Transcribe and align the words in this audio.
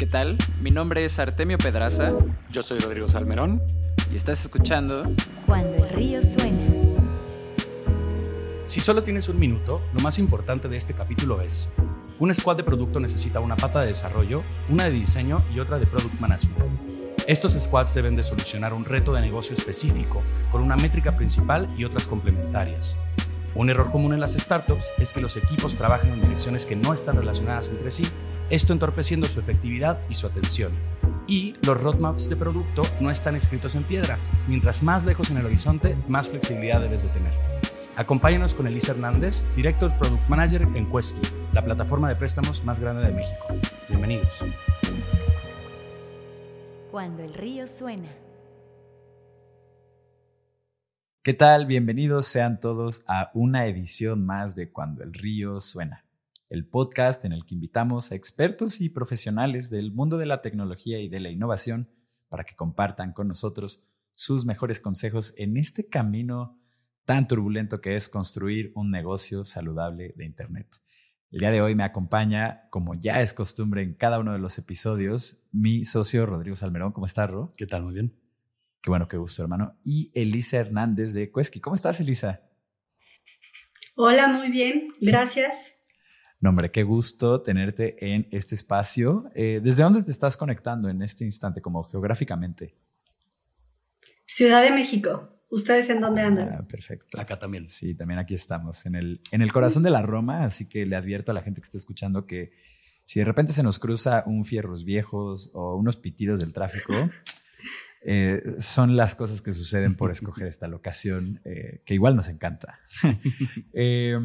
¿Qué 0.00 0.06
tal? 0.06 0.38
Mi 0.62 0.70
nombre 0.70 1.04
es 1.04 1.18
Artemio 1.18 1.58
Pedraza. 1.58 2.14
Yo 2.48 2.62
soy 2.62 2.78
Rodrigo 2.78 3.06
Salmerón. 3.06 3.62
Y 4.10 4.16
estás 4.16 4.40
escuchando 4.40 5.02
Cuando 5.44 5.76
el 5.76 5.90
río 5.90 6.22
suena. 6.22 6.56
Si 8.64 8.80
solo 8.80 9.04
tienes 9.04 9.28
un 9.28 9.38
minuto, 9.38 9.82
lo 9.92 10.00
más 10.00 10.18
importante 10.18 10.68
de 10.68 10.78
este 10.78 10.94
capítulo 10.94 11.42
es, 11.42 11.68
un 12.18 12.34
squad 12.34 12.56
de 12.56 12.64
producto 12.64 12.98
necesita 12.98 13.40
una 13.40 13.56
pata 13.56 13.82
de 13.82 13.88
desarrollo, 13.88 14.42
una 14.70 14.84
de 14.84 14.92
diseño 14.92 15.42
y 15.54 15.60
otra 15.60 15.78
de 15.78 15.86
product 15.86 16.18
management. 16.18 16.56
Estos 17.26 17.52
squads 17.52 17.92
deben 17.92 18.16
de 18.16 18.24
solucionar 18.24 18.72
un 18.72 18.86
reto 18.86 19.12
de 19.12 19.20
negocio 19.20 19.54
específico, 19.54 20.22
con 20.50 20.62
una 20.62 20.76
métrica 20.76 21.14
principal 21.14 21.68
y 21.76 21.84
otras 21.84 22.06
complementarias. 22.06 22.96
Un 23.54 23.68
error 23.68 23.90
común 23.90 24.14
en 24.14 24.20
las 24.20 24.34
startups 24.34 24.92
es 24.98 25.12
que 25.12 25.20
los 25.20 25.36
equipos 25.36 25.74
trabajan 25.74 26.10
en 26.10 26.20
direcciones 26.20 26.66
que 26.66 26.76
no 26.76 26.94
están 26.94 27.16
relacionadas 27.16 27.68
entre 27.68 27.90
sí, 27.90 28.06
esto 28.48 28.72
entorpeciendo 28.72 29.26
su 29.26 29.40
efectividad 29.40 29.98
y 30.08 30.14
su 30.14 30.28
atención. 30.28 30.72
Y 31.26 31.54
los 31.62 31.80
roadmaps 31.80 32.28
de 32.28 32.36
producto 32.36 32.82
no 33.00 33.10
están 33.10 33.34
escritos 33.34 33.74
en 33.74 33.82
piedra. 33.82 34.18
Mientras 34.46 34.82
más 34.82 35.04
lejos 35.04 35.30
en 35.30 35.38
el 35.38 35.46
horizonte, 35.46 35.96
más 36.08 36.28
flexibilidad 36.28 36.80
debes 36.80 37.02
de 37.02 37.08
tener. 37.08 37.32
Acompáñanos 37.96 38.54
con 38.54 38.68
Elisa 38.68 38.92
Hernández, 38.92 39.42
Director 39.56 39.92
Product 39.98 40.28
Manager 40.28 40.62
en 40.74 40.90
Quesky, 40.90 41.20
la 41.52 41.64
plataforma 41.64 42.08
de 42.08 42.16
préstamos 42.16 42.64
más 42.64 42.78
grande 42.78 43.04
de 43.04 43.12
México. 43.12 43.46
Bienvenidos. 43.88 44.28
Cuando 46.92 47.24
el 47.24 47.34
río 47.34 47.66
suena. 47.66 48.08
¿Qué 51.22 51.34
tal? 51.34 51.66
Bienvenidos 51.66 52.24
sean 52.24 52.60
todos 52.60 53.04
a 53.06 53.30
una 53.34 53.66
edición 53.66 54.24
más 54.24 54.54
de 54.54 54.72
Cuando 54.72 55.02
el 55.02 55.12
río 55.12 55.60
suena, 55.60 56.06
el 56.48 56.66
podcast 56.66 57.26
en 57.26 57.34
el 57.34 57.44
que 57.44 57.54
invitamos 57.54 58.10
a 58.10 58.14
expertos 58.14 58.80
y 58.80 58.88
profesionales 58.88 59.68
del 59.68 59.92
mundo 59.92 60.16
de 60.16 60.24
la 60.24 60.40
tecnología 60.40 60.98
y 60.98 61.10
de 61.10 61.20
la 61.20 61.28
innovación 61.28 61.90
para 62.30 62.44
que 62.44 62.56
compartan 62.56 63.12
con 63.12 63.28
nosotros 63.28 63.84
sus 64.14 64.46
mejores 64.46 64.80
consejos 64.80 65.34
en 65.36 65.58
este 65.58 65.90
camino 65.90 66.58
tan 67.04 67.28
turbulento 67.28 67.82
que 67.82 67.96
es 67.96 68.08
construir 68.08 68.72
un 68.74 68.90
negocio 68.90 69.44
saludable 69.44 70.14
de 70.16 70.24
Internet. 70.24 70.68
El 71.30 71.40
día 71.40 71.50
de 71.50 71.60
hoy 71.60 71.74
me 71.74 71.84
acompaña, 71.84 72.62
como 72.70 72.94
ya 72.94 73.20
es 73.20 73.34
costumbre 73.34 73.82
en 73.82 73.92
cada 73.92 74.20
uno 74.20 74.32
de 74.32 74.38
los 74.38 74.56
episodios, 74.56 75.46
mi 75.52 75.84
socio 75.84 76.24
Rodrigo 76.24 76.56
Salmerón. 76.56 76.92
¿Cómo 76.92 77.04
estás, 77.04 77.28
Ro? 77.28 77.52
¿Qué 77.58 77.66
tal? 77.66 77.82
Muy 77.82 77.92
bien. 77.92 78.29
Qué 78.80 78.90
bueno, 78.90 79.08
qué 79.08 79.16
gusto, 79.16 79.42
hermano. 79.42 79.76
Y 79.84 80.10
Elisa 80.14 80.58
Hernández 80.58 81.12
de 81.12 81.30
Cuesqui. 81.30 81.60
¿Cómo 81.60 81.74
estás, 81.74 82.00
Elisa? 82.00 82.40
Hola, 83.94 84.28
muy 84.28 84.50
bien. 84.50 84.88
Gracias. 85.00 85.74
No, 86.40 86.50
hombre, 86.50 86.70
qué 86.70 86.82
gusto 86.82 87.42
tenerte 87.42 88.14
en 88.14 88.26
este 88.30 88.54
espacio. 88.54 89.30
Eh, 89.34 89.60
¿Desde 89.62 89.82
dónde 89.82 90.02
te 90.02 90.10
estás 90.10 90.38
conectando 90.38 90.88
en 90.88 91.02
este 91.02 91.24
instante, 91.24 91.60
como 91.60 91.84
geográficamente? 91.84 92.74
Ciudad 94.24 94.62
de 94.62 94.70
México. 94.70 95.28
¿Ustedes 95.50 95.90
en 95.90 96.00
dónde 96.00 96.22
andan? 96.22 96.48
Ah, 96.48 96.66
perfecto. 96.66 97.20
Acá 97.20 97.38
también. 97.38 97.68
Sí, 97.68 97.94
también 97.94 98.20
aquí 98.20 98.34
estamos, 98.34 98.86
en 98.86 98.94
el, 98.94 99.20
en 99.32 99.42
el 99.42 99.52
corazón 99.52 99.82
de 99.82 99.90
la 99.90 100.00
Roma, 100.00 100.44
así 100.44 100.68
que 100.68 100.86
le 100.86 100.96
advierto 100.96 101.32
a 101.32 101.34
la 101.34 101.42
gente 101.42 101.60
que 101.60 101.66
está 101.66 101.76
escuchando 101.76 102.24
que 102.24 102.52
si 103.04 103.18
de 103.18 103.24
repente 103.24 103.52
se 103.52 103.62
nos 103.62 103.78
cruza 103.78 104.22
un 104.24 104.44
fierros 104.44 104.84
viejos 104.84 105.50
o 105.52 105.74
unos 105.74 105.96
pitidos 105.96 106.38
del 106.40 106.52
tráfico, 106.52 106.94
eh, 108.02 108.56
son 108.58 108.96
las 108.96 109.14
cosas 109.14 109.42
que 109.42 109.52
suceden 109.52 109.94
por 109.94 110.10
escoger 110.10 110.46
esta 110.46 110.66
locación, 110.68 111.40
eh, 111.44 111.82
que 111.84 111.94
igual 111.94 112.16
nos 112.16 112.28
encanta. 112.28 112.80
eh, 113.74 114.18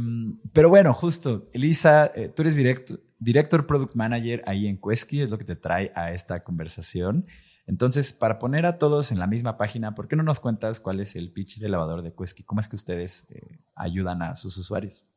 pero 0.54 0.70
bueno, 0.70 0.94
justo, 0.94 1.50
Elisa, 1.54 2.12
eh, 2.16 2.32
tú 2.34 2.42
eres 2.42 2.56
director, 2.56 3.68
Product 3.68 3.96
Manager 3.96 4.44
ahí 4.48 4.68
en 4.68 4.80
Quesky, 4.80 5.22
es 5.22 5.30
lo 5.30 5.38
que 5.38 5.44
te 5.44 5.56
trae 5.56 5.92
a 5.96 6.12
esta 6.12 6.44
conversación. 6.44 7.26
Entonces, 7.68 8.14
para 8.14 8.40
poner 8.40 8.66
a 8.66 8.78
todos 8.78 9.12
en 9.12 9.20
la 9.20 9.28
misma 9.28 9.58
página, 9.58 9.96
¿por 9.96 10.08
qué 10.08 10.16
no 10.16 10.24
nos 10.24 10.40
cuentas 10.40 10.80
cuál 10.80 11.00
es 11.00 11.16
el 11.16 11.32
pitch 11.32 11.58
de 11.58 11.68
lavador 11.68 12.02
de 12.04 12.14
Quesky? 12.14 12.44
¿Cómo 12.44 12.62
es 12.62 12.70
que 12.70 12.76
ustedes 12.76 13.28
ayudan 13.76 14.22
a 14.22 14.36
sus 14.36 14.56
usuarios? 14.58 15.08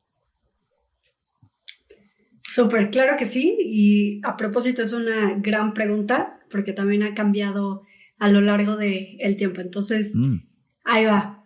Súper, 2.42 2.90
claro 2.90 3.19
que 3.19 3.26
sí. 3.26 3.54
Y 3.60 4.20
a 4.25 4.36
propósito, 4.36 4.80
es 4.80 4.94
una 4.94 5.34
gran 5.34 5.75
pregunta, 5.75 6.40
porque 6.50 6.72
también 6.72 7.02
ha 7.02 7.14
cambiado 7.14 7.84
a 8.18 8.28
lo 8.30 8.40
largo 8.40 8.76
del 8.76 9.36
tiempo. 9.36 9.60
Entonces, 9.60 10.14
Mm, 10.14 10.38
ahí 10.84 11.04
va. 11.04 11.44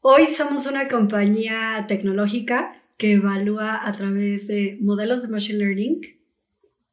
Hoy 0.00 0.26
somos 0.26 0.66
una 0.66 0.88
compañía 0.88 1.84
tecnológica 1.88 2.72
que 2.96 3.12
evalúa 3.12 3.86
a 3.86 3.92
través 3.92 4.46
de 4.46 4.78
modelos 4.80 5.22
de 5.22 5.28
Machine 5.28 5.58
Learning 5.58 6.00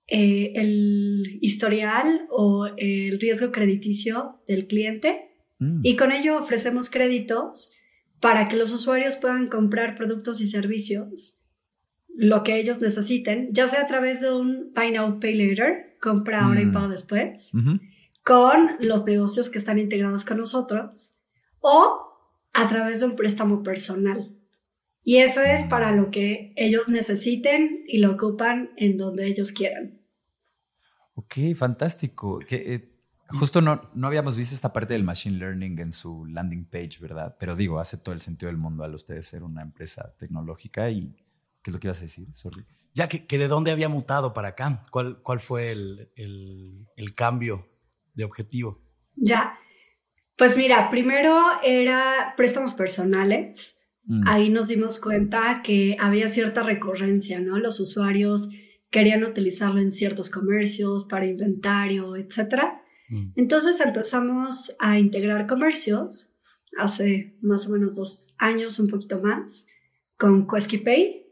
eh, 0.07 0.53
el 0.55 1.39
historial 1.41 2.27
o 2.29 2.67
el 2.77 3.19
riesgo 3.19 3.51
crediticio 3.51 4.39
del 4.47 4.67
cliente 4.67 5.29
mm. 5.57 5.79
y 5.83 5.95
con 5.95 6.11
ello 6.11 6.37
ofrecemos 6.37 6.91
créditos 6.91 7.71
para 8.19 8.47
que 8.47 8.55
los 8.55 8.71
usuarios 8.71 9.15
puedan 9.15 9.49
comprar 9.49 9.95
productos 9.97 10.41
y 10.41 10.47
servicios, 10.47 11.39
lo 12.15 12.43
que 12.43 12.59
ellos 12.59 12.79
necesiten, 12.81 13.49
ya 13.51 13.67
sea 13.67 13.81
a 13.81 13.87
través 13.87 14.21
de 14.21 14.31
un 14.31 14.71
Buy 14.75 14.91
Now, 14.91 15.19
Pay 15.19 15.33
Later, 15.35 15.97
compra 15.99 16.45
ahora 16.45 16.61
y 16.61 16.65
Mm. 16.65 16.73
pago 16.73 16.87
después. 16.87 17.51
Con 18.25 18.71
los 18.79 19.05
negocios 19.05 19.49
que 19.49 19.59
están 19.59 19.79
integrados 19.79 20.25
con 20.25 20.37
nosotros 20.39 21.15
o 21.61 22.01
a 22.53 22.67
través 22.67 22.99
de 22.99 23.05
un 23.05 23.15
préstamo 23.15 23.63
personal. 23.63 24.35
Y 25.03 25.17
eso 25.17 25.41
es 25.43 25.61
para 25.69 25.91
lo 25.91 26.09
que 26.09 26.51
ellos 26.55 26.87
necesiten 26.89 27.83
y 27.87 27.99
lo 27.99 28.13
ocupan 28.13 28.71
en 28.77 28.97
donde 28.97 29.27
ellos 29.27 29.51
quieran. 29.51 30.01
Ok, 31.13 31.35
fantástico. 31.55 32.39
Que, 32.39 32.73
eh, 32.73 32.91
justo 33.29 33.61
no, 33.61 33.89
no 33.93 34.07
habíamos 34.07 34.35
visto 34.35 34.55
esta 34.55 34.73
parte 34.73 34.93
del 34.93 35.03
machine 35.03 35.37
learning 35.37 35.77
en 35.79 35.93
su 35.93 36.25
landing 36.25 36.65
page, 36.65 36.97
¿verdad? 36.99 37.35
Pero 37.39 37.55
digo, 37.55 37.79
hace 37.79 37.97
todo 37.97 38.15
el 38.15 38.21
sentido 38.21 38.47
del 38.47 38.57
mundo 38.57 38.83
al 38.83 38.95
ustedes 38.95 39.27
ser 39.27 39.43
una 39.43 39.61
empresa 39.61 40.15
tecnológica 40.17 40.89
y 40.89 41.13
¿qué 41.61 41.69
es 41.69 41.73
lo 41.73 41.79
que 41.79 41.87
ibas 41.87 41.99
a 41.99 42.01
decir? 42.01 42.27
Sorry. 42.33 42.65
Ya 42.95 43.07
que, 43.07 43.27
que 43.27 43.37
de 43.37 43.47
dónde 43.47 43.71
había 43.71 43.89
mutado 43.89 44.33
para 44.33 44.49
acá, 44.49 44.81
¿cuál, 44.89 45.21
cuál 45.21 45.39
fue 45.39 45.71
el, 45.71 46.09
el- 46.15 46.87
el 46.95 47.13
cambio 47.13 47.67
de 48.15 48.23
objetivo? 48.23 48.81
Ya. 49.15 49.59
Pues 50.37 50.57
mira, 50.57 50.89
primero 50.89 51.37
era 51.63 52.33
préstamos 52.35 52.73
personales. 52.73 53.77
Mm, 54.03 54.27
Ahí 54.27 54.49
nos 54.49 54.67
dimos 54.67 54.99
cuenta 54.99 55.61
que 55.63 55.97
había 55.99 56.27
cierta 56.27 56.63
recurrencia, 56.63 57.39
¿no? 57.39 57.57
Los 57.57 57.79
usuarios 57.79 58.49
querían 58.89 59.23
utilizarlo 59.23 59.79
en 59.79 59.91
ciertos 59.91 60.29
comercios 60.29 61.05
para 61.05 61.25
inventario, 61.25 62.15
etcétera. 62.15 62.81
Mm. 63.09 63.31
Entonces 63.35 63.79
empezamos 63.79 64.75
a 64.79 64.99
integrar 64.99 65.47
comercios 65.47 66.31
hace 66.77 67.37
más 67.41 67.67
o 67.67 67.71
menos 67.71 67.95
dos 67.95 68.35
años, 68.37 68.79
un 68.79 68.87
poquito 68.87 69.21
más, 69.21 69.67
con 70.17 70.47
Quesky 70.47 70.77
Pay 70.79 71.25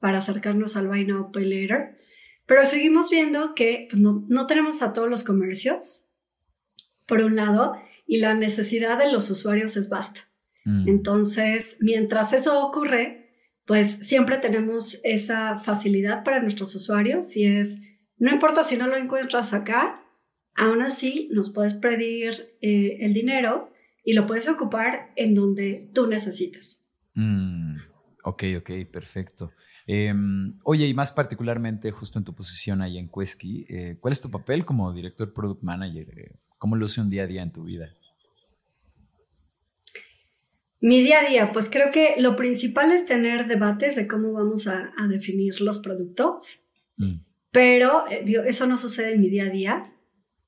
para 0.00 0.18
acercarnos 0.18 0.76
al 0.76 0.88
Buy 0.88 1.06
Now 1.06 1.30
Pay 1.32 1.44
Later. 1.44 1.96
Pero 2.46 2.64
seguimos 2.66 3.10
viendo 3.10 3.54
que 3.54 3.88
pues, 3.90 4.00
no, 4.00 4.24
no 4.28 4.46
tenemos 4.46 4.82
a 4.82 4.92
todos 4.92 5.08
los 5.08 5.22
comercios, 5.22 6.07
por 7.08 7.22
un 7.22 7.34
lado, 7.34 7.74
y 8.06 8.18
la 8.18 8.34
necesidad 8.34 8.98
de 8.98 9.10
los 9.10 9.28
usuarios 9.30 9.76
es 9.76 9.88
vasta. 9.88 10.20
mm. 10.64 10.88
Entonces, 10.88 11.76
mientras 11.80 12.32
eso 12.32 12.64
ocurre, 12.64 13.28
pues 13.66 14.06
siempre 14.06 14.38
tenemos 14.38 14.98
esa 15.04 15.58
facilidad 15.58 16.24
para 16.24 16.40
nuestros 16.40 16.74
usuarios 16.74 17.36
y 17.36 17.44
es, 17.44 17.78
no 18.16 18.32
importa 18.32 18.64
si 18.64 18.78
no 18.78 18.86
lo 18.86 18.96
encuentras 18.96 19.52
acá, 19.52 20.00
aún 20.54 20.80
así 20.80 21.28
nos 21.32 21.50
puedes 21.50 21.74
pedir 21.74 22.56
eh, 22.62 22.96
el 23.00 23.12
dinero 23.12 23.70
y 24.02 24.14
lo 24.14 24.26
puedes 24.26 24.48
ocupar 24.48 25.12
en 25.16 25.34
donde 25.34 25.90
tú 25.92 26.06
necesites. 26.06 26.82
Mm, 27.14 27.76
ok, 28.24 28.44
ok, 28.58 28.70
perfecto. 28.90 29.52
Em, 29.86 30.54
oye, 30.64 30.86
y 30.86 30.94
más 30.94 31.12
particularmente 31.12 31.90
justo 31.90 32.18
en 32.18 32.24
tu 32.24 32.34
posición 32.34 32.80
ahí 32.80 32.96
en 32.96 33.10
Quesky, 33.10 33.66
eh, 33.68 33.98
¿cuál 34.00 34.12
es 34.12 34.20
tu 34.20 34.30
papel 34.30 34.64
como 34.64 34.92
director 34.94 35.32
product 35.34 35.62
manager? 35.62 36.06
¿Cómo 36.58 36.76
luce 36.76 37.00
un 37.00 37.08
día 37.10 37.22
a 37.22 37.26
día 37.26 37.42
en 37.42 37.52
tu 37.52 37.64
vida? 37.64 37.94
Mi 40.80 41.00
día 41.02 41.20
a 41.24 41.28
día, 41.28 41.52
pues 41.52 41.68
creo 41.70 41.90
que 41.90 42.14
lo 42.18 42.36
principal 42.36 42.92
es 42.92 43.04
tener 43.04 43.48
debates 43.48 43.96
de 43.96 44.06
cómo 44.06 44.32
vamos 44.32 44.68
a, 44.68 44.92
a 44.96 45.08
definir 45.08 45.60
los 45.60 45.78
productos. 45.78 46.60
Mm, 46.96 47.20
Pero 47.50 48.04
eh, 48.10 48.22
digo, 48.24 48.42
eso 48.42 48.66
no 48.66 48.76
sucede 48.78 49.14
en 49.14 49.20
mi 49.20 49.28
día 49.28 49.44
a 49.46 49.50
día, 49.50 49.92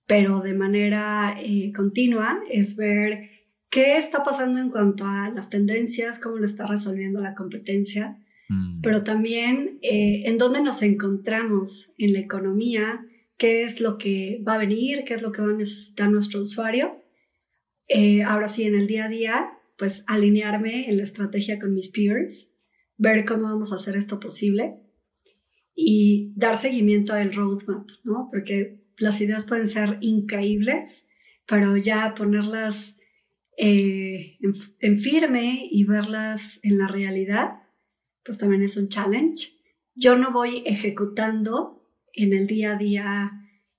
pero 0.06 0.40
de 0.40 0.54
manera 0.54 1.36
eh, 1.40 1.72
continua 1.74 2.40
es 2.50 2.76
ver 2.76 3.30
qué 3.70 3.96
está 3.96 4.22
pasando 4.22 4.60
en 4.60 4.70
cuanto 4.70 5.04
a 5.04 5.30
las 5.30 5.48
tendencias, 5.50 6.20
cómo 6.20 6.36
lo 6.38 6.46
está 6.46 6.66
resolviendo 6.66 7.20
la 7.20 7.34
competencia, 7.34 8.16
mm, 8.48 8.82
pero 8.82 9.02
también 9.02 9.78
eh, 9.82 10.22
en 10.26 10.38
dónde 10.38 10.62
nos 10.62 10.82
encontramos 10.82 11.92
en 11.98 12.12
la 12.12 12.20
economía, 12.20 13.04
qué 13.40 13.64
es 13.64 13.80
lo 13.80 13.96
que 13.96 14.44
va 14.46 14.54
a 14.54 14.58
venir, 14.58 15.02
qué 15.04 15.14
es 15.14 15.22
lo 15.22 15.32
que 15.32 15.40
va 15.40 15.48
a 15.48 15.56
necesitar 15.56 16.10
nuestro 16.10 16.42
usuario. 16.42 17.02
Eh, 17.88 18.22
ahora 18.22 18.48
sí, 18.48 18.64
en 18.64 18.74
el 18.74 18.86
día 18.86 19.06
a 19.06 19.08
día, 19.08 19.50
pues 19.78 20.04
alinearme 20.06 20.90
en 20.90 20.98
la 20.98 21.04
estrategia 21.04 21.58
con 21.58 21.74
mis 21.74 21.88
peers, 21.88 22.52
ver 22.98 23.24
cómo 23.24 23.44
vamos 23.44 23.72
a 23.72 23.76
hacer 23.76 23.96
esto 23.96 24.20
posible 24.20 24.76
y 25.74 26.34
dar 26.36 26.58
seguimiento 26.58 27.14
al 27.14 27.32
roadmap, 27.32 27.88
¿no? 28.04 28.28
Porque 28.30 28.84
las 28.98 29.18
ideas 29.22 29.46
pueden 29.46 29.68
ser 29.68 29.96
increíbles, 30.02 31.08
pero 31.46 31.78
ya 31.78 32.14
ponerlas 32.14 32.98
eh, 33.56 34.36
en, 34.80 34.96
firme 34.98 35.66
y 35.70 35.84
verlas 35.84 36.60
en 36.62 36.76
la 36.76 36.88
realidad, 36.88 37.62
pues 38.22 38.36
también 38.36 38.62
es 38.62 38.76
un 38.76 38.88
challenge. 38.88 39.48
Yo 39.94 40.18
no 40.18 40.30
voy 40.30 40.62
ejecutando 40.66 41.79
en 42.14 42.32
el 42.32 42.46
día 42.46 42.72
a 42.72 42.76
día 42.76 43.32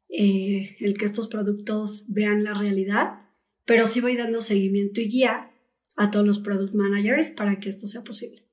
eh, 0.10 0.76
el 0.80 0.98
que 0.98 1.06
estos 1.06 1.28
productos 1.28 2.06
vean 2.10 2.44
la 2.44 2.54
realidad, 2.54 3.22
pero 3.66 3.86
sí 3.88 4.02
voy 4.02 4.18
dando 4.18 4.42
seguimiento 4.42 5.00
y 5.00 5.08
guía 5.08 5.52
a 5.96 6.12
todos 6.12 6.26
los 6.26 6.40
product 6.40 6.74
managers 6.74 7.32
para 7.32 7.60
que 7.60 7.70
esto 7.70 7.88
sea 7.88 8.04
posible. 8.04 8.46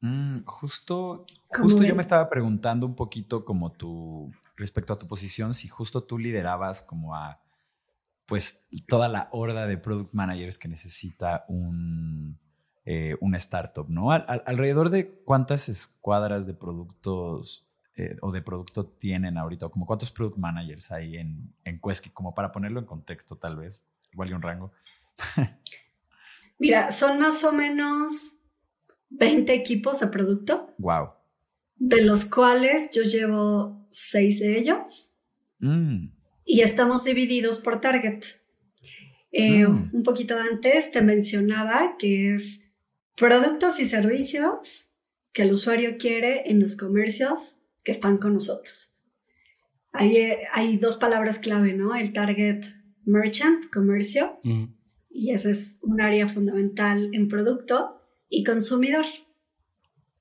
Mm, 0.00 0.44
justo, 0.44 1.26
justo 1.48 1.82
yo 1.82 1.96
me 1.96 2.02
estaba 2.02 2.30
preguntando 2.30 2.86
un 2.86 2.94
poquito 2.94 3.44
como 3.44 3.72
tu, 3.72 4.32
respecto 4.56 4.92
a 4.92 4.98
tu 4.98 5.08
posición, 5.08 5.54
si 5.54 5.66
justo 5.68 6.04
tú 6.04 6.18
liderabas 6.18 6.82
como 6.82 7.16
a 7.16 7.40
pues 8.26 8.66
toda 8.86 9.08
la 9.08 9.28
horda 9.32 9.66
de 9.66 9.78
product 9.78 10.12
managers 10.12 10.58
que 10.58 10.68
necesita 10.68 11.46
un, 11.48 12.38
eh, 12.84 13.16
startup, 13.34 13.88
¿no? 13.88 14.12
alrededor 14.12 14.90
de 14.90 15.22
cuántas 15.24 15.68
escuadras 15.68 16.46
de 16.46 16.54
productos 16.54 17.67
eh, 17.98 18.16
o 18.20 18.32
de 18.32 18.42
producto 18.42 18.86
tienen 18.86 19.36
ahorita, 19.36 19.68
como 19.68 19.86
cuántos 19.86 20.10
product 20.10 20.38
managers 20.38 20.90
hay 20.90 21.16
en, 21.16 21.52
en 21.64 21.80
Quesky, 21.80 22.10
como 22.10 22.34
para 22.34 22.52
ponerlo 22.52 22.80
en 22.80 22.86
contexto 22.86 23.36
tal 23.36 23.56
vez, 23.56 23.82
igual 24.12 24.30
y 24.30 24.32
un 24.32 24.42
rango. 24.42 24.72
Mira, 26.58 26.90
son 26.92 27.20
más 27.20 27.44
o 27.44 27.52
menos 27.52 28.40
20 29.10 29.52
equipos 29.52 30.00
de 30.00 30.06
producto. 30.06 30.68
Wow. 30.78 31.10
De 31.76 32.02
los 32.02 32.24
cuales 32.24 32.90
yo 32.92 33.02
llevo 33.02 33.86
6 33.90 34.40
de 34.40 34.58
ellos. 34.58 35.12
Mm 35.60 36.18
y 36.48 36.62
estamos 36.62 37.04
divididos 37.04 37.60
por 37.60 37.78
target. 37.78 38.24
Eh, 39.30 39.66
mm. 39.66 39.90
Un 39.92 40.02
poquito 40.02 40.34
antes 40.34 40.90
te 40.90 41.02
mencionaba 41.02 41.96
que 41.98 42.34
es 42.34 42.62
productos 43.14 43.78
y 43.78 43.84
servicios 43.84 44.88
que 45.32 45.42
el 45.42 45.52
usuario 45.52 45.98
quiere 45.98 46.50
en 46.50 46.60
los 46.60 46.74
comercios 46.74 47.57
que 47.84 47.92
están 47.92 48.18
con 48.18 48.34
nosotros. 48.34 48.94
Hay, 49.92 50.16
eh, 50.16 50.38
hay 50.52 50.76
dos 50.76 50.96
palabras 50.96 51.38
clave, 51.38 51.72
¿no? 51.72 51.94
El 51.94 52.12
target 52.12 52.64
merchant, 53.04 53.70
comercio, 53.72 54.38
mm. 54.44 54.64
y 55.10 55.32
ese 55.32 55.52
es 55.52 55.80
un 55.82 56.00
área 56.00 56.28
fundamental 56.28 57.10
en 57.12 57.28
producto 57.28 58.02
y 58.28 58.44
consumidor. 58.44 59.06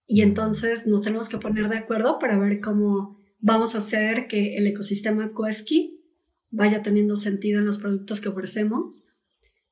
Y 0.07 0.21
mm. 0.21 0.23
entonces 0.23 0.87
nos 0.87 1.01
tenemos 1.01 1.29
que 1.29 1.37
poner 1.37 1.69
de 1.69 1.77
acuerdo 1.77 2.19
para 2.19 2.37
ver 2.39 2.61
cómo 2.61 3.17
vamos 3.39 3.75
a 3.75 3.79
hacer 3.79 4.27
que 4.27 4.57
el 4.57 4.67
ecosistema 4.67 5.31
Quesky 5.35 6.01
vaya 6.49 6.81
teniendo 6.81 7.15
sentido 7.15 7.59
en 7.59 7.65
los 7.65 7.77
productos 7.77 8.21
que 8.21 8.29
ofrecemos. 8.29 9.03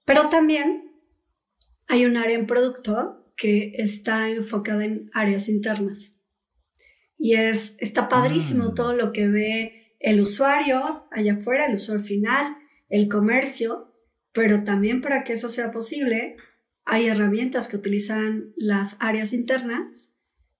Pero 0.05 0.29
también 0.29 0.91
hay 1.87 2.05
un 2.05 2.17
área 2.17 2.37
en 2.37 2.47
producto 2.47 3.31
que 3.35 3.73
está 3.77 4.29
enfocada 4.29 4.85
en 4.85 5.09
áreas 5.13 5.49
internas. 5.49 6.14
Y 7.17 7.35
es, 7.35 7.75
está 7.79 8.07
padrísimo 8.09 8.69
mm. 8.71 8.75
todo 8.75 8.93
lo 8.93 9.11
que 9.11 9.27
ve 9.27 9.95
el 9.99 10.21
usuario 10.21 11.07
allá 11.11 11.33
afuera, 11.33 11.67
el 11.67 11.75
usuario 11.75 12.03
final, 12.03 12.57
el 12.89 13.07
comercio, 13.07 13.93
pero 14.31 14.63
también 14.63 15.01
para 15.01 15.23
que 15.23 15.33
eso 15.33 15.49
sea 15.49 15.71
posible, 15.71 16.35
hay 16.83 17.07
herramientas 17.07 17.67
que 17.67 17.77
utilizan 17.77 18.53
las 18.55 18.97
áreas 18.99 19.33
internas 19.33 20.13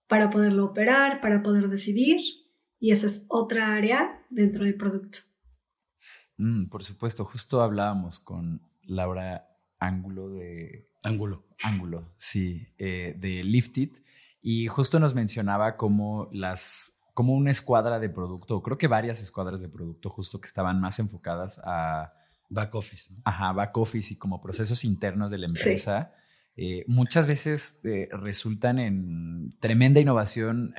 para 0.08 0.30
poderlo 0.30 0.66
operar, 0.66 1.22
para 1.22 1.44
poder 1.44 1.70
decidir, 1.70 2.20
y 2.80 2.92
esa 2.92 3.08
es 3.08 3.26
otra 3.30 3.76
área 3.76 4.26
dentro 4.30 4.64
del 4.64 4.76
producto. 4.76 5.20
Mm, 6.38 6.66
por 6.66 6.84
supuesto, 6.84 7.26
justo 7.26 7.62
hablábamos 7.62 8.20
con 8.20 8.62
Laura 8.84 9.48
Ángulo 9.80 10.30
de... 10.30 10.90
Ángulo. 11.04 11.46
Ángulo, 11.62 12.14
sí, 12.18 12.68
eh, 12.78 13.16
de 13.18 13.44
Lifted. 13.44 13.90
Y 14.48 14.68
justo 14.68 15.00
nos 15.00 15.16
mencionaba 15.16 15.76
como 15.76 16.30
las 16.32 17.02
como 17.16 17.34
una 17.34 17.50
escuadra 17.50 18.00
de 18.00 18.10
producto, 18.10 18.62
creo 18.62 18.78
que 18.78 18.88
varias 18.88 19.20
escuadras 19.20 19.60
de 19.60 19.70
producto 19.70 20.12
justo 20.12 20.40
que 20.40 20.46
estaban 20.46 20.80
más 20.80 21.00
enfocadas 21.00 21.60
a... 21.64 22.14
Back 22.48 22.76
office. 22.76 23.12
Ajá, 23.24 23.54
back 23.54 23.76
office 23.76 24.14
y 24.14 24.18
como 24.18 24.40
procesos 24.40 24.86
internos 24.86 25.32
de 25.32 25.40
la 25.40 25.48
empresa. 25.48 26.14
Eh, 26.56 26.86
muchas 26.88 27.26
veces 27.26 27.80
eh, 27.86 28.08
resultan 28.12 28.78
en 28.78 29.50
tremenda 29.60 30.00
innovación 30.00 30.76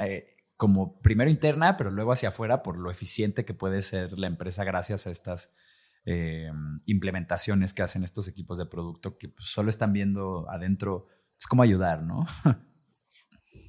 como 0.57 1.01
primero 1.01 1.29
interna, 1.29 1.77
pero 1.77 1.91
luego 1.91 2.13
hacia 2.13 2.29
afuera 2.29 2.63
por 2.63 2.79
lo 2.79 2.89
eficiente 2.89 3.45
que 3.45 3.53
puede 3.53 3.83
ser 3.83 4.17
la 4.17 4.29
empresa 4.29 4.63
gracias 4.63 5.09
a 5.09 5.11
estas 5.11 5.53
eh, 6.05 6.53
implementaciones 6.85 7.75
que 7.75 7.83
hacen 7.83 8.05
estos 8.05 8.29
equipos 8.29 8.59
de 8.59 8.67
producto 8.67 9.19
que 9.19 9.29
pues, 9.29 9.49
solo 9.49 9.71
están 9.71 9.93
viendo 9.93 10.49
adentro, 10.49 11.09
es 11.37 11.49
como 11.49 11.65
ayudar, 11.65 12.05
¿no? 12.05 12.27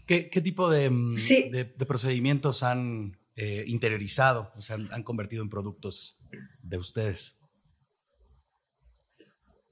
¿Qué, 0.07 0.42
tipo 0.42 0.69
mm, 0.69 1.15
de, 1.15 1.74
de, 1.77 1.86
procedimientos 1.86 2.63
han 2.63 3.18
eh, 3.36 3.65
interiorizado, 3.68 4.51
o 4.56 4.62
sea, 4.62 4.77
han 4.92 5.04
convertido 5.04 5.44
en 5.44 5.50
productos 5.50 6.19
de 6.62 6.77
ustedes? 6.77 7.42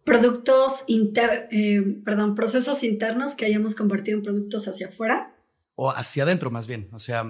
Productos 0.04 0.84
inter, 0.86 1.48
eh, 1.52 1.82
perdón, 2.06 2.36
procesos 2.36 2.84
internos 2.84 3.34
que 3.34 3.46
hayamos 3.46 3.74
convertido 3.74 4.18
en 4.18 4.24
productos 4.24 4.68
hacia 4.68 4.90
afuera 4.90 5.36
o 5.74 5.90
hacia 5.90 6.24
adentro 6.24 6.52
más 6.52 6.68
bien. 6.68 6.90
O 6.92 7.00
sea, 7.00 7.26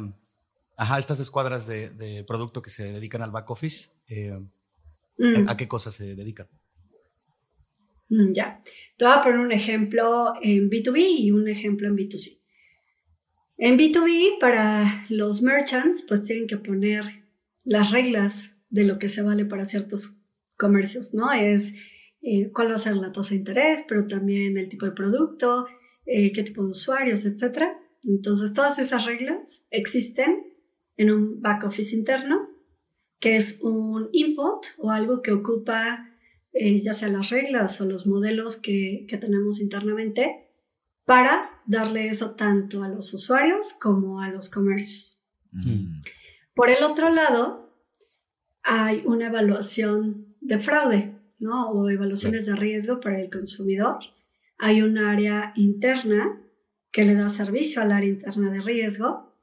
ajá, 0.76 1.00
estas 1.00 1.20
escuadras 1.20 1.68
de, 1.68 2.26
producto 2.28 2.62
que 2.62 2.70
se 2.70 2.92
dedican 2.92 3.22
al 3.22 3.32
back 3.32 3.50
office, 3.50 3.92
eh, 4.10 4.38
mm. 5.18 5.48
¿a, 5.48 5.56
qué 5.56 5.70
cosas 5.70 5.94
se 5.94 6.16
dedican? 6.16 6.48
Mm, 8.10 8.34
ya, 8.34 8.62
te 8.98 9.06
voy 9.06 9.14
a 9.14 9.24
poner 9.24 9.40
un 9.40 9.52
ejemplo 9.52 10.34
en 10.42 10.70
B2B 10.70 10.98
y 11.20 11.32
un 11.32 11.48
ejemplo 11.48 11.88
en 11.88 11.96
B2C. 11.96 12.42
En 13.58 13.78
B2B, 13.78 14.40
para 14.40 15.06
los 15.10 15.42
merchants, 15.42 16.04
pues 16.08 16.24
tienen 16.24 16.48
que 16.48 16.58
poner 16.58 17.04
las 17.64 17.92
reglas 17.92 18.56
de 18.70 18.84
lo 18.84 19.00
que 19.00 19.10
se 19.10 19.22
vale 19.22 19.46
para 19.46 19.66
ciertos 19.66 20.20
comercios, 20.58 21.14
¿no? 21.14 21.32
Es 21.32 21.74
eh, 22.22 22.52
cuál 22.52 22.72
va 22.72 22.76
a 22.76 22.80
ser 22.80 22.96
la 22.98 23.12
tasa 23.12 23.30
de 23.30 23.38
interés, 23.38 23.86
pero 23.88 24.06
también 24.06 24.58
el 24.58 24.68
tipo 24.68 24.86
de 24.86 24.92
producto, 24.92 25.68
eh, 26.06 26.32
qué 26.34 26.44
tipo 26.44 26.64
de 26.64 26.72
usuarios, 26.72 27.26
etcétera. 27.26 27.80
Entonces, 28.04 28.54
todas 28.54 28.78
esas 28.78 29.06
reglas 29.06 29.66
existen 29.72 30.44
en 30.98 31.12
un 31.12 31.42
back 31.42 31.64
office 31.64 31.96
interno, 31.96 32.50
que 33.20 33.38
es 33.38 33.60
un 33.62 34.10
input 34.12 34.66
o 34.78 34.92
algo 34.92 35.22
que 35.22 35.32
ocupa 35.32 36.12
eh, 36.58 36.80
ya 36.80 36.94
sea 36.94 37.10
las 37.10 37.32
reglas 37.32 37.82
o 37.82 37.86
los 37.86 38.08
modelos 38.08 38.56
que, 38.56 39.06
tenemos 39.20 39.60
internamente 39.60 40.45
para 41.06 41.62
darle 41.66 42.08
eso 42.08 42.36
tanto 42.36 42.84
a 42.84 42.90
los 42.90 43.14
usuarios 43.14 43.74
como 43.80 44.22
a 44.22 44.30
los 44.30 44.50
comercios. 44.50 45.22
Mm. 45.52 46.02
Por 46.54 46.70
el 46.70 46.84
otro 46.84 47.10
lado, 47.10 47.74
hay 48.64 49.04
una 49.06 49.28
evaluación 49.28 50.36
de 50.42 50.60
fraude, 50.60 51.16
¿no? 51.40 51.70
O 51.70 51.90
evaluaciones 51.90 52.46
de 52.46 52.56
riesgo 52.56 53.00
para 53.00 53.22
el 53.22 53.30
consumidor. 53.30 54.00
Hay 54.58 54.82
un 54.82 54.98
área 54.98 55.54
interna 55.56 56.42
que 56.92 57.04
le 57.04 57.16
da 57.16 57.30
servicio 57.30 57.82
al 57.82 57.92
área 57.92 58.10
interna 58.10 58.52
de 58.52 58.62
riesgo 58.62 59.34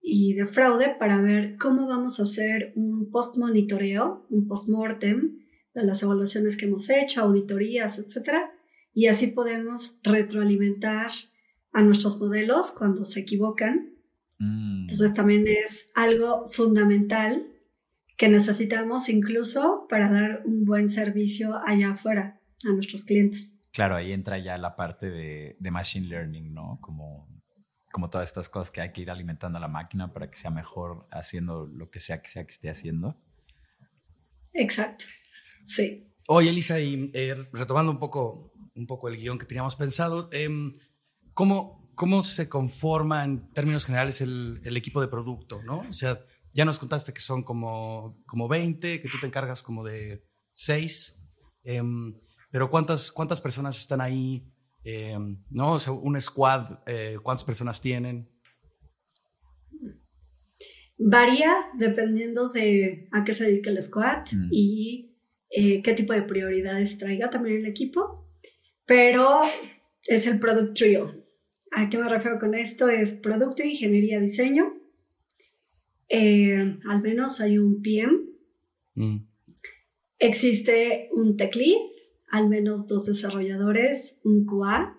y 0.00 0.34
de 0.34 0.46
fraude 0.46 0.94
para 0.98 1.20
ver 1.20 1.56
cómo 1.56 1.86
vamos 1.86 2.20
a 2.20 2.24
hacer 2.24 2.72
un 2.74 3.10
post-monitoreo, 3.10 4.26
un 4.28 4.46
post-mortem 4.46 5.38
de 5.74 5.84
las 5.84 6.02
evaluaciones 6.02 6.56
que 6.56 6.66
hemos 6.66 6.90
hecho, 6.90 7.22
auditorías, 7.22 7.98
etc. 7.98 8.30
Y 8.96 9.08
así 9.08 9.26
podemos 9.26 9.98
retroalimentar 10.02 11.10
a 11.70 11.82
nuestros 11.82 12.18
modelos 12.18 12.70
cuando 12.70 13.04
se 13.04 13.20
equivocan. 13.20 13.90
Mm. 14.38 14.80
Entonces 14.80 15.12
también 15.12 15.46
es 15.46 15.90
algo 15.94 16.48
fundamental 16.48 17.46
que 18.16 18.28
necesitamos 18.28 19.10
incluso 19.10 19.86
para 19.90 20.10
dar 20.10 20.42
un 20.46 20.64
buen 20.64 20.88
servicio 20.88 21.60
allá 21.66 21.90
afuera 21.90 22.40
a 22.64 22.72
nuestros 22.72 23.04
clientes. 23.04 23.60
Claro, 23.70 23.96
ahí 23.96 24.12
entra 24.12 24.38
ya 24.38 24.56
la 24.56 24.74
parte 24.74 25.10
de, 25.10 25.70
machine 25.70 26.08
learning, 26.08 26.54
¿no? 26.54 26.78
Como, 26.80 27.28
como 27.92 28.08
todas 28.08 28.30
estas 28.30 28.48
cosas 28.48 28.72
que 28.72 28.80
hay 28.80 28.92
que 28.92 29.02
ir 29.02 29.10
alimentando 29.10 29.58
a 29.58 29.60
la 29.60 29.68
máquina 29.68 30.10
para 30.10 30.30
que 30.30 30.38
sea 30.38 30.50
mejor 30.50 31.06
haciendo 31.10 31.66
lo 31.66 31.90
que 31.90 32.00
sea 32.00 32.22
que 32.22 32.28
sea 32.28 32.46
que 32.46 32.52
esté 32.52 32.70
haciendo. 32.70 33.20
Exacto, 34.54 35.04
sí. 35.66 36.10
Oye, 36.28 36.48
Elisa, 36.50 36.80
y 36.80 37.10
eh, 37.14 37.36
retomando 37.52 37.92
un 37.92 37.98
poco, 37.98 38.52
un 38.76 38.86
poco 38.86 39.08
el 39.08 39.16
guion 39.16 39.38
que 39.38 39.46
teníamos 39.46 39.76
pensado, 39.76 40.28
em, 40.32 40.72
¿cómo, 41.34 41.90
¿cómo 41.94 42.22
se 42.22 42.48
conforma 42.48 43.24
en 43.24 43.50
términos 43.52 43.84
generales 43.84 44.20
el, 44.20 44.60
el, 44.64 44.76
equipo 44.76 45.00
de 45.00 45.08
producto, 45.08 45.62
no? 45.62 45.80
O 45.88 45.92
sea, 45.92 46.18
ya 46.52 46.64
nos 46.64 46.78
contaste 46.78 47.12
que 47.12 47.20
son 47.20 47.42
como, 47.42 48.22
como 48.26 48.48
20, 48.48 49.00
que 49.00 49.08
tú 49.08 49.18
te 49.20 49.26
encargas 49.26 49.62
como 49.62 49.84
de 49.84 50.24
6. 50.52 51.22
Pero 52.50 52.70
¿cuántas, 52.70 53.12
cuántas 53.12 53.40
personas 53.40 53.76
están 53.76 54.00
ahí? 54.00 54.50
Eh, 54.84 55.18
¿No? 55.50 55.72
O 55.72 55.78
sea, 55.78 55.92
un 55.92 56.18
squad, 56.20 56.78
eh, 56.86 57.18
¿cuántas 57.22 57.44
personas 57.44 57.80
tienen? 57.80 58.30
Varía 60.98 61.54
dependiendo 61.76 62.48
de 62.48 63.08
a 63.12 63.24
qué 63.24 63.34
se 63.34 63.44
dedica 63.44 63.70
el 63.70 63.82
squad 63.82 64.24
Mm. 64.32 64.48
y 64.50 65.18
eh, 65.50 65.82
qué 65.82 65.92
tipo 65.92 66.12
de 66.12 66.22
prioridades 66.22 66.96
traiga 66.98 67.28
también 67.28 67.56
el 67.56 67.66
equipo, 67.66 68.25
pero 68.86 69.42
es 70.06 70.26
el 70.26 70.38
Product 70.38 70.74
Trio. 70.74 71.26
¿A 71.72 71.90
qué 71.90 71.98
me 71.98 72.08
refiero 72.08 72.38
con 72.38 72.54
esto? 72.54 72.88
Es 72.88 73.12
Producto, 73.12 73.62
Ingeniería, 73.62 74.20
Diseño. 74.20 74.72
Eh, 76.08 76.78
al 76.88 77.02
menos 77.02 77.40
hay 77.40 77.58
un 77.58 77.82
PM. 77.82 78.12
Mm, 78.94 79.16
Existe 80.18 81.10
un 81.12 81.36
Tech 81.36 81.54
Lead, 81.54 81.76
al 82.30 82.48
menos 82.48 82.86
dos 82.86 83.04
desarrolladores, 83.04 84.20
un 84.24 84.46
QA. 84.46 84.96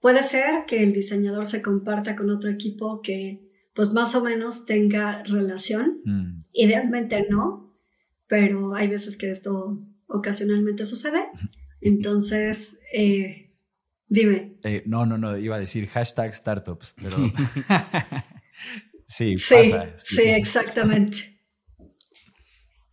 Puede 0.00 0.22
ser 0.22 0.66
que 0.66 0.82
el 0.82 0.92
diseñador 0.92 1.46
se 1.46 1.62
comparta 1.62 2.14
con 2.14 2.28
otro 2.28 2.50
equipo 2.50 3.00
que 3.00 3.40
pues 3.74 3.92
más 3.92 4.14
o 4.14 4.22
menos 4.22 4.66
tenga 4.66 5.22
relación. 5.22 6.00
Mm. 6.04 6.44
Idealmente 6.52 7.26
no, 7.30 7.74
pero 8.26 8.74
hay 8.74 8.88
veces 8.88 9.16
que 9.16 9.30
esto 9.30 9.78
ocasionalmente 10.06 10.84
sucede. 10.84 11.22
Entonces, 11.84 12.78
eh, 12.92 13.50
dime. 14.08 14.56
Eh, 14.64 14.82
no, 14.86 15.04
no, 15.06 15.18
no, 15.18 15.36
iba 15.36 15.56
a 15.56 15.60
decir 15.60 15.86
hashtag 15.88 16.34
startups, 16.34 16.96
pero 17.00 17.16
sí, 19.06 19.36
Sí, 19.36 19.54
pasa. 19.54 19.92
sí, 19.96 20.22
exactamente. 20.22 21.38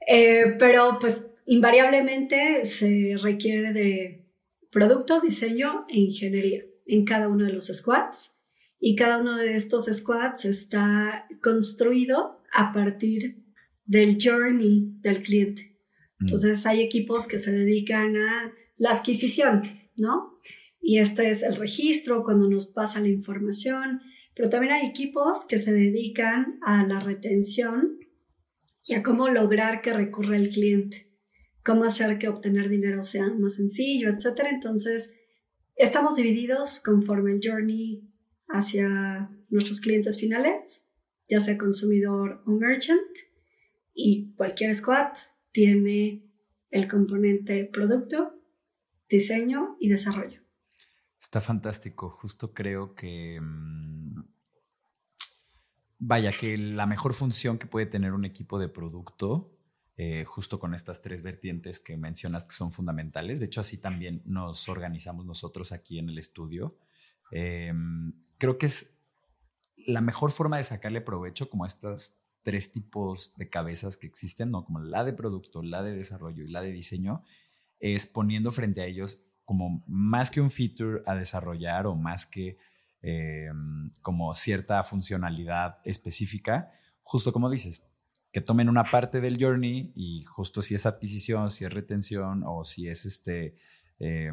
Eh, 0.08 0.56
pero 0.60 0.98
pues 1.00 1.26
invariablemente 1.46 2.66
se 2.66 3.16
requiere 3.22 3.72
de 3.72 4.28
producto, 4.72 5.22
diseño 5.22 5.86
e 5.90 6.00
ingeniería 6.00 6.64
en 6.86 7.06
cada 7.06 7.30
uno 7.30 7.46
de 7.46 7.54
los 7.54 7.68
squads. 7.68 8.38
Y 8.80 8.96
cada 8.96 9.20
uno 9.20 9.38
de 9.38 9.56
estos 9.56 9.86
squads 9.86 10.46
está 10.46 11.28
construido 11.42 12.42
a 12.52 12.74
partir 12.74 13.38
del 13.86 14.18
journey 14.22 14.96
del 15.02 15.22
cliente. 15.22 15.78
Mm. 16.20 16.26
Entonces 16.26 16.66
hay 16.66 16.82
equipos 16.82 17.28
que 17.28 17.40
se 17.40 17.52
dedican 17.52 18.18
a 18.18 18.52
la 18.82 18.94
adquisición, 18.94 19.80
¿no? 19.96 20.40
Y 20.82 20.98
esto 20.98 21.22
es 21.22 21.44
el 21.44 21.56
registro, 21.56 22.24
cuando 22.24 22.50
nos 22.50 22.66
pasa 22.66 23.00
la 23.00 23.10
información, 23.10 24.02
pero 24.34 24.50
también 24.50 24.74
hay 24.74 24.88
equipos 24.88 25.46
que 25.48 25.60
se 25.60 25.72
dedican 25.72 26.58
a 26.64 26.84
la 26.88 27.00
retención 27.00 28.00
y 28.84 28.96
a 28.96 29.04
cómo 29.04 29.30
lograr 29.30 29.84
que 29.84 29.94
recurra 29.94 30.36
el 30.36 30.50
cliente, 30.50 31.12
cómo 31.64 31.84
hacer 31.84 32.18
que 32.18 32.28
obtener 32.28 32.70
dinero 32.70 33.04
sea 33.04 33.32
más 33.32 33.54
sencillo, 33.54 34.10
etc. 34.10 34.48
Entonces, 34.52 35.14
estamos 35.76 36.16
divididos 36.16 36.80
conforme 36.80 37.34
el 37.34 37.40
journey 37.44 38.10
hacia 38.48 39.30
nuestros 39.50 39.80
clientes 39.80 40.20
finales, 40.20 40.90
ya 41.30 41.40
sea 41.40 41.56
consumidor 41.56 42.42
o 42.48 42.50
merchant, 42.50 43.16
y 43.94 44.34
cualquier 44.34 44.74
squad 44.74 45.14
tiene 45.52 46.26
el 46.72 46.88
componente 46.88 47.70
producto, 47.72 48.41
diseño 49.12 49.76
y 49.80 49.90
desarrollo. 49.90 50.42
Está 51.20 51.42
fantástico. 51.42 52.10
Justo 52.10 52.54
creo 52.54 52.96
que. 52.96 53.40
mm, 53.40 54.22
Vaya, 56.04 56.36
que 56.36 56.58
la 56.58 56.88
mejor 56.88 57.14
función 57.14 57.60
que 57.60 57.68
puede 57.68 57.86
tener 57.86 58.14
un 58.14 58.26
equipo 58.26 58.58
de 58.58 58.68
producto, 58.68 59.56
eh, 59.98 60.26
justo 60.26 60.60
con 60.60 60.74
estas 60.74 61.04
tres 61.04 61.22
vertientes 61.22 61.80
que 61.80 61.96
mencionas 61.96 62.48
que 62.48 62.56
son 62.56 62.72
fundamentales. 62.72 63.40
De 63.40 63.46
hecho, 63.46 63.62
así 63.62 63.80
también 63.80 64.24
nos 64.26 64.68
organizamos 64.68 65.28
nosotros 65.28 65.72
aquí 65.72 66.00
en 66.00 66.10
el 66.10 66.18
estudio. 66.18 66.76
Eh, 67.32 67.72
creo 68.40 68.58
que 68.58 68.66
es 68.66 68.98
la 69.78 70.02
mejor 70.02 70.32
forma 70.32 70.58
de 70.58 70.64
sacarle 70.64 71.02
provecho 71.02 71.52
como 71.52 71.66
a 71.66 71.68
estas 71.68 72.18
tres 72.42 72.72
tipos 72.72 73.36
de 73.38 73.50
cabezas 73.50 73.96
que 73.96 74.08
existen, 74.08 74.50
¿no? 74.50 74.66
Como 74.66 74.80
la 74.80 75.04
de 75.04 75.14
producto, 75.14 75.62
la 75.62 75.84
de 75.84 75.94
desarrollo 75.94 76.44
y 76.44 76.48
la 76.50 76.64
de 76.64 76.72
diseño, 76.72 77.24
es 77.82 78.08
poniendo 78.08 78.52
frente 78.52 78.82
a 78.82 78.86
ellos 78.86 79.26
como 79.44 79.84
más 79.88 80.32
que 80.32 80.40
un 80.40 80.50
feature 80.50 81.02
a 81.06 81.16
desarrollar 81.16 81.88
o 81.88 81.96
más 81.96 82.26
que 82.26 82.58
eh, 83.02 83.50
como 84.02 84.34
cierta 84.34 84.82
funcionalidad 84.84 85.80
específica, 85.84 86.72
justo 87.02 87.34
como 87.34 87.50
dices, 87.50 87.92
que 88.32 88.42
tomen 88.42 88.70
una 88.70 88.90
parte 88.90 89.20
del 89.20 89.44
journey 89.44 89.92
y 89.96 90.24
justo 90.24 90.62
si 90.62 90.76
es 90.76 90.86
adquisición, 90.86 91.50
si 91.50 91.66
es 91.66 91.74
retención 91.74 92.44
o 92.46 92.64
si 92.64 92.88
es 92.88 93.06
este, 93.06 93.58
eh, 94.00 94.32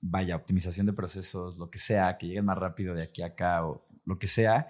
vaya, 0.00 0.36
optimización 0.36 0.86
de 0.86 0.92
procesos, 0.92 1.56
lo 1.56 1.70
que 1.70 1.78
sea, 1.78 2.18
que 2.18 2.26
lleguen 2.26 2.44
más 2.44 2.58
rápido 2.58 2.94
de 2.94 3.04
aquí 3.04 3.22
a 3.22 3.26
acá 3.26 3.66
o 3.66 3.86
lo 4.04 4.18
que 4.18 4.26
sea, 4.26 4.68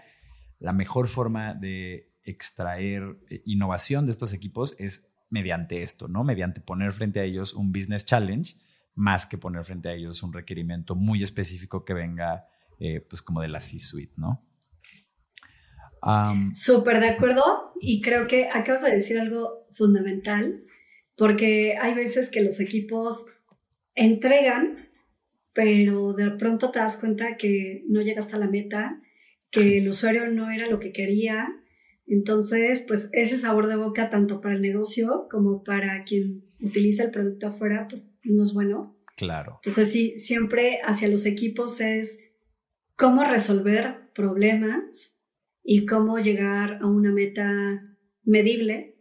la 0.61 0.73
mejor 0.73 1.09
forma 1.09 1.55
de 1.55 2.13
extraer 2.23 3.17
eh, 3.31 3.43
innovación 3.47 4.07
de 4.07 4.13
estos 4.13 4.33
equipos 4.33 4.77
es 4.79 5.13
mediante 5.31 5.83
esto, 5.83 6.09
¿no? 6.09 6.25
Mediante 6.25 6.61
poner 6.61 6.93
frente 6.93 7.21
a 7.21 7.25
ellos 7.25 7.55
un 7.55 7.73
business 7.73 8.05
challenge 8.05 8.55
más 8.95 9.27
que 9.27 9.39
poner 9.39 9.65
frente 9.65 9.89
a 9.89 9.93
ellos 9.93 10.23
un 10.23 10.33
requerimiento 10.33 10.97
muy 10.97 11.23
específico 11.23 11.85
que 11.85 11.95
venga 11.95 12.47
eh, 12.81 13.01
pues 13.01 13.23
como 13.23 13.41
de 13.41 13.49
la 13.49 13.61
C-suite, 13.61 14.15
¿no? 14.17 14.45
Um, 16.03 16.55
Súper 16.55 17.01
de 17.01 17.09
acuerdo 17.09 17.73
y 17.81 18.01
creo 18.01 18.27
que 18.27 18.49
acabas 18.49 18.83
de 18.83 18.93
decir 18.93 19.19
algo 19.19 19.67
fundamental 19.73 20.65
porque 21.17 21.77
hay 21.81 21.95
veces 21.95 22.31
que 22.31 22.43
los 22.43 22.61
equipos 22.61 23.27
entregan, 23.97 24.89
pero 25.53 26.13
de 26.13 26.31
pronto 26.31 26.71
te 26.71 26.79
das 26.79 26.97
cuenta 26.97 27.37
que 27.37 27.85
no 27.89 28.01
llega 28.01 28.21
hasta 28.21 28.39
la 28.39 28.47
meta, 28.47 29.01
que 29.51 29.79
el 29.79 29.89
usuario 29.89 30.29
no 30.29 30.51
era 30.51 30.69
lo 30.69 30.79
que 30.79 30.93
quería. 30.93 31.49
Entonces, 32.09 32.85
pues 32.89 33.11
ese 33.13 33.37
sabor 33.37 33.67
de 33.67 33.77
boca 33.77 34.09
tanto 34.09 34.41
para 34.41 34.55
el 34.55 34.63
negocio 34.63 35.27
como 35.31 35.63
para 35.63 36.05
quien 36.05 36.45
utiliza 36.61 37.05
el 37.05 37.11
producto 37.11 37.49
afuera, 37.49 37.87
pues 37.89 38.03
no 38.25 38.43
es 38.43 38.55
bueno. 38.55 38.97
claro. 39.17 39.61
Entonces, 39.63 39.93
sí, 39.93 40.19
siempre 40.19 40.81
hacia 40.85 41.09
los 41.09 41.27
equipos 41.27 41.81
es 41.81 42.19
cómo 42.97 43.25
resolver 43.25 44.11
problemas 44.15 45.19
y 45.63 45.87
cómo 45.87 46.19
llegar 46.19 46.79
a 46.81 46.87
una 46.87 47.13
meta 47.13 47.97
medible 48.25 48.97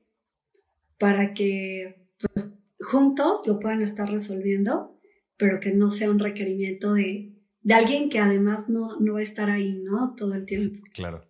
para 1.00 1.34
que 1.34 2.08
pues, 2.34 2.50
juntos 2.80 3.42
lo 3.48 3.60
puedan 3.60 3.82
estar 3.82 4.10
resolviendo, 4.12 5.00
pero 5.38 5.60
que 5.60 5.74
no 5.74 5.90
sea 5.90 6.12
un 6.12 6.20
requerimiento 6.20 6.94
de, 6.94 7.34
de 7.62 7.74
alguien 7.74 8.10
que 8.10 8.20
además 8.20 8.70
no, 8.70 9.00
no 9.00 9.14
va 9.14 9.20
a 9.20 9.22
estar 9.22 9.50
ahí, 9.50 9.82
¿no? 9.84 10.14
Todo 10.16 10.34
el 10.34 10.46
tiempo. 10.46 10.84
Claro, 10.94 11.27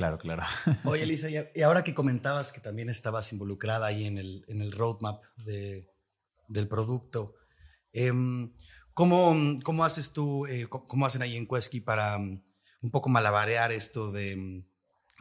claro, 0.00 0.18
claro. 0.18 0.42
Oye, 0.84 1.02
Elisa, 1.04 1.28
y 1.30 1.60
ahora 1.62 1.84
que 1.84 1.94
comentabas 1.94 2.52
que 2.52 2.60
también 2.60 2.88
estabas 2.88 3.32
involucrada 3.32 3.86
ahí 3.86 4.06
en 4.06 4.16
el, 4.16 4.44
en 4.48 4.62
el 4.62 4.72
roadmap 4.72 5.22
de, 5.36 5.90
del 6.48 6.66
producto, 6.68 7.34
em, 7.92 8.54
¿cómo, 8.94 9.58
cómo 9.62 9.84
haces 9.84 10.14
tú, 10.14 10.46
eh, 10.46 10.68
cómo 10.68 11.04
hacen 11.04 11.20
ahí 11.20 11.36
en 11.36 11.46
Quesky 11.46 11.80
para 11.80 12.18
mm, 12.18 12.42
un 12.80 12.90
poco 12.90 13.10
malabarear 13.10 13.72
esto 13.72 14.10
de, 14.10 14.36
mm, 14.36 14.64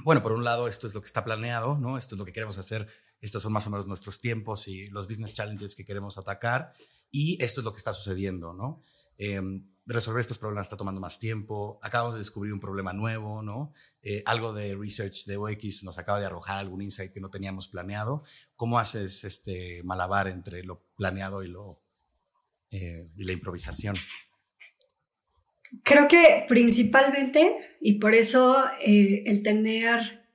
bueno, 0.05 0.23
por 0.23 0.31
un 0.31 0.45
lado, 0.45 0.69
esto 0.69 0.87
es 0.87 0.93
lo 0.93 1.01
que 1.01 1.07
está 1.07 1.25
planeado, 1.25 1.77
¿no? 1.77 1.97
Esto 1.97 2.15
es 2.15 2.19
lo 2.19 2.23
que 2.23 2.31
queremos 2.31 2.57
hacer, 2.57 2.87
estos 3.19 3.43
son 3.43 3.51
más 3.51 3.67
o 3.67 3.71
menos 3.71 3.85
nuestros 3.85 4.21
tiempos 4.21 4.69
y 4.69 4.87
los 4.87 5.09
business 5.09 5.33
challenges 5.33 5.75
que 5.75 5.83
queremos 5.83 6.17
atacar, 6.17 6.71
y 7.11 7.37
esto 7.43 7.59
es 7.59 7.65
lo 7.65 7.73
que 7.73 7.79
está 7.79 7.91
sucediendo, 7.91 8.53
¿no? 8.53 8.81
Em, 9.19 9.65
resolver 9.85 10.21
estos 10.21 10.37
problemas 10.37 10.65
está 10.67 10.77
tomando 10.77 11.01
más 11.01 11.19
tiempo, 11.19 11.79
acabamos 11.83 12.13
de 12.13 12.19
descubrir 12.19 12.53
un 12.53 12.59
problema 12.59 12.93
nuevo, 12.93 13.41
¿no? 13.41 13.73
Eh, 14.01 14.23
algo 14.25 14.53
de 14.53 14.75
research 14.75 15.25
de 15.25 15.37
UX 15.37 15.83
nos 15.83 15.97
acaba 15.97 16.19
de 16.19 16.25
arrojar 16.27 16.57
algún 16.59 16.81
insight 16.81 17.11
que 17.11 17.19
no 17.19 17.29
teníamos 17.29 17.67
planeado. 17.67 18.23
¿Cómo 18.55 18.79
haces 18.79 19.23
este 19.23 19.81
malabar 19.83 20.27
entre 20.27 20.63
lo 20.63 20.81
planeado 20.95 21.43
y, 21.43 21.49
lo, 21.49 21.81
eh, 22.71 23.09
y 23.17 23.23
la 23.25 23.33
improvisación? 23.33 23.97
Creo 25.83 26.07
que 26.07 26.45
principalmente, 26.47 27.57
y 27.79 27.99
por 27.99 28.15
eso 28.15 28.63
eh, 28.81 29.23
el 29.25 29.43
tener 29.43 30.27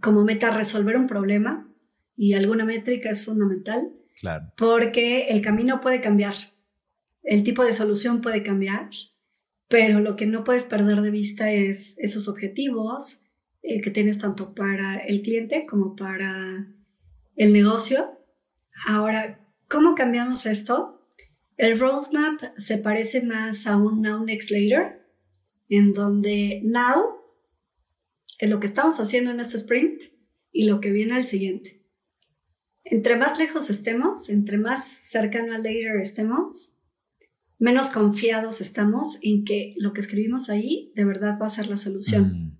como 0.00 0.24
meta 0.24 0.50
resolver 0.50 0.96
un 0.96 1.06
problema 1.06 1.70
y 2.16 2.34
alguna 2.34 2.64
métrica 2.64 3.10
es 3.10 3.24
fundamental, 3.24 3.90
Claro. 4.20 4.52
porque 4.56 5.28
el 5.28 5.40
camino 5.42 5.80
puede 5.80 6.00
cambiar, 6.00 6.34
el 7.24 7.42
tipo 7.42 7.64
de 7.64 7.72
solución 7.72 8.20
puede 8.20 8.42
cambiar, 8.42 8.90
pero 9.68 10.00
lo 10.00 10.14
que 10.14 10.26
no 10.26 10.44
puedes 10.44 10.64
perder 10.64 11.00
de 11.00 11.10
vista 11.10 11.50
es 11.50 11.96
esos 11.98 12.28
objetivos 12.28 13.22
eh, 13.62 13.80
que 13.80 13.90
tienes 13.90 14.18
tanto 14.18 14.54
para 14.54 14.98
el 14.98 15.22
cliente 15.22 15.66
como 15.66 15.96
para 15.96 16.66
el 17.34 17.52
negocio. 17.52 18.18
Ahora, 18.86 19.40
¿cómo 19.68 19.94
cambiamos 19.94 20.44
esto? 20.44 21.08
El 21.56 21.80
roadmap 21.80 22.42
se 22.58 22.78
parece 22.78 23.22
más 23.22 23.66
a 23.66 23.76
un 23.76 24.02
now, 24.02 24.24
next, 24.24 24.50
later, 24.50 25.00
en 25.68 25.92
donde 25.92 26.60
now 26.62 27.20
es 28.38 28.50
lo 28.50 28.60
que 28.60 28.66
estamos 28.66 29.00
haciendo 29.00 29.30
en 29.30 29.40
este 29.40 29.56
sprint 29.56 30.02
y 30.52 30.66
lo 30.66 30.80
que 30.80 30.90
viene 30.90 31.14
al 31.14 31.24
siguiente. 31.24 31.82
Entre 32.84 33.16
más 33.16 33.38
lejos 33.38 33.70
estemos, 33.70 34.28
entre 34.28 34.58
más 34.58 34.84
cercano 34.86 35.54
al 35.54 35.62
later 35.62 36.00
estemos, 36.02 36.76
menos 37.64 37.88
confiados 37.88 38.60
estamos 38.60 39.18
en 39.22 39.46
que 39.46 39.74
lo 39.78 39.94
que 39.94 40.02
escribimos 40.02 40.50
ahí 40.50 40.92
de 40.94 41.06
verdad 41.06 41.38
va 41.40 41.46
a 41.46 41.48
ser 41.48 41.66
la 41.66 41.78
solución. 41.78 42.58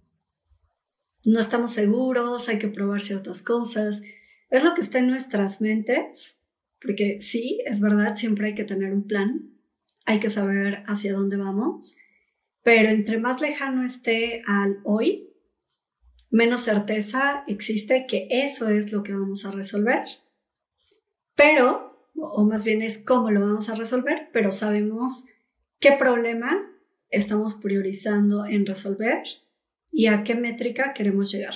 Mm, 1.24 1.30
no 1.30 1.40
estamos 1.40 1.72
seguros, 1.72 2.48
hay 2.48 2.58
que 2.58 2.68
probar 2.68 3.02
ciertas 3.02 3.42
cosas. 3.42 4.00
Es 4.48 4.64
lo 4.64 4.72
que 4.72 4.80
está 4.80 5.00
en 5.00 5.08
nuestras 5.08 5.60
mentes, 5.60 6.40
porque 6.80 7.20
sí, 7.20 7.60
es 7.66 7.82
verdad, 7.82 8.16
siempre 8.16 8.46
hay 8.46 8.54
que 8.54 8.64
tener 8.64 8.94
un 8.94 9.06
plan, 9.06 9.50
hay 10.06 10.20
que 10.20 10.30
saber 10.30 10.84
hacia 10.86 11.12
dónde 11.12 11.36
vamos, 11.36 11.96
pero 12.62 12.88
entre 12.88 13.18
más 13.18 13.42
lejano 13.42 13.84
esté 13.84 14.42
al 14.46 14.78
hoy, 14.84 15.28
menos 16.30 16.62
certeza 16.62 17.44
existe 17.46 18.06
que 18.08 18.26
eso 18.30 18.70
es 18.70 18.90
lo 18.90 19.02
que 19.02 19.12
vamos 19.12 19.44
a 19.44 19.50
resolver. 19.50 20.04
Pero, 21.34 21.93
o 22.14 22.44
más 22.44 22.64
bien 22.64 22.82
es 22.82 22.98
cómo 22.98 23.30
lo 23.30 23.40
vamos 23.40 23.68
a 23.68 23.74
resolver, 23.74 24.28
pero 24.32 24.50
sabemos 24.50 25.24
qué 25.80 25.92
problema 25.92 26.70
estamos 27.10 27.54
priorizando 27.54 28.46
en 28.46 28.66
resolver 28.66 29.22
y 29.90 30.06
a 30.06 30.24
qué 30.24 30.34
métrica 30.34 30.92
queremos 30.94 31.30
llegar. 31.30 31.54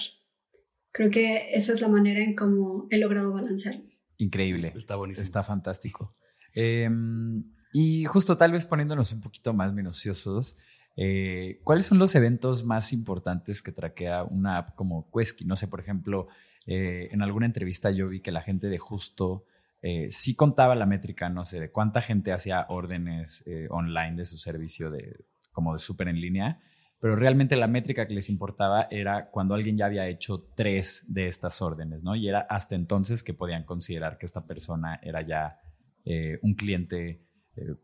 Creo 0.92 1.10
que 1.10 1.50
esa 1.52 1.72
es 1.72 1.80
la 1.80 1.88
manera 1.88 2.20
en 2.20 2.34
cómo 2.34 2.86
he 2.90 2.98
logrado 2.98 3.32
balancear. 3.32 3.80
Increíble. 4.16 4.72
Está 4.74 4.96
buenísimo. 4.96 5.22
Está 5.22 5.42
fantástico. 5.42 6.14
Em, 6.54 7.44
y 7.72 8.04
justo 8.06 8.36
tal 8.36 8.52
vez 8.52 8.66
poniéndonos 8.66 9.12
un 9.12 9.20
poquito 9.20 9.52
más 9.52 9.72
minuciosos, 9.72 10.58
eh, 10.96 11.60
¿cuáles 11.62 11.86
son 11.86 11.98
los 11.98 12.14
eventos 12.14 12.64
más 12.64 12.92
importantes 12.92 13.62
que 13.62 13.70
traquea 13.70 14.24
una 14.24 14.58
app 14.58 14.74
como 14.74 15.08
Quesky? 15.12 15.44
No 15.44 15.54
sé, 15.54 15.68
por 15.68 15.80
ejemplo, 15.80 16.28
eh, 16.66 17.08
en 17.12 17.22
alguna 17.22 17.46
entrevista 17.46 17.90
yo 17.90 18.08
vi 18.08 18.20
que 18.20 18.32
la 18.32 18.42
gente 18.42 18.68
de 18.68 18.78
justo 18.78 19.44
eh, 19.82 20.08
sí 20.11 20.35
contaba 20.35 20.75
la 20.75 20.87
métrica, 20.87 21.28
no 21.28 21.44
sé, 21.44 21.61
de 21.61 21.70
cuánta 21.70 22.02
gente 22.02 22.32
hacía 22.32 22.66
órdenes 22.68 23.44
online 23.70 24.16
de 24.16 24.25
su 24.25 24.37
servicio 24.38 24.90
de 24.90 25.25
como 25.52 25.73
de 25.73 25.78
súper 25.78 26.08
en 26.08 26.20
línea, 26.20 26.61
pero 27.00 27.14
realmente 27.14 27.54
la 27.56 27.68
métrica 27.68 28.06
que 28.06 28.14
les 28.14 28.28
importaba 28.28 28.88
era 28.90 29.30
cuando 29.30 29.54
alguien 29.54 29.76
ya 29.76 29.87
había 29.87 30.08
hecho 30.08 30.49
tres 30.56 31.04
de 31.08 31.28
estas 31.28 31.62
órdenes, 31.62 32.02
¿no? 32.02 32.16
Y 32.16 32.28
era 32.28 32.40
hasta 32.40 32.75
entonces 32.75 33.23
que 33.23 33.35
podían 33.35 33.64
considerar 33.64 34.18
que 34.18 34.26
esta 34.26 34.44
persona 34.44 34.99
era 35.02 35.23
ya 35.23 35.61
eh, 36.04 36.38
un 36.42 36.54
cliente 36.54 37.23
eh, 37.54 37.75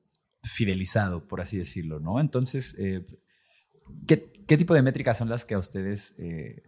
fidelizado, 0.43 1.29
por 1.29 1.41
así 1.41 1.57
decirlo, 1.57 2.01
¿no? 2.01 2.21
Entonces, 2.21 2.77
eh, 2.79 3.07
¿qué, 4.07 4.33
¿qué, 4.49 4.57
tipo 4.57 4.75
de 4.75 4.83
métricas 4.83 5.17
son 5.17 5.29
las 5.29 5.45
que 5.45 5.55
a 5.55 5.59
ustedes 5.59 6.17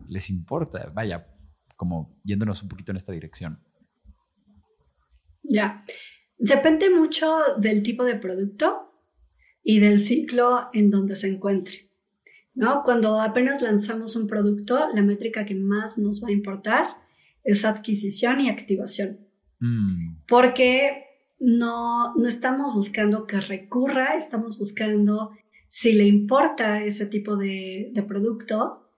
les 0.09 0.31
importa? 0.31 0.91
Vaya, 0.95 1.27
como 1.75 2.21
yéndonos 2.23 2.63
un 2.63 2.69
poquito 2.69 2.93
en 2.93 2.97
esta 2.97 3.13
dirección. 3.13 3.59
Ya, 5.49 5.85
depende 6.39 6.91
mucho 6.91 7.37
del 7.59 7.83
tipo 7.83 8.05
de 8.05 8.17
producto 8.17 8.93
y 9.63 9.81
del 9.81 10.01
ciclo 10.01 10.69
en 10.73 10.91
donde 10.91 11.17
se 11.17 11.29
encuentre. 11.29 11.87
¿no? 12.57 12.83
Cuando 12.83 13.21
apenas 13.21 13.63
lanzamos 13.63 14.17
un 14.17 14.27
producto, 14.27 14.89
la 14.93 15.03
métrica 15.03 15.45
que 15.45 15.55
más 15.55 15.99
nos 15.99 16.23
va 16.25 16.29
a 16.29 16.33
importar 16.33 16.87
es 17.45 17.65
adquisición 17.65 18.41
y 18.41 18.49
activación. 18.49 19.21
Mm. 19.61 20.23
Porque 20.27 21.05
no, 21.39 22.15
no 22.17 22.27
estamos 22.27 22.75
buscando 22.75 23.27
que 23.27 23.41
recurra, 23.41 24.17
estamos 24.17 24.59
buscando 24.59 25.33
si 25.69 25.93
le 25.93 26.07
importa 26.07 26.83
ese 26.83 27.07
tipo 27.07 27.37
de, 27.37 27.91
de 27.93 28.03
producto 28.03 28.91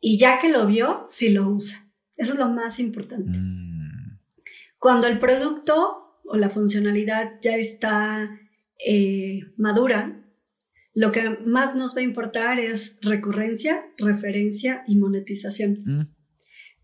y 0.00 0.18
ya 0.18 0.38
que 0.38 0.50
lo 0.50 0.66
vio, 0.66 1.04
si 1.08 1.30
lo 1.30 1.48
usa. 1.48 1.90
Eso 2.14 2.34
es 2.34 2.38
lo 2.38 2.48
más 2.48 2.78
importante. 2.78 3.38
Mm. 3.38 3.67
Cuando 4.78 5.06
el 5.06 5.18
producto 5.18 6.20
o 6.24 6.36
la 6.36 6.50
funcionalidad 6.50 7.38
ya 7.40 7.56
está 7.56 8.38
eh, 8.84 9.40
madura, 9.56 10.24
lo 10.94 11.12
que 11.12 11.30
más 11.30 11.74
nos 11.74 11.96
va 11.96 12.00
a 12.00 12.04
importar 12.04 12.58
es 12.58 12.96
recurrencia, 13.02 13.86
referencia 13.98 14.84
y 14.86 14.96
monetización. 14.96 15.78
Mm. 15.84 16.14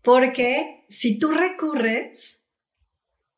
Porque 0.01 0.85
si 0.87 1.17
tú 1.17 1.31
recurres, 1.31 2.45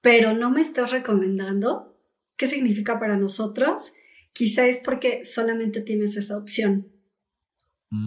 pero 0.01 0.34
no 0.34 0.51
me 0.51 0.62
estás 0.62 0.91
recomendando, 0.91 1.99
¿qué 2.36 2.47
significa 2.47 2.99
para 2.99 3.17
nosotros? 3.17 3.93
Quizá 4.34 4.67
es 4.67 4.81
porque 4.84 5.25
solamente 5.25 5.81
tienes 5.81 6.15
esa 6.15 6.38
opción, 6.38 6.91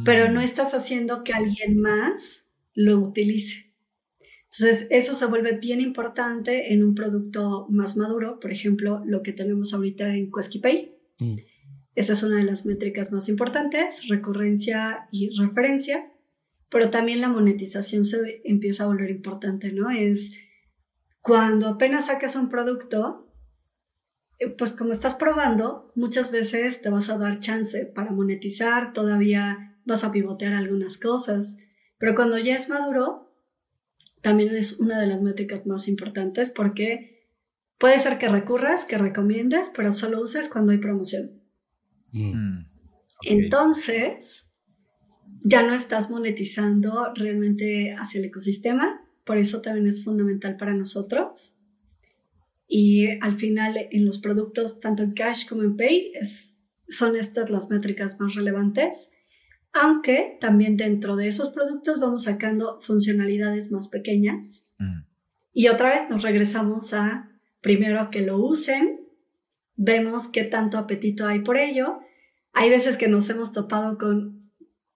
pero 0.05 0.31
no 0.31 0.41
mm. 0.41 0.45
estás 0.45 0.75
haciendo 0.75 1.25
que 1.25 1.33
alguien 1.33 1.81
más 1.81 2.47
lo 2.75 2.99
utilice. 2.99 3.70
Entonces, 4.53 4.89
eso 4.91 5.15
se 5.15 5.27
vuelve 5.27 5.59
bien 5.59 5.81
importante 5.81 6.73
en 6.73 6.83
un 6.83 6.95
producto 6.95 7.67
más 7.71 7.97
maduro, 7.97 8.41
por 8.41 8.51
ejemplo, 8.51 9.03
lo 9.05 9.23
que 9.23 9.33
tenemos 9.33 9.73
ahorita 9.73 10.13
en 10.15 10.31
QuesquiPay. 10.31 10.97
Mm. 11.19 11.37
Esa 11.95 12.15
es 12.15 12.23
una 12.23 12.37
de 12.37 12.45
las 12.45 12.67
métricas 12.67 13.13
más 13.13 13.29
importantes, 13.29 14.09
recurrencia 14.09 15.09
y 15.13 15.31
referencia, 15.39 16.13
pero 16.69 16.91
también 16.91 17.21
la 17.21 17.29
monetización 17.29 18.05
se 18.05 18.43
empieza 18.45 18.85
a 18.85 18.87
volver 18.89 19.11
importante, 19.11 19.73
¿no? 19.73 19.91
Es 19.91 20.33
cuando 21.21 21.69
apenas 21.69 22.07
sacas 22.07 22.35
un 22.35 22.49
producto, 22.49 23.33
eh, 24.39 24.49
pues 24.49 24.73
como 24.73 24.93
estás 24.93 25.15
probando, 25.15 25.93
muchas 25.95 26.33
veces 26.33 26.81
te 26.81 26.91
vas 26.91 27.09
a 27.09 27.19
dar 27.19 27.39
chance 27.39 27.87
para 27.87 28.11
monetizar, 28.11 28.93
todavía 28.93 29.79
vas 29.85 30.03
a 30.03 30.11
pivotear 30.11 30.55
algunas 30.55 30.99
cosas, 30.99 31.57
pero 31.99 32.15
cuando 32.15 32.39
ya 32.39 32.57
es 32.57 32.69
maduro, 32.69 33.30
también 34.21 34.55
es 34.55 34.79
una 34.79 35.01
de 35.01 35.07
las 35.07 35.23
métricas 35.23 35.67
más 35.67 35.89
importantes 35.89 36.51
porque 36.51 37.27
puede 37.79 37.99
ser 37.99 38.19
que 38.19 38.29
recurras, 38.29 38.85
que 38.85 38.99
recomiendes, 38.99 39.73
pero 39.75 39.93
solo 39.93 40.21
uses 40.21 40.49
cuando 40.49 40.73
hay 40.73 40.79
promoción. 40.79 41.41
Mm. 42.13 42.33
Mm, 42.33 42.67
Entonces, 43.23 44.47
ya 45.43 45.63
no 45.63 45.75
estás 45.75 46.11
monetizando 46.11 47.13
realmente 47.15 47.95
hacia 47.95 48.19
el 48.19 48.27
ecosistema, 48.27 49.01
por 49.25 49.39
eso 49.39 49.63
también 49.63 49.87
es 49.87 50.05
fundamental 50.05 50.57
para 50.57 50.75
nosotros. 50.75 51.57
Y 52.67 53.09
al 53.21 53.39
final, 53.39 53.89
en 53.91 54.05
los 54.05 54.19
productos, 54.19 54.81
tanto 54.81 55.03
en 55.03 55.13
cash 55.13 55.49
como 55.49 55.63
en 55.63 55.77
pay, 55.77 56.13
es, 56.15 56.55
son 56.89 57.17
estas 57.17 57.51
las 57.51 57.69
métricas 57.71 58.21
más 58.21 58.35
relevantes 58.35 59.11
aunque 59.73 60.37
también 60.41 60.77
dentro 60.77 61.17
de 61.17 61.29
esos 61.29 61.51
productos 61.51 62.01
vamos 62.01 62.25
sacando 62.25 62.81
funcionalidades 62.81 63.71
más 63.71 63.89
pequeñas. 63.89 64.73
Mm. 64.79 65.03
Y 65.53 65.69
otra 65.69 65.91
vez 65.91 66.11
nos 66.11 66.23
regresamos 66.23 66.93
a 66.93 67.31
primero 67.61 68.11
que 68.11 68.23
lo 68.23 68.39
usen, 68.39 69.01
vemos 69.77 70.29
qué 70.29 70.45
tanto 70.45 70.79
apetito 70.79 71.27
hay 71.27 71.41
por 71.41 71.57
ello. 71.57 72.01
Hay 72.53 72.71
veces 72.71 72.97
que 72.97 73.09
nos 73.09 73.29
hemos 73.31 73.53
topado 73.53 73.97
con, 73.97 74.41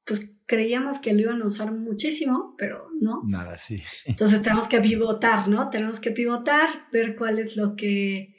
pues 0.04 0.30
creíamos 0.46 0.98
que 0.98 1.12
lo 1.12 1.20
iban 1.20 1.42
a 1.42 1.46
usar 1.46 1.72
muchísimo, 1.72 2.54
pero 2.58 2.88
no. 3.00 3.22
Nada, 3.24 3.56
sí. 3.58 3.82
Entonces 4.06 4.42
tenemos 4.42 4.66
que 4.66 4.80
pivotar, 4.80 5.48
¿no? 5.48 5.70
Tenemos 5.70 6.00
que 6.00 6.10
pivotar, 6.10 6.68
ver 6.92 7.14
cuál 7.16 7.38
es 7.38 7.56
lo 7.56 7.76
que 7.76 8.34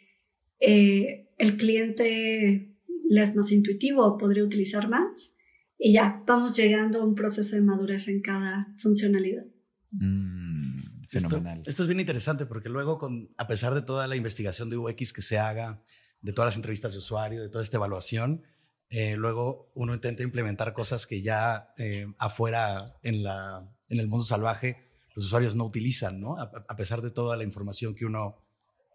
eh, 0.60 1.30
el 1.38 1.58
cliente 1.58 2.76
le 3.10 3.24
es 3.24 3.36
más 3.36 3.52
intuitivo 3.52 4.06
o 4.06 4.18
podría 4.18 4.44
utilizar 4.44 4.90
más 4.90 5.35
y 5.78 5.94
ya 5.94 6.24
vamos 6.26 6.56
llegando 6.56 7.02
a 7.02 7.06
un 7.06 7.16
proceso 7.16 7.56
de 7.56 7.62
madurez 7.62 8.08
en 8.08 8.22
cada 8.22 8.74
funcionalidad. 8.78 9.46
Mm, 9.92 10.76
fenomenal. 11.08 11.62
Esto, 11.66 11.84
es 11.84 11.88
bien 11.88 12.00
interesante 12.00 12.46
porque 12.46 12.70
luego, 12.70 12.98
con, 12.98 13.34
a 13.38 13.48
pesar 13.48 13.74
de 13.74 13.82
toda 13.82 14.08
la 14.08 14.16
investigación 14.16 14.70
de 14.70 14.78
UX 14.78 15.14
que 15.14 15.22
se 15.22 15.38
haga, 15.38 15.82
de 16.22 16.34
todas 16.34 16.50
las 16.50 16.56
entrevistas 16.56 16.94
de 16.94 17.00
usuario, 17.00 17.42
de 17.42 17.50
toda 17.50 17.64
esta 17.64 17.78
evaluación, 17.78 18.44
eh, 18.90 19.16
luego 19.16 19.72
uno 19.76 19.94
intenta 19.94 20.24
implementar 20.24 20.74
cosas 20.74 21.06
que 21.06 21.22
ya 21.22 21.74
eh, 21.78 22.08
afuera 22.18 22.98
en, 23.02 23.24
la, 23.24 23.70
en 23.90 24.00
el 24.00 24.08
mundo 24.08 24.26
salvaje 24.26 24.86
los 25.16 25.26
usuarios 25.26 25.56
no 25.56 25.64
utilizan, 25.66 26.20
¿no? 26.20 26.38
A, 26.38 26.76
pesar 26.76 27.02
de 27.02 27.10
toda 27.10 27.38
la 27.38 27.44
información 27.44 27.96
que 27.96 28.06
uno, 28.06 28.36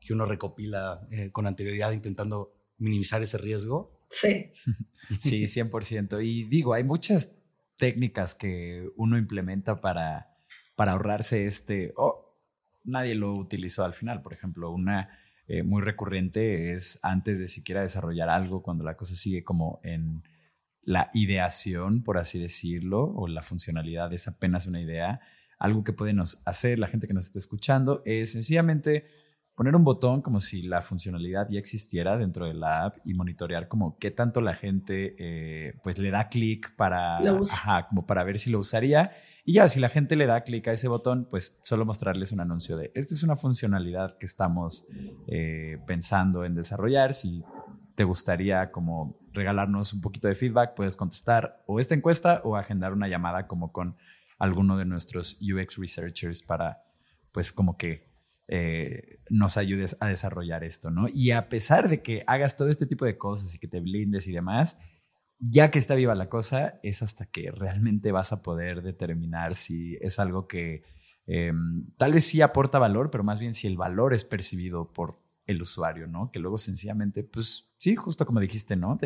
que 0.00 0.12
uno 0.12 0.26
recopila 0.26 1.06
eh, 1.10 1.30
con 1.32 1.46
anterioridad 1.46 1.92
intentando 1.92 2.52
minimizar 2.76 3.22
ese 3.22 3.38
riesgo, 3.38 3.99
Sí. 4.10 4.50
sí, 5.20 5.44
100%. 5.44 6.24
Y 6.24 6.44
digo, 6.44 6.74
hay 6.74 6.84
muchas 6.84 7.38
técnicas 7.76 8.34
que 8.34 8.88
uno 8.96 9.16
implementa 9.16 9.80
para, 9.80 10.36
para 10.76 10.92
ahorrarse 10.92 11.46
este... 11.46 11.92
Oh, 11.96 12.36
nadie 12.84 13.14
lo 13.14 13.34
utilizó 13.34 13.84
al 13.84 13.94
final. 13.94 14.22
Por 14.22 14.32
ejemplo, 14.32 14.70
una 14.70 15.18
eh, 15.46 15.62
muy 15.62 15.82
recurrente 15.82 16.72
es 16.74 16.98
antes 17.02 17.38
de 17.38 17.48
siquiera 17.48 17.82
desarrollar 17.82 18.28
algo, 18.28 18.62
cuando 18.62 18.84
la 18.84 18.96
cosa 18.96 19.14
sigue 19.16 19.42
como 19.42 19.80
en 19.82 20.22
la 20.82 21.10
ideación, 21.12 22.02
por 22.02 22.18
así 22.18 22.38
decirlo, 22.38 23.02
o 23.02 23.28
la 23.28 23.42
funcionalidad 23.42 24.12
es 24.12 24.28
apenas 24.28 24.66
una 24.66 24.80
idea, 24.80 25.20
algo 25.58 25.84
que 25.84 25.92
pueden 25.92 26.20
hacer 26.20 26.78
la 26.78 26.88
gente 26.88 27.06
que 27.06 27.14
nos 27.14 27.26
está 27.26 27.38
escuchando 27.38 28.02
es 28.06 28.32
sencillamente 28.32 29.06
poner 29.60 29.76
un 29.76 29.84
botón 29.84 30.22
como 30.22 30.40
si 30.40 30.62
la 30.62 30.80
funcionalidad 30.80 31.46
ya 31.50 31.58
existiera 31.58 32.16
dentro 32.16 32.46
de 32.46 32.54
la 32.54 32.86
app 32.86 32.96
y 33.04 33.12
monitorear 33.12 33.68
como 33.68 33.98
qué 33.98 34.10
tanto 34.10 34.40
la 34.40 34.54
gente 34.54 35.14
eh, 35.18 35.74
pues 35.82 35.98
le 35.98 36.10
da 36.10 36.30
clic 36.30 36.74
para, 36.76 37.18
como 37.90 38.06
para 38.06 38.24
ver 38.24 38.38
si 38.38 38.50
lo 38.50 38.58
usaría. 38.58 39.12
Y 39.44 39.52
ya, 39.52 39.68
si 39.68 39.78
la 39.78 39.90
gente 39.90 40.16
le 40.16 40.24
da 40.24 40.44
clic 40.44 40.66
a 40.68 40.72
ese 40.72 40.88
botón, 40.88 41.26
pues 41.28 41.60
solo 41.62 41.84
mostrarles 41.84 42.32
un 42.32 42.40
anuncio 42.40 42.78
de, 42.78 42.90
esta 42.94 43.14
es 43.14 43.22
una 43.22 43.36
funcionalidad 43.36 44.16
que 44.16 44.24
estamos 44.24 44.86
eh, 45.26 45.76
pensando 45.86 46.46
en 46.46 46.54
desarrollar. 46.54 47.12
Si 47.12 47.44
te 47.96 48.04
gustaría 48.04 48.72
como 48.72 49.18
regalarnos 49.34 49.92
un 49.92 50.00
poquito 50.00 50.26
de 50.26 50.36
feedback, 50.36 50.72
puedes 50.74 50.96
contestar 50.96 51.62
o 51.66 51.80
esta 51.80 51.94
encuesta 51.94 52.40
o 52.44 52.56
agendar 52.56 52.94
una 52.94 53.08
llamada 53.08 53.46
como 53.46 53.72
con 53.72 53.94
alguno 54.38 54.78
de 54.78 54.86
nuestros 54.86 55.38
UX 55.42 55.76
researchers 55.76 56.40
para, 56.40 56.82
pues 57.34 57.52
como 57.52 57.76
que 57.76 58.09
eh, 58.52 59.20
nos 59.30 59.56
ayudes 59.56 59.96
a 60.00 60.08
desarrollar 60.08 60.64
esto, 60.64 60.90
¿no? 60.90 61.06
Y 61.08 61.30
a 61.30 61.48
pesar 61.48 61.88
de 61.88 62.02
que 62.02 62.24
hagas 62.26 62.56
todo 62.56 62.68
este 62.68 62.84
tipo 62.84 63.04
de 63.04 63.16
cosas 63.16 63.54
y 63.54 63.60
que 63.60 63.68
te 63.68 63.78
blindes 63.78 64.26
y 64.26 64.32
demás, 64.32 64.76
ya 65.38 65.70
que 65.70 65.78
está 65.78 65.94
viva 65.94 66.16
la 66.16 66.28
cosa, 66.28 66.80
es 66.82 67.00
hasta 67.00 67.26
que 67.26 67.52
realmente 67.52 68.10
vas 68.10 68.32
a 68.32 68.42
poder 68.42 68.82
determinar 68.82 69.54
si 69.54 69.96
es 70.00 70.18
algo 70.18 70.48
que 70.48 70.82
em, 71.26 71.86
tal 71.96 72.12
vez 72.12 72.24
sí 72.24 72.42
aporta 72.42 72.80
valor, 72.80 73.12
pero 73.12 73.22
más 73.22 73.38
bien 73.38 73.54
si 73.54 73.68
el 73.68 73.76
valor 73.76 74.14
es 74.14 74.24
percibido 74.24 74.92
por 74.92 75.22
el 75.46 75.62
usuario, 75.62 76.08
¿no? 76.08 76.32
Que 76.32 76.40
luego 76.40 76.58
sencillamente, 76.58 77.22
pues 77.22 77.70
sí, 77.78 77.94
justo 77.94 78.26
como 78.26 78.40
dijiste, 78.40 78.74
¿no? 78.74 78.98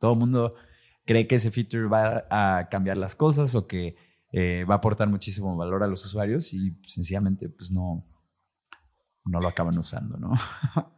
todo 0.00 0.14
el 0.14 0.18
mundo 0.18 0.56
cree 1.04 1.28
que 1.28 1.36
ese 1.36 1.52
feature 1.52 1.86
va 1.86 2.26
a 2.30 2.68
cambiar 2.68 2.96
las 2.96 3.14
cosas 3.14 3.54
o 3.54 3.68
que 3.68 3.94
eh, 4.32 4.64
va 4.68 4.74
a 4.74 4.78
aportar 4.78 5.08
muchísimo 5.08 5.56
valor 5.56 5.84
a 5.84 5.86
los 5.86 6.04
usuarios 6.04 6.52
y 6.52 6.76
sencillamente, 6.84 7.48
pues 7.48 7.70
no, 7.70 8.04
no 9.26 9.40
lo 9.40 9.48
acaban 9.48 9.78
usando, 9.78 10.16
¿no? 10.18 10.32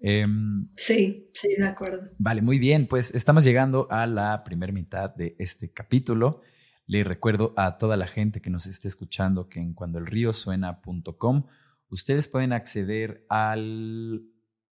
Em, 0.00 0.68
sí, 0.76 1.28
sí, 1.34 1.56
de 1.58 1.66
acuerdo. 1.66 2.10
Vale, 2.18 2.40
muy 2.40 2.60
bien. 2.60 2.86
Pues 2.86 3.12
estamos 3.16 3.42
llegando 3.42 3.88
a 3.90 4.06
la 4.06 4.44
primera 4.44 4.72
mitad 4.72 5.12
de 5.12 5.34
este 5.40 5.72
capítulo. 5.72 6.40
Le 6.86 7.02
recuerdo 7.02 7.52
a 7.56 7.78
toda 7.78 7.96
la 7.96 8.06
gente 8.06 8.40
que 8.40 8.48
nos 8.48 8.66
esté 8.66 8.86
escuchando 8.86 9.48
que 9.48 9.58
en 9.58 9.74
cuandoelríosuena.com 9.74 11.46
ustedes 11.90 12.28
pueden 12.28 12.52
acceder 12.52 13.24
al, 13.28 14.22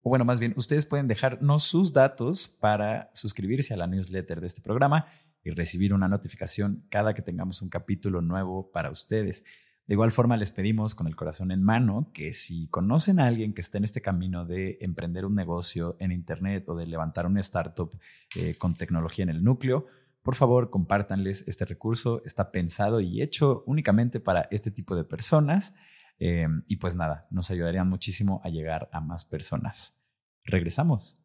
o 0.03 0.09
bueno, 0.09 0.25
más 0.25 0.39
bien, 0.39 0.55
ustedes 0.57 0.87
pueden 0.87 1.09
dejarnos 1.09 1.65
sus 1.65 1.93
datos 1.93 2.47
para 2.47 3.11
suscribirse 3.13 3.75
a 3.75 3.77
la 3.77 3.87
newsletter 3.87 4.41
de 4.41 4.47
este 4.47 4.63
programa 4.63 5.05
y 5.43 5.51
recibir 5.51 5.93
una 5.93 6.09
notificación 6.09 6.87
cada 6.91 7.15
que 7.15 7.23
tengamos 7.23 7.63
un 7.63 7.69
capítulo 7.69 8.21
nuevo 8.23 8.71
para 8.71 8.91
ustedes. 8.91 9.45
De 9.87 9.95
igual 9.95 10.11
forma, 10.11 10.37
les 10.37 10.51
pedimos 10.51 10.97
con 10.97 11.07
el 11.07 11.15
corazón 11.15 11.53
en 11.53 11.63
mano 11.63 12.11
que 12.13 12.33
si 12.33 12.67
conocen 12.69 13.21
a 13.21 13.27
alguien 13.27 13.55
que 13.55 13.61
esté 13.61 13.79
en 13.79 13.85
este 13.85 14.03
camino 14.03 14.45
de 14.45 14.79
emprender 14.81 15.25
un 15.25 15.37
negocio 15.37 15.97
en 16.01 16.11
Internet 16.11 16.69
o 16.69 16.75
de 16.75 16.87
levantar 16.87 17.25
una 17.25 17.39
startup 17.39 17.97
eh, 18.35 18.57
con 18.59 18.75
tecnología 18.75 19.23
en 19.23 19.31
el 19.31 19.45
núcleo, 19.45 19.87
por 20.23 20.35
favor, 20.35 20.71
compártanles 20.71 21.47
este 21.47 21.65
recurso. 21.65 22.21
Está 22.25 22.51
pensado 22.51 23.01
y 23.01 23.23
hecho 23.23 23.63
únicamente 23.67 24.19
para 24.19 24.49
este 24.51 24.73
tipo 24.73 24.97
de 24.97 25.05
personas. 25.05 25.77
Eh, 26.19 26.49
y 26.67 26.77
pues 26.77 26.97
nada, 26.97 27.29
nos 27.31 27.53
ayudarían 27.53 27.89
muchísimo 27.89 28.41
a 28.43 28.49
llegar 28.49 28.89
a 28.91 29.01
más 29.01 29.25
personas. 29.25 30.05
Regresamos. 30.43 31.21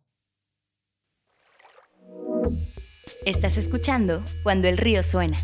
Estás 3.26 3.58
escuchando 3.58 4.24
Cuando 4.44 4.68
el 4.68 4.78
río 4.78 5.02
suena 5.02 5.44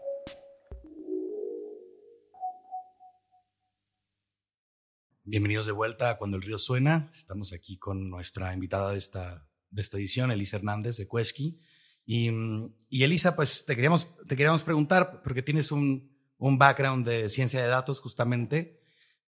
Bienvenidos 5.23 5.67
de 5.67 5.71
vuelta 5.71 6.09
a 6.09 6.17
Cuando 6.17 6.37
el 6.37 6.43
Río 6.43 6.57
Suena. 6.57 7.07
Estamos 7.13 7.53
aquí 7.53 7.77
con 7.77 8.09
nuestra 8.09 8.55
invitada 8.55 8.91
de 8.91 8.97
esta, 8.97 9.47
de 9.69 9.83
esta 9.83 9.97
edición, 9.97 10.31
Elisa 10.31 10.57
Hernández 10.57 10.97
de 10.97 11.07
Cuesqui. 11.07 11.61
Y, 12.07 12.31
y, 12.89 13.03
Elisa, 13.03 13.35
pues 13.35 13.63
te 13.65 13.75
queríamos, 13.75 14.15
te 14.27 14.35
queríamos 14.35 14.63
preguntar, 14.63 15.21
porque 15.21 15.43
tienes 15.43 15.71
un, 15.71 16.11
un 16.39 16.57
background 16.57 17.07
de 17.07 17.29
ciencia 17.29 17.61
de 17.61 17.67
datos 17.67 17.99
justamente, 17.99 18.81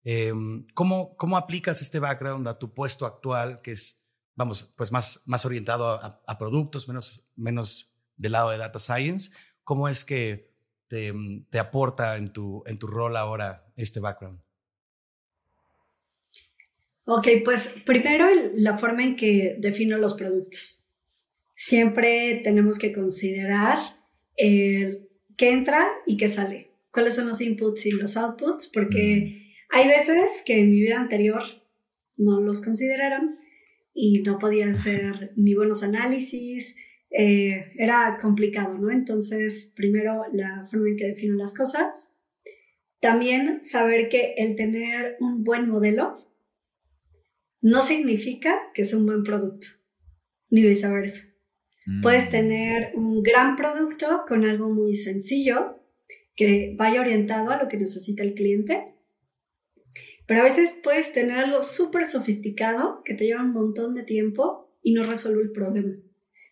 em, 0.03 0.65
¿cómo, 0.73 1.15
¿cómo 1.15 1.37
aplicas 1.37 1.79
este 1.79 1.99
background 1.99 2.47
a 2.47 2.57
tu 2.57 2.73
puesto 2.73 3.05
actual, 3.05 3.61
que 3.61 3.73
es, 3.73 4.07
vamos, 4.33 4.73
pues 4.75 4.91
más, 4.91 5.21
más 5.27 5.45
orientado 5.45 5.89
a, 5.91 6.23
a 6.25 6.37
productos, 6.39 6.87
menos, 6.87 7.23
menos 7.35 7.93
del 8.15 8.31
lado 8.31 8.49
de 8.49 8.57
data 8.57 8.79
science? 8.79 9.29
¿Cómo 9.63 9.87
es 9.87 10.03
que 10.03 10.57
te, 10.87 11.13
te 11.51 11.59
aporta 11.59 12.17
en 12.17 12.33
tu, 12.33 12.63
en 12.65 12.79
tu 12.79 12.87
rol 12.87 13.15
ahora 13.15 13.71
este 13.75 13.99
background? 13.99 14.42
Ok, 17.05 17.27
pues 17.43 17.69
primero 17.85 18.27
la 18.55 18.77
forma 18.77 19.03
en 19.03 19.15
que 19.15 19.57
defino 19.59 19.97
los 19.97 20.13
productos. 20.13 20.85
Siempre 21.55 22.41
tenemos 22.43 22.79
que 22.79 22.93
considerar 22.93 23.77
el 24.35 25.09
qué 25.37 25.51
entra 25.51 25.89
y 26.05 26.17
qué 26.17 26.29
sale. 26.29 26.71
Cuáles 26.91 27.15
son 27.15 27.27
los 27.27 27.41
inputs 27.41 27.85
y 27.85 27.91
los 27.91 28.15
outputs, 28.15 28.69
porque 28.73 29.53
hay 29.69 29.87
veces 29.87 30.43
que 30.45 30.59
en 30.59 30.71
mi 30.71 30.81
vida 30.81 30.99
anterior 30.99 31.43
no 32.17 32.39
los 32.39 32.61
consideraron 32.61 33.37
y 33.93 34.21
no 34.21 34.39
podía 34.39 34.69
hacer 34.69 35.31
ni 35.35 35.55
buenos 35.55 35.83
análisis, 35.83 36.75
eh, 37.09 37.73
era 37.77 38.17
complicado, 38.21 38.77
¿no? 38.77 38.91
Entonces, 38.91 39.71
primero 39.75 40.23
la 40.31 40.67
forma 40.69 40.89
en 40.89 40.97
que 40.97 41.07
defino 41.07 41.35
las 41.35 41.53
cosas. 41.53 42.07
También 42.99 43.63
saber 43.63 44.09
que 44.09 44.35
el 44.37 44.55
tener 44.55 45.17
un 45.19 45.43
buen 45.43 45.67
modelo 45.67 46.13
no 47.63 47.81
significa 47.81 48.59
que 48.73 48.83
sea 48.83 48.99
un 48.99 49.05
buen 49.05 49.23
producto, 49.23 49.67
ni 50.49 50.61
viceversa. 50.61 51.23
Puedes 52.01 52.27
mm. 52.27 52.29
tener 52.29 52.91
un 52.95 53.23
gran 53.23 53.55
producto 53.55 54.25
con 54.27 54.45
algo 54.45 54.69
muy 54.69 54.93
sencillo 54.93 55.79
que 56.35 56.75
vaya 56.77 57.01
orientado 57.01 57.51
a 57.51 57.61
lo 57.61 57.69
que 57.69 57.77
necesita 57.77 58.21
el 58.21 58.33
cliente, 58.33 58.93
pero 60.27 60.41
a 60.41 60.43
veces 60.43 60.77
puedes 60.83 61.13
tener 61.13 61.37
algo 61.37 61.61
súper 61.61 62.05
sofisticado 62.05 63.01
que 63.05 63.13
te 63.13 63.25
lleva 63.25 63.43
un 63.43 63.53
montón 63.53 63.95
de 63.95 64.03
tiempo 64.03 64.77
y 64.81 64.93
no 64.93 65.05
resuelve 65.05 65.43
el 65.43 65.51
problema. 65.51 65.95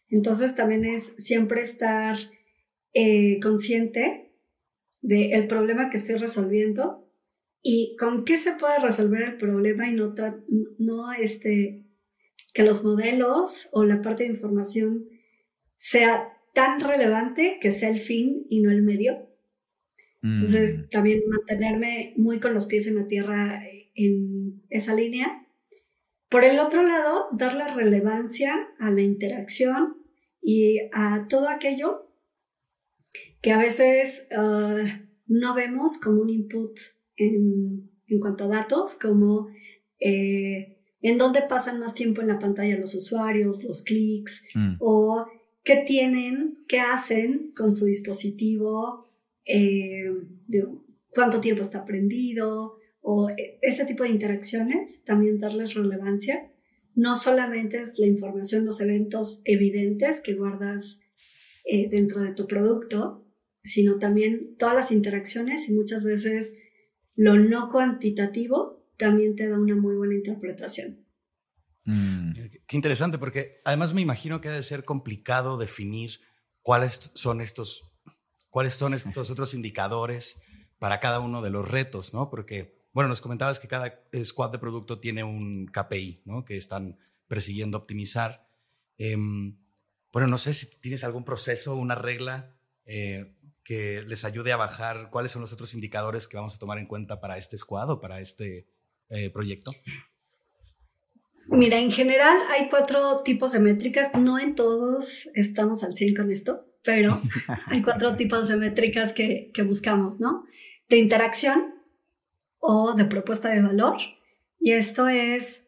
Entonces 0.09 0.55
también 0.55 0.85
es 0.85 1.13
siempre 1.17 1.61
estar 1.61 2.15
eh, 2.93 3.37
consciente 3.41 4.31
del 5.01 5.47
problema 5.47 5.89
que 5.89 5.97
estoy 5.97 6.15
resolviendo 6.15 7.00
y 7.63 7.95
con 7.97 8.25
qué 8.25 8.37
se 8.37 8.53
puede 8.53 8.79
resolver 8.79 9.21
el 9.21 9.37
problema 9.37 9.87
y 9.87 9.93
no, 9.93 10.15
no 10.79 11.13
este, 11.13 11.85
que 12.53 12.63
los 12.63 12.83
modelos 12.83 13.69
o 13.71 13.83
la 13.83 14.01
parte 14.01 14.23
de 14.23 14.29
información 14.29 15.07
sea 15.77 16.33
tan 16.53 16.79
relevante 16.79 17.59
que 17.61 17.71
sea 17.71 17.89
el 17.89 17.99
fin 17.99 18.45
y 18.49 18.61
no 18.61 18.71
el 18.71 18.81
medio. 18.81 19.29
Entonces, 20.23 20.77
mm. 20.77 20.89
también 20.89 21.21
mantenerme 21.27 22.13
muy 22.17 22.39
con 22.39 22.53
los 22.53 22.65
pies 22.65 22.87
en 22.87 22.95
la 22.95 23.07
tierra 23.07 23.63
en 23.95 24.61
esa 24.69 24.93
línea. 24.93 25.47
Por 26.29 26.43
el 26.43 26.59
otro 26.59 26.83
lado, 26.83 27.27
darle 27.33 27.73
relevancia 27.73 28.53
a 28.79 28.91
la 28.91 29.01
interacción 29.01 29.97
y 30.41 30.79
a 30.93 31.27
todo 31.27 31.49
aquello 31.49 32.11
que 33.41 33.51
a 33.51 33.57
veces 33.57 34.27
ah, 34.35 35.01
no 35.27 35.55
vemos 35.55 35.99
como 35.99 36.21
un 36.21 36.29
input 36.29 36.79
en, 37.21 38.19
cuanto 38.19 38.45
a 38.45 38.47
datos, 38.47 38.95
como 38.95 39.47
eh, 39.99 40.77
en 41.01 41.17
dónde 41.17 41.41
pasan 41.43 41.79
más 41.79 41.93
tiempo 41.93 42.21
en 42.21 42.27
la 42.27 42.39
pantalla 42.39 42.77
los 42.77 42.93
usuarios, 42.93 43.63
los 43.63 43.83
clics, 43.83 44.45
mm. 44.53 44.75
o 44.79 45.25
qué 45.63 45.83
tienen, 45.87 46.59
qué 46.67 46.79
hacen 46.79 47.53
con 47.55 47.73
su 47.73 47.85
dispositivo, 47.85 49.05
eh, 49.45 50.11
cuánto 51.09 51.39
tiempo 51.39 51.61
está 51.61 51.85
prendido, 51.85 52.77
o 53.01 53.29
e, 53.29 53.59
ese 53.61 53.85
tipo 53.85 54.03
de 54.03 54.09
interacciones, 54.09 55.03
también 55.03 55.39
darles 55.39 55.73
relevancia. 55.73 56.51
No 56.93 57.15
solamente 57.15 57.81
es 57.81 57.97
la 57.97 58.07
información, 58.07 58.65
los 58.65 58.81
eventos 58.81 59.41
evidentes 59.45 60.21
que 60.21 60.33
guardas 60.33 61.01
eh, 61.65 61.89
dentro 61.89 62.21
de 62.21 62.33
tu 62.33 62.47
producto, 62.47 63.25
sino 63.63 63.97
también 63.97 64.55
todas 64.57 64.75
las 64.75 64.91
interacciones 64.91 65.69
y 65.69 65.73
muchas 65.73 66.03
veces 66.03 66.57
lo 67.15 67.35
no 67.35 67.71
cuantitativo 67.71 68.85
también 68.97 69.35
te 69.35 69.49
da 69.49 69.57
una 69.57 69.75
muy 69.75 69.95
buena 69.95 70.15
interpretación. 70.15 71.05
Mm. 71.85 72.33
Qué 72.67 72.75
interesante, 72.75 73.17
porque 73.17 73.61
además 73.65 73.93
me 73.93 74.01
imagino 74.01 74.41
que 74.41 74.49
ha 74.49 74.53
de 74.53 74.63
ser 74.63 74.85
complicado 74.85 75.57
definir 75.57 76.19
cuáles 76.61 77.11
son 77.15 77.41
estos, 77.41 77.91
cuáles 78.49 78.73
son 78.73 78.93
estos 78.93 79.31
otros 79.31 79.53
indicadores 79.53 80.43
para 80.77 80.99
cada 80.99 81.19
uno 81.19 81.41
de 81.41 81.49
los 81.49 81.67
retos, 81.67 82.13
¿no? 82.13 82.29
Porque, 82.29 82.75
bueno, 82.93 83.07
nos 83.07 83.21
comentabas 83.21 83.59
que 83.59 83.67
cada 83.67 84.03
squad 84.23 84.51
de 84.51 84.59
producto 84.59 84.99
tiene 84.99 85.23
un 85.23 85.67
KPI, 85.67 86.21
¿no? 86.25 86.45
Que 86.45 86.57
están 86.57 86.97
persiguiendo 87.27 87.77
optimizar. 87.77 88.47
Em, 88.97 89.57
bueno, 90.11 90.27
no 90.27 90.37
sé 90.37 90.53
si 90.53 90.79
tienes 90.79 91.03
algún 91.03 91.23
proceso, 91.23 91.75
una 91.75 91.95
regla 91.95 92.55
eh, 92.85 93.35
que 93.63 94.01
les 94.01 94.25
ayude 94.25 94.51
a 94.51 94.57
bajar 94.57 95.09
cuáles 95.11 95.31
son 95.31 95.41
los 95.41 95.53
otros 95.53 95.73
indicadores 95.73 96.27
que 96.27 96.37
vamos 96.37 96.55
a 96.55 96.59
tomar 96.59 96.77
en 96.77 96.85
cuenta 96.85 97.19
para 97.19 97.37
este 97.37 97.57
squad 97.57 97.89
o 97.89 97.99
para 97.99 98.19
este 98.19 98.67
eh, 99.09 99.29
proyecto? 99.29 99.71
Mira, 101.47 101.79
en 101.79 101.91
general 101.91 102.37
hay 102.49 102.69
cuatro 102.69 103.21
tipos 103.23 103.51
de 103.51 103.59
métricas. 103.59 104.11
No 104.17 104.39
en 104.39 104.55
todos 104.55 105.29
estamos 105.33 105.83
al 105.83 105.93
100 105.93 106.15
con 106.15 106.31
esto, 106.31 106.65
pero 106.83 107.19
hay 107.67 107.81
cuatro 107.81 108.15
tipos 108.15 108.47
de 108.47 108.57
métricas 108.57 109.13
que, 109.13 109.51
que 109.53 109.63
buscamos, 109.63 110.19
¿no? 110.19 110.45
De 110.89 110.97
interacción 110.97 111.75
o 112.59 112.93
de 112.93 113.05
propuesta 113.05 113.49
de 113.49 113.61
valor. 113.61 113.97
Y 114.59 114.71
esto 114.73 115.07
es, 115.07 115.67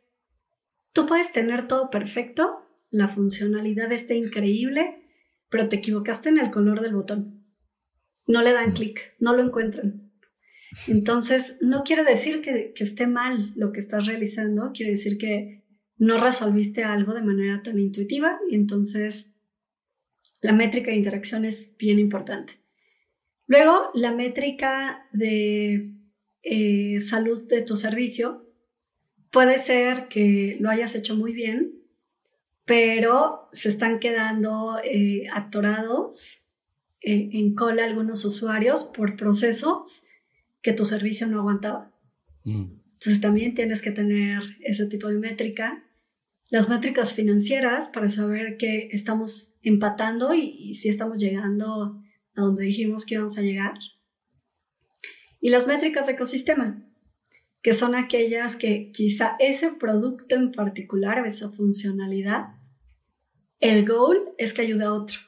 tú 0.93 1.05
puedes 1.05 1.31
tener 1.31 1.67
todo 1.67 1.89
perfecto, 1.89 2.63
la 2.91 3.07
funcionalidad 3.07 3.91
está 3.91 4.13
increíble, 4.13 5.03
pero 5.49 5.67
te 5.67 5.77
equivocaste 5.77 6.29
en 6.29 6.37
el 6.37 6.51
color 6.51 6.81
del 6.81 6.93
botón. 6.93 7.32
No 8.25 8.41
le 8.41 8.53
dan 8.53 8.73
clic, 8.73 9.15
no 9.19 9.35
lo 9.35 9.43
encuentran. 9.43 10.03
Entonces, 10.87 11.57
no 11.61 11.83
quiere 11.83 12.03
decir 12.03 12.41
que, 12.41 12.73
esté 12.75 13.07
mal 13.07 13.53
lo 13.55 13.71
que 13.71 13.79
estás 13.79 14.05
realizando, 14.05 14.71
quiere 14.73 14.91
decir 14.91 15.17
que 15.17 15.63
no 15.97 16.17
resolviste 16.17 16.83
algo 16.83 17.13
de 17.13 17.21
manera 17.21 17.61
tan 17.63 17.79
intuitiva 17.79 18.39
y 18.49 18.55
entonces 18.55 19.33
la 20.41 20.51
métrica 20.51 20.91
de 20.91 20.97
interacción 20.97 21.45
es 21.45 21.75
bien 21.77 21.99
importante. 21.99 22.53
Luego, 23.47 23.91
la 23.93 24.11
métrica 24.11 25.07
de 25.13 25.93
eh, 26.41 26.99
salud 26.99 27.47
de 27.47 27.61
tu 27.61 27.75
servicio 27.75 28.49
puede 29.31 29.59
ser 29.59 30.07
que 30.07 30.57
lo 30.59 30.69
hayas 30.69 30.95
hecho 30.95 31.15
muy 31.15 31.33
bien, 31.33 31.83
pero 32.65 33.49
se 33.53 33.69
están 33.69 33.99
quedando 33.99 34.79
eh, 34.83 35.27
atorados 35.31 36.42
en 37.03 37.53
cola 37.53 37.83
algunos 37.83 38.23
usuarios 38.23 38.85
por 38.85 39.17
procesos 39.17 40.03
que 40.61 40.73
tu 40.73 40.85
servicio 40.85 41.27
no 41.27 41.39
aguantaba. 41.39 41.91
Mm. 42.45 42.83
Entonces 42.93 43.21
también 43.21 43.53
tienes 43.53 43.81
que 43.81 43.91
tener 43.91 44.41
ese 44.61 44.87
tipo 44.87 45.09
de 45.09 45.19
métrica. 45.19 45.83
Las 46.49 46.69
métricas 46.69 47.13
financieras 47.13 47.89
para 47.89 48.07
saber 48.07 48.57
que 48.57 48.87
estamos 48.93 49.55
empatando 49.61 50.33
y, 50.33 50.75
si 50.75 50.87
estamos 50.87 51.17
llegando 51.17 52.01
a 52.35 52.41
donde 52.41 52.63
dijimos 52.63 53.05
que 53.05 53.15
íbamos 53.15 53.37
a 53.37 53.41
llegar. 53.41 53.73
Y 55.41 55.49
las 55.49 55.67
métricas 55.67 56.07
de 56.07 56.13
ecosistema, 56.13 56.81
que 57.61 57.73
son 57.73 57.95
aquellas 57.95 58.55
que 58.55 58.91
quizá 58.91 59.35
ese 59.39 59.71
producto 59.71 60.35
en 60.35 60.53
particular, 60.53 61.25
esa 61.27 61.51
funcionalidad, 61.51 62.55
el 63.59 63.85
goal 63.85 64.33
es 64.37 64.53
que 64.53 64.61
ayude 64.61 64.85
a 64.85 64.93
otro. 64.93 65.19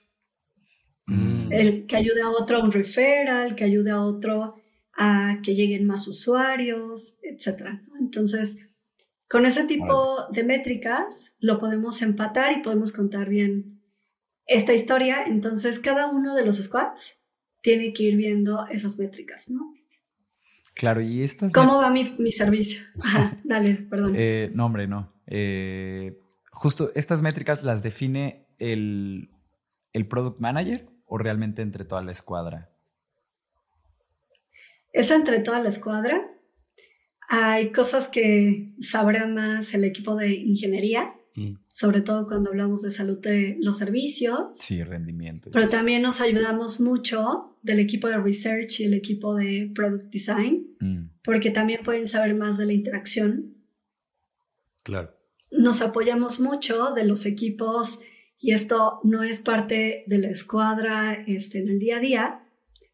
Mm. 1.48 1.54
El 1.54 1.86
que 1.86 1.96
ayude 1.96 2.22
a 2.22 2.30
otro 2.30 2.58
a 2.58 2.64
un 2.64 2.72
referral, 2.72 3.56
que 3.56 3.64
ayude 3.64 3.92
a 3.92 4.02
otro 4.02 4.56
a 4.98 5.40
que 5.44 5.56
lleguen 5.56 5.86
más 5.86 6.08
usuarios, 6.08 7.18
etc. 7.22 7.80
Entonces, 8.00 8.58
con 9.28 9.46
ese 9.46 9.66
tipo 9.66 10.28
de 10.32 10.44
métricas 10.44 11.36
lo 11.40 11.60
podemos 11.60 12.02
empatar 12.02 12.54
y 12.54 12.62
podemos 12.62 12.92
contar 12.92 13.30
bien 13.30 13.82
esta 14.46 14.74
historia. 14.74 15.24
Entonces, 15.26 15.80
cada 15.80 16.08
uno 16.08 16.36
de 16.36 16.46
los 16.46 16.58
squads 16.58 17.18
tiene 17.62 17.94
que 17.94 18.04
ir 18.04 18.16
viendo 18.16 18.66
esas 18.68 18.98
métricas, 18.98 19.50
¿no? 19.50 19.74
Claro, 20.76 21.02
y 21.02 21.24
estas... 21.24 21.54
¿Cómo 21.54 21.78
va 21.78 21.90
mi, 21.90 22.32
servicio? 22.32 22.84
dale, 23.44 23.76
perdón. 23.76 24.14
Eh, 24.16 24.52
no, 24.54 24.66
hombre, 24.66 24.88
no. 24.88 25.14
Eh, 25.26 26.18
justo 26.52 26.92
estas 26.96 27.22
métricas 27.22 27.64
las 27.64 27.82
define 27.82 28.46
el, 28.60 29.30
el 29.94 30.08
product 30.08 30.40
manager 30.40 30.86
o 31.06 31.18
realmente 31.18 31.62
entre 31.62 31.86
toda 31.86 32.02
la 32.02 32.12
escuadra? 32.12 32.70
Es 34.94 35.12
entre 35.12 35.40
toda 35.40 35.60
la 35.60 35.70
escuadra. 35.70 36.22
Hay 37.28 37.72
cosas 37.72 38.08
que 38.08 38.74
sabrá 38.80 39.28
más 39.28 39.74
el 39.74 39.84
equipo 39.84 40.16
de 40.16 40.34
ingeniería, 40.34 41.14
mm. 41.36 41.56
sobre 41.74 42.02
todo 42.02 42.28
cuando 42.28 42.50
hablamos 42.52 42.82
de 42.82 42.92
salud 42.92 43.20
de 43.20 43.58
los 43.60 43.78
servicios. 43.78 44.50
Sí, 44.54 44.84
rendimiento. 44.84 45.50
Pero 45.52 45.68
también 45.68 46.02
nos 46.02 46.22
ayudamos 46.22 46.80
mucho 46.80 47.58
del 47.62 47.80
equipo 47.80 48.08
de 48.08 48.18
research 48.18 48.80
y 48.80 48.84
el 48.86 48.94
equipo 48.94 49.36
de 49.36 49.72
product 49.74 50.12
design, 50.12 50.68
mm. 50.80 51.10
porque 51.24 51.52
también 51.52 51.82
pueden 51.84 52.08
saber 52.08 52.36
más 52.36 52.58
de 52.58 52.66
la 52.68 52.74
interacción. 52.74 53.56
Claro. 54.84 55.14
Nos 55.52 55.82
apoyamos 55.82 56.40
mucho 56.40 56.92
de 56.92 57.06
los 57.06 57.26
equipos 57.26 58.02
y 58.40 58.54
esto 58.54 59.00
no 59.04 59.24
es 59.24 59.40
parte 59.40 60.04
de 60.08 60.18
la 60.18 60.30
escuadra 60.30 61.14
este, 61.14 61.60
en 61.60 61.70
el 61.70 61.80
día 61.80 61.98
a 61.98 62.00
día, 62.00 62.48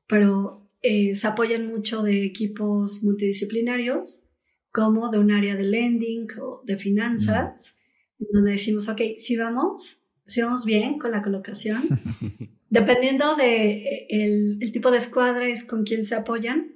pero 0.07 0.69
eh, 0.81 1.15
se 1.15 1.27
apoyan 1.27 1.67
mucho 1.67 2.01
de 2.01 2.25
equipos 2.25 3.03
multidisciplinarios, 3.03 4.23
como 4.71 5.09
de 5.09 5.19
un 5.19 5.31
área 5.31 5.55
de 5.55 5.63
lending 5.63 6.27
o 6.41 6.61
de 6.65 6.77
finanzas, 6.77 7.75
donde 8.17 8.51
decimos, 8.51 8.87
ok, 8.87 9.01
si 9.17 9.35
vamos, 9.35 10.01
si 10.25 10.41
vamos 10.41 10.65
bien 10.65 10.97
con 10.97 11.11
la 11.11 11.21
colocación, 11.21 11.81
dependiendo 12.69 13.35
de 13.35 13.71
eh, 13.71 14.07
el, 14.09 14.71
tipo 14.71 14.91
de 14.91 14.97
escuadra 14.97 15.47
es 15.47 15.63
con 15.63 15.83
quién 15.83 16.05
se 16.05 16.15
apoyan, 16.15 16.75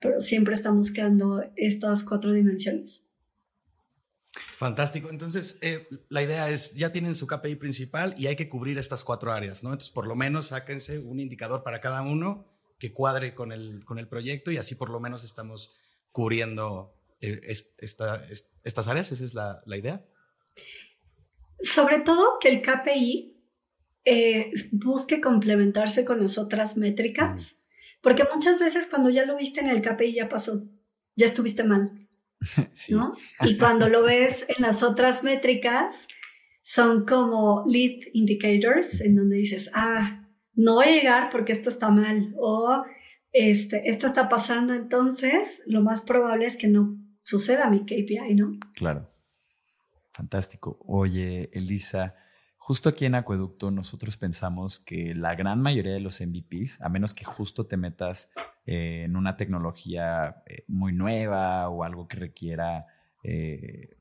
pero 0.00 0.20
siempre 0.20 0.54
estamos 0.54 0.88
buscando 0.88 1.44
estas 1.56 2.04
cuatro 2.04 2.32
dimensiones. 2.32 3.05
Fantástico. 4.56 5.10
Entonces, 5.10 5.58
eh, 5.60 5.86
la 6.08 6.22
idea 6.22 6.48
es, 6.48 6.74
ya 6.74 6.90
tienen 6.90 7.14
su 7.14 7.26
KPI 7.26 7.56
principal 7.56 8.14
y 8.16 8.26
hay 8.26 8.36
que 8.36 8.48
cubrir 8.48 8.78
estas 8.78 9.04
cuatro 9.04 9.30
áreas, 9.30 9.62
¿no? 9.62 9.68
Entonces, 9.68 9.92
por 9.92 10.06
lo 10.06 10.16
menos 10.16 10.46
sáquense 10.46 10.98
un 10.98 11.20
indicador 11.20 11.62
para 11.62 11.82
cada 11.82 12.00
uno 12.00 12.46
que 12.78 12.94
cuadre 12.94 13.34
con 13.34 13.52
el, 13.52 13.84
con 13.84 13.98
el 13.98 14.08
proyecto 14.08 14.50
y 14.50 14.56
así 14.56 14.74
por 14.74 14.88
lo 14.88 14.98
menos 14.98 15.24
estamos 15.24 15.76
cubriendo 16.10 16.94
eh, 17.20 17.38
estas 17.78 18.88
áreas. 18.88 19.12
¿Esa 19.12 19.24
es 19.24 19.34
la, 19.34 19.62
idea? 19.76 20.02
Sobre 21.60 21.98
todo 21.98 22.38
que 22.40 22.48
el 22.48 22.62
KPI 22.62 23.36
eh, 24.06 24.52
busque 24.72 25.20
complementarse 25.20 26.06
con 26.06 26.22
las 26.22 26.38
otras 26.38 26.78
métricas, 26.78 27.60
porque 28.00 28.24
muchas 28.34 28.58
veces 28.58 28.86
cuando 28.88 29.10
ya 29.10 29.26
lo 29.26 29.36
viste 29.36 29.60
en 29.60 29.68
el 29.68 29.82
KPI 29.82 30.14
ya 30.14 30.30
pasó, 30.30 30.64
ya 31.14 31.26
estuviste 31.26 31.62
mal. 31.62 32.05
¿no? 32.90 33.14
Y 33.42 33.56
cuando 33.58 33.88
lo 33.88 34.02
ves 34.02 34.46
en 34.48 34.62
las 34.62 34.82
otras 34.82 35.22
métricas, 35.22 36.06
son 36.62 37.06
como 37.06 37.64
lead 37.66 38.00
indicators, 38.12 39.00
en 39.00 39.16
donde 39.16 39.36
dices, 39.36 39.70
ah, 39.74 40.26
no 40.54 40.74
voy 40.74 40.86
a 40.86 40.92
llegar 40.92 41.30
porque 41.30 41.52
esto 41.52 41.68
está 41.68 41.90
mal 41.90 42.34
o 42.38 42.84
este, 43.32 43.88
esto 43.88 44.06
está 44.06 44.28
pasando, 44.28 44.74
entonces 44.74 45.62
lo 45.66 45.82
más 45.82 46.00
probable 46.00 46.46
es 46.46 46.56
que 46.56 46.68
no 46.68 46.98
suceda 47.22 47.68
mi 47.70 47.84
KPI, 47.84 48.34
¿no? 48.34 48.58
Claro. 48.74 49.08
Fantástico. 50.10 50.78
Oye, 50.86 51.50
Elisa, 51.52 52.14
justo 52.66 52.88
aquí 52.88 53.04
en 53.04 53.14
Acueducto 53.14 53.70
nosotros 53.70 54.16
pensamos 54.16 54.80
que 54.80 55.14
la 55.14 55.36
gran 55.36 55.62
mayoría 55.62 55.92
de 55.92 56.00
los 56.00 56.20
MVPs, 56.20 56.82
a 56.82 56.88
menos 56.88 57.14
que 57.14 57.24
justo 57.24 57.66
te 57.66 57.76
metas 57.76 58.32
eh, 58.66 59.04
en 59.04 59.14
una 59.14 59.36
tecnología 59.36 60.42
eh, 60.46 60.64
muy 60.66 60.92
nueva 60.92 61.68
o 61.68 61.84
algo 61.84 62.08
que 62.08 62.16
requiera, 62.16 62.88
eh, 63.22 63.96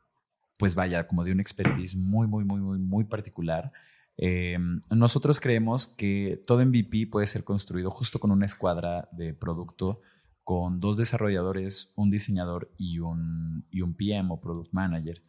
pues 0.58 0.74
vaya, 0.74 1.06
como 1.06 1.24
de 1.24 1.32
un 1.32 1.42
expertise 1.42 1.96
muy, 1.96 2.26
muy, 2.26 2.44
muy, 2.44 2.60
muy, 2.60 2.80
muy 2.80 3.04
particular, 3.04 3.72
eh, 4.18 4.58
nosotros 4.90 5.40
creemos 5.40 5.86
que 5.86 6.44
todo 6.48 6.66
MVP 6.66 7.06
puede 7.06 7.28
ser 7.28 7.44
construido 7.44 7.92
justo 7.92 8.20
con 8.20 8.32
una 8.32 8.48
escuadra 8.48 9.08
de 9.12 9.36
producto, 9.36 10.02
con 10.44 10.80
dos 10.80 10.98
desarrolladores, 10.98 11.94
un 11.96 12.10
diseñador 12.10 12.72
y 12.80 12.98
un, 12.98 13.68
y 13.70 13.82
un 13.82 13.94
PM 13.94 14.30
o 14.32 14.42
Product 14.42 14.74
Manager. 14.74 15.22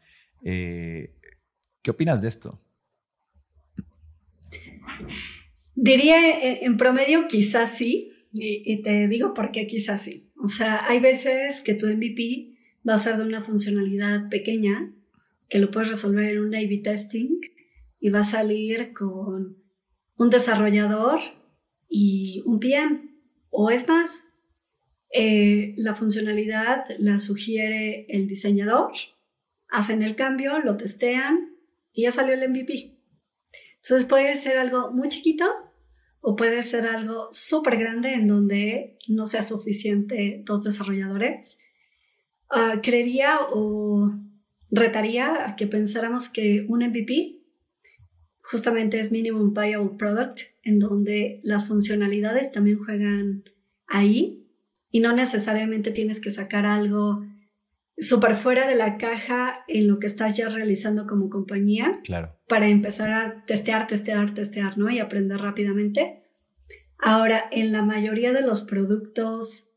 ¿Qué 0.42 1.90
opinas 1.90 2.22
de 2.22 2.28
esto? 2.28 2.62
Diría 5.74 6.38
eh, 6.38 6.60
en 6.62 6.76
promedio 6.76 7.28
quizás 7.28 7.76
sí, 7.76 8.12
y, 8.32 8.82
te 8.82 9.08
digo 9.08 9.34
por 9.34 9.50
qué 9.50 9.66
quizás 9.66 10.02
sí. 10.02 10.30
O 10.42 10.48
sea, 10.48 10.88
hay 10.88 11.00
veces 11.00 11.60
que 11.60 11.74
tu 11.74 11.86
MVP 11.86 12.56
va 12.88 12.94
a 12.94 12.98
ser 12.98 13.16
de 13.16 13.24
una 13.24 13.42
funcionalidad 13.42 14.28
pequeña, 14.28 14.92
que 15.48 15.58
lo 15.58 15.70
puedes 15.70 15.90
resolver 15.90 16.30
en 16.30 16.40
un 16.40 16.54
A-B 16.54 16.80
testing, 16.82 17.40
y 18.00 18.10
va 18.10 18.20
a 18.20 18.24
salir 18.24 18.92
con 18.92 19.56
un 20.16 20.30
desarrollador 20.30 21.20
y 21.88 22.42
un 22.44 22.58
PM. 22.60 23.10
O 23.50 23.70
es 23.70 23.88
más, 23.88 24.22
eh, 25.10 25.74
la 25.78 25.94
funcionalidad 25.94 26.84
la 26.98 27.20
sugiere 27.20 28.06
el 28.08 28.28
diseñador, 28.28 28.92
hacen 29.68 30.02
el 30.02 30.16
cambio, 30.16 30.58
lo 30.60 30.76
testean 30.76 31.56
y 31.92 32.02
ya 32.02 32.12
salió 32.12 32.34
el 32.34 32.48
MVP. 32.50 32.95
Entonces 33.86 34.08
puede 34.08 34.34
ser 34.34 34.58
algo 34.58 34.90
muy 34.90 35.08
chiquito 35.08 35.46
o 36.20 36.34
puede 36.34 36.64
ser 36.64 36.88
algo 36.88 37.28
súper 37.30 37.76
grande 37.76 38.14
en 38.14 38.26
donde 38.26 38.98
no 39.06 39.26
sea 39.26 39.44
suficiente 39.44 40.42
dos 40.44 40.64
desarrolladores. 40.64 41.58
Uh, 42.50 42.80
creería 42.82 43.38
o 43.52 44.10
retaría 44.72 45.48
a 45.48 45.54
que 45.54 45.68
pensáramos 45.68 46.28
que 46.28 46.66
un 46.68 46.80
MVP 46.84 47.42
justamente 48.42 48.98
es 48.98 49.12
Minimum 49.12 49.54
Viable 49.54 49.96
Product, 49.96 50.40
en 50.64 50.80
donde 50.80 51.40
las 51.44 51.68
funcionalidades 51.68 52.50
también 52.50 52.78
juegan 52.84 53.44
ahí 53.86 54.48
y 54.90 54.98
no 54.98 55.12
necesariamente 55.12 55.92
tienes 55.92 56.20
que 56.20 56.32
sacar 56.32 56.66
algo 56.66 57.24
súper 57.98 58.36
fuera 58.36 58.66
de 58.66 58.74
la 58.74 58.98
caja 58.98 59.64
en 59.68 59.88
lo 59.88 59.98
que 59.98 60.06
estás 60.06 60.36
ya 60.36 60.48
realizando 60.48 61.06
como 61.06 61.30
compañía. 61.30 61.92
Claro. 62.04 62.36
Para 62.48 62.68
empezar 62.68 63.10
a 63.10 63.44
testear, 63.46 63.86
testear, 63.86 64.34
testear, 64.34 64.76
¿no? 64.78 64.90
Y 64.90 64.98
aprender 64.98 65.38
rápidamente. 65.38 66.22
Ahora, 66.98 67.44
en 67.50 67.72
la 67.72 67.82
mayoría 67.82 68.32
de 68.32 68.42
los 68.42 68.62
productos 68.62 69.70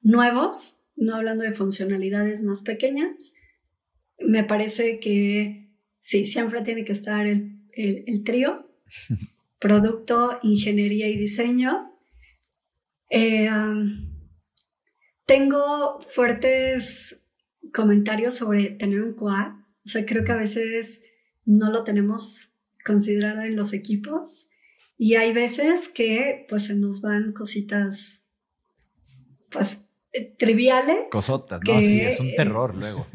nuevos, 0.00 0.78
no 0.96 1.16
hablando 1.16 1.44
de 1.44 1.52
funcionalidades 1.52 2.42
más 2.42 2.62
pequeñas, 2.62 3.34
me 4.18 4.44
parece 4.44 4.98
que 4.98 5.70
sí, 6.00 6.26
siempre 6.26 6.62
tiene 6.62 6.84
que 6.84 6.92
estar 6.92 7.26
el, 7.26 7.62
el, 7.72 8.24
trío, 8.24 8.70
producto, 9.60 10.38
ingeniería 10.42 11.08
y 11.08 11.16
diseño. 11.16 11.92
Eh, 13.10 13.48
tengo 15.26 16.00
fuertes 16.00 17.20
comentarios 17.74 18.34
sobre 18.34 18.70
tener 18.70 19.02
un 19.02 19.14
QA. 19.14 19.66
O 19.84 19.88
sea, 19.88 20.06
creo 20.06 20.24
que 20.24 20.32
a 20.32 20.36
veces 20.36 21.02
no 21.44 21.70
lo 21.70 21.84
tenemos 21.84 22.48
considerado 22.84 23.42
en 23.42 23.56
los 23.56 23.72
equipos 23.72 24.48
y 24.96 25.16
hay 25.16 25.32
veces 25.32 25.88
que 25.88 26.46
pues 26.48 26.66
se 26.66 26.74
nos 26.74 27.00
van 27.00 27.32
cositas 27.32 28.22
pues 29.50 29.86
eh, 30.12 30.34
triviales. 30.38 30.96
Cosotas, 31.10 31.60
¿no? 31.66 31.82
Sí, 31.82 32.00
es 32.00 32.20
un 32.20 32.34
terror 32.34 32.74
luego. 32.74 33.06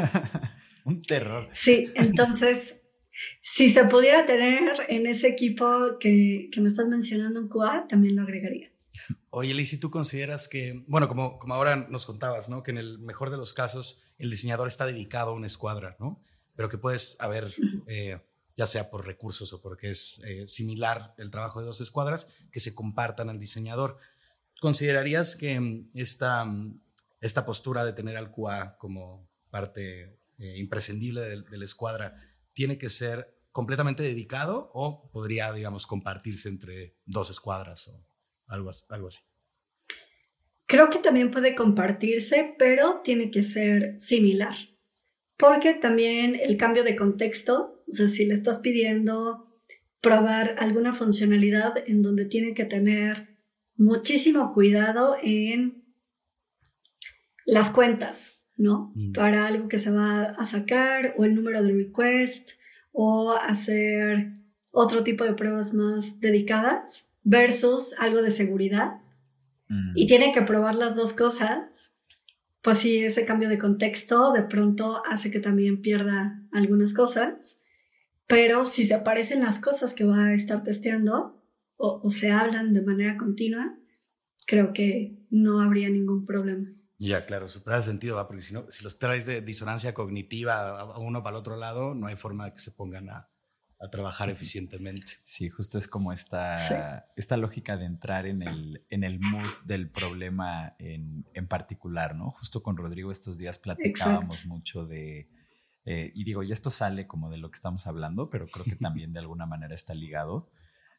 un 0.84 1.02
terror. 1.02 1.48
Sí, 1.52 1.86
entonces, 1.96 2.76
si 3.42 3.70
se 3.70 3.84
pudiera 3.84 4.24
tener 4.24 4.72
en 4.88 5.06
ese 5.06 5.28
equipo 5.28 5.98
que, 5.98 6.48
que 6.50 6.60
me 6.60 6.68
estás 6.68 6.86
mencionando 6.86 7.40
un 7.40 7.48
QA, 7.48 7.86
también 7.88 8.16
lo 8.16 8.22
agregaría. 8.22 8.73
Oye, 9.30 9.54
Liz, 9.54 9.70
si 9.70 9.78
tú 9.78 9.90
consideras 9.90 10.48
que, 10.48 10.84
bueno, 10.86 11.08
como, 11.08 11.38
como 11.38 11.54
ahora 11.54 11.76
nos 11.76 12.06
contabas, 12.06 12.48
¿no? 12.48 12.62
Que 12.62 12.70
en 12.70 12.78
el 12.78 12.98
mejor 12.98 13.30
de 13.30 13.36
los 13.36 13.52
casos 13.52 14.00
el 14.18 14.30
diseñador 14.30 14.68
está 14.68 14.86
dedicado 14.86 15.30
a 15.30 15.34
una 15.34 15.46
escuadra, 15.46 15.96
¿no? 15.98 16.22
Pero 16.54 16.68
que 16.68 16.78
puedes 16.78 17.16
haber, 17.18 17.52
eh, 17.86 18.20
ya 18.56 18.66
sea 18.66 18.90
por 18.90 19.04
recursos 19.04 19.52
o 19.52 19.60
porque 19.60 19.90
es 19.90 20.20
eh, 20.24 20.46
similar 20.48 21.14
el 21.18 21.30
trabajo 21.30 21.60
de 21.60 21.66
dos 21.66 21.80
escuadras, 21.80 22.28
que 22.52 22.60
se 22.60 22.74
compartan 22.74 23.28
al 23.28 23.40
diseñador. 23.40 23.98
¿Considerarías 24.60 25.34
que 25.34 25.58
mm, 25.58 25.90
esta, 25.94 26.44
mm, 26.44 26.80
esta 27.20 27.44
postura 27.44 27.84
de 27.84 27.92
tener 27.92 28.16
al 28.16 28.30
QA 28.30 28.76
como 28.78 29.28
parte 29.50 30.18
eh, 30.38 30.58
imprescindible 30.58 31.20
de, 31.20 31.58
la 31.58 31.64
escuadra 31.64 32.14
tiene 32.52 32.78
que 32.78 32.90
ser 32.90 33.36
completamente 33.50 34.02
dedicado 34.02 34.70
o 34.74 35.10
podría, 35.10 35.52
digamos, 35.52 35.86
compartirse 35.86 36.48
entre 36.48 36.96
dos 37.06 37.30
escuadras 37.30 37.88
o 37.88 38.04
algo, 38.46 38.70
algo 38.90 39.08
así? 39.08 39.22
Creo 40.66 40.90
que 40.90 40.98
también 40.98 41.30
puede 41.30 41.54
compartirse, 41.54 42.54
pero 42.58 43.00
tiene 43.04 43.30
que 43.30 43.42
ser 43.42 44.00
similar. 44.00 44.54
Porque 45.36 45.74
también 45.74 46.36
el 46.40 46.56
cambio 46.56 46.84
de 46.84 46.96
contexto, 46.96 47.82
o 47.88 47.92
sea, 47.92 48.08
si 48.08 48.24
le 48.24 48.34
estás 48.34 48.60
pidiendo 48.60 49.50
probar 50.00 50.56
alguna 50.58 50.94
funcionalidad 50.94 51.74
en 51.86 52.02
donde 52.02 52.24
tiene 52.26 52.54
que 52.54 52.64
tener 52.64 53.28
muchísimo 53.76 54.52
cuidado 54.52 55.16
en 55.22 55.84
las 57.44 57.70
cuentas, 57.70 58.40
¿no? 58.56 58.92
Mm. 58.94 59.12
Para 59.12 59.46
algo 59.46 59.68
que 59.68 59.78
se 59.78 59.90
va 59.90 60.24
a 60.24 60.46
sacar 60.46 61.14
o 61.18 61.24
el 61.24 61.34
número 61.34 61.62
de 61.62 61.72
request 61.72 62.52
o 62.92 63.32
hacer 63.32 64.32
otro 64.70 65.02
tipo 65.02 65.24
de 65.24 65.34
pruebas 65.34 65.74
más 65.74 66.20
dedicadas 66.20 67.13
versus 67.24 67.94
algo 67.98 68.22
de 68.22 68.30
seguridad 68.30 69.00
y 69.96 70.06
tiene 70.06 70.32
que 70.32 70.42
probar 70.42 70.76
las 70.76 70.94
dos 70.94 71.12
cosas, 71.14 71.98
pues 72.62 72.78
sí, 72.78 73.02
ese 73.02 73.24
cambio 73.24 73.48
de 73.48 73.58
contexto 73.58 74.32
de 74.32 74.42
pronto 74.42 75.02
hace 75.04 75.32
que 75.32 75.40
también 75.40 75.80
pierda 75.80 76.40
algunas 76.52 76.94
cosas, 76.94 77.60
pero 78.28 78.64
si 78.64 78.86
se 78.86 78.94
aparecen 78.94 79.40
las 79.40 79.58
cosas 79.58 79.92
que 79.92 80.04
va 80.04 80.26
a 80.26 80.34
estar 80.34 80.62
testeando 80.62 81.42
o, 81.76 82.08
se 82.08 82.30
hablan 82.30 82.72
de 82.72 82.82
manera 82.82 83.16
continua, 83.16 83.76
creo 84.46 84.72
que 84.72 85.18
no 85.30 85.60
habría 85.60 85.88
ningún 85.88 86.24
problema. 86.24 86.68
Ya, 86.98 87.26
claro, 87.26 87.48
super 87.48 87.82
sentido, 87.82 88.16
¿va? 88.16 88.28
porque 88.28 88.42
si, 88.42 88.54
no, 88.54 88.70
si 88.70 88.84
los 88.84 88.98
traes 88.98 89.26
de 89.26 89.40
disonancia 89.40 89.92
cognitiva 89.92 90.80
a 90.80 90.98
uno 90.98 91.22
para 91.22 91.36
el 91.36 91.40
otro 91.40 91.56
lado, 91.56 91.94
no 91.94 92.06
hay 92.06 92.16
forma 92.16 92.44
de 92.44 92.52
que 92.52 92.60
se 92.60 92.70
pongan 92.70 93.10
a, 93.10 93.28
a 93.84 93.90
trabajar 93.90 94.30
eficientemente. 94.30 95.12
Sí, 95.24 95.48
justo 95.48 95.76
es 95.78 95.88
como 95.88 96.12
esta, 96.12 97.06
esta 97.16 97.36
lógica 97.36 97.76
de 97.76 97.84
entrar 97.84 98.26
en 98.26 98.42
el, 98.42 98.84
en 98.88 99.04
el 99.04 99.20
mood 99.20 99.50
del 99.64 99.90
problema 99.90 100.74
en, 100.78 101.26
en 101.34 101.46
particular, 101.46 102.14
¿no? 102.14 102.30
Justo 102.30 102.62
con 102.62 102.76
Rodrigo 102.76 103.10
estos 103.10 103.36
días 103.36 103.58
platicábamos 103.58 104.46
mucho 104.46 104.86
de, 104.86 105.28
eh, 105.84 106.12
y 106.14 106.24
digo, 106.24 106.42
y 106.42 106.50
esto 106.50 106.70
sale 106.70 107.06
como 107.06 107.30
de 107.30 107.36
lo 107.36 107.50
que 107.50 107.56
estamos 107.56 107.86
hablando, 107.86 108.30
pero 108.30 108.46
creo 108.46 108.64
que 108.64 108.76
también 108.76 109.12
de 109.12 109.20
alguna 109.20 109.46
manera 109.46 109.74
está 109.74 109.94
ligado. 109.94 110.48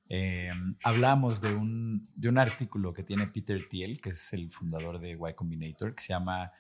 Eh, 0.08 0.52
hablamos 0.84 1.42
de 1.42 1.56
un, 1.56 2.08
de 2.16 2.30
un 2.30 2.38
artículo 2.38 2.94
que 2.94 3.04
tiene 3.04 3.28
Peter 3.28 3.68
Thiel, 3.68 4.00
que 4.00 4.12
es 4.12 4.34
el 4.34 4.52
fundador 4.52 5.00
de 5.00 5.12
Y 5.12 5.34
Combinator, 5.34 5.96
que 5.96 6.04
se 6.04 6.10
llama 6.10 6.52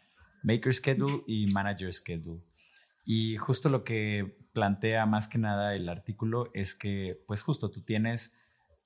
Maker 0.41 0.73
Schedule 0.73 1.23
y 1.27 1.47
Manager 1.47 1.93
Schedule. 1.93 2.41
Y 3.05 3.37
justo 3.37 3.69
lo 3.69 3.83
que 3.83 4.37
plantea 4.53 5.05
más 5.05 5.27
que 5.27 5.37
nada 5.37 5.75
el 5.75 5.87
artículo 5.89 6.49
es 6.53 6.73
que, 6.73 7.23
pues 7.27 7.43
justo 7.43 7.69
tú 7.69 7.81
tienes 7.81 8.39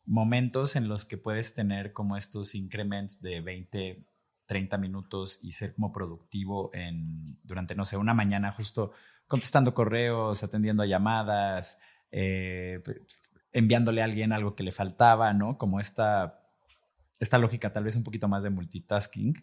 momentos 0.05 0.75
en 0.75 0.87
los 0.87 1.05
que 1.05 1.17
puedes 1.17 1.53
tener 1.53 1.93
como 1.93 2.17
estos 2.17 2.55
increments 2.55 3.21
de 3.21 3.41
20, 3.41 4.05
30 4.45 4.77
minutos 4.77 5.39
y 5.43 5.51
ser 5.51 5.75
como 5.75 5.93
productivo 5.93 6.71
en, 6.73 7.37
durante, 7.43 7.75
no 7.75 7.85
sé, 7.85 7.95
una 7.95 8.13
mañana 8.13 8.51
justo 8.51 8.91
contestando 9.27 9.75
correos, 9.75 10.43
atendiendo 10.43 10.81
a 10.81 10.87
llamadas, 10.87 11.79
eh, 12.11 12.81
pues, 12.83 13.21
enviándole 13.51 14.01
a 14.01 14.05
alguien 14.05 14.33
algo 14.33 14.55
que 14.55 14.63
le 14.63 14.71
faltaba, 14.71 15.33
¿no? 15.33 15.57
Como 15.57 15.79
esta, 15.79 16.41
esta 17.19 17.37
lógica 17.37 17.71
tal 17.71 17.83
vez 17.83 17.95
un 17.95 18.03
poquito 18.03 18.27
más 18.27 18.43
de 18.43 18.49
multitasking. 18.49 19.35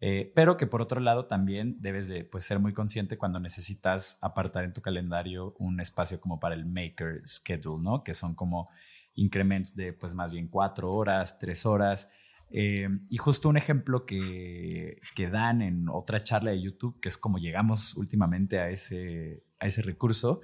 Eh, 0.00 0.32
pero 0.34 0.56
que 0.56 0.66
por 0.68 0.80
otro 0.80 1.00
lado 1.00 1.26
también 1.26 1.76
debes 1.80 2.06
de 2.06 2.24
pues, 2.24 2.44
ser 2.44 2.60
muy 2.60 2.72
consciente 2.72 3.18
cuando 3.18 3.40
necesitas 3.40 4.18
apartar 4.22 4.64
en 4.64 4.72
tu 4.72 4.80
calendario 4.80 5.56
un 5.58 5.80
espacio 5.80 6.20
como 6.20 6.38
para 6.38 6.54
el 6.54 6.66
maker 6.66 7.22
schedule, 7.26 7.82
¿no? 7.82 8.04
Que 8.04 8.14
son 8.14 8.34
como 8.34 8.68
increments 9.14 9.74
de 9.74 9.92
pues 9.92 10.14
más 10.14 10.30
bien 10.30 10.48
cuatro 10.48 10.90
horas, 10.90 11.38
tres 11.38 11.66
horas. 11.66 12.10
Eh, 12.50 12.88
y 13.10 13.16
justo 13.18 13.48
un 13.48 13.56
ejemplo 13.56 14.06
que, 14.06 15.00
que, 15.14 15.28
dan 15.28 15.60
en 15.60 15.88
otra 15.88 16.22
charla 16.22 16.52
de 16.52 16.62
YouTube, 16.62 16.98
que 17.00 17.08
es 17.08 17.18
como 17.18 17.38
llegamos 17.38 17.94
últimamente 17.94 18.58
a 18.58 18.70
ese, 18.70 19.42
a 19.58 19.66
ese 19.66 19.82
recurso, 19.82 20.40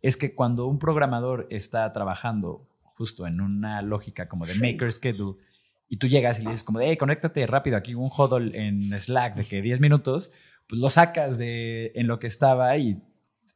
es 0.00 0.16
que 0.16 0.34
cuando 0.34 0.66
un 0.66 0.78
programador 0.78 1.48
está 1.50 1.92
trabajando 1.92 2.68
justo 2.82 3.26
en 3.26 3.40
una 3.40 3.82
lógica 3.82 4.28
como 4.28 4.46
de 4.46 4.54
maker 4.54 4.92
schedule, 4.92 5.38
y 5.92 5.96
tú 5.96 6.06
llegas 6.06 6.38
y 6.38 6.44
le 6.44 6.50
dices 6.50 6.64
como 6.64 6.78
de, 6.78 6.88
hey, 6.88 6.96
conéctate 6.96 7.44
rápido 7.48 7.76
aquí 7.76 7.94
un 7.94 8.10
hodl 8.16 8.54
en 8.54 8.96
Slack 8.96 9.34
de 9.34 9.44
que 9.44 9.60
10 9.60 9.80
minutos, 9.80 10.32
pues 10.68 10.80
lo 10.80 10.88
sacas 10.88 11.36
de 11.36 11.90
en 11.96 12.06
lo 12.06 12.20
que 12.20 12.28
estaba 12.28 12.76
y, 12.78 13.02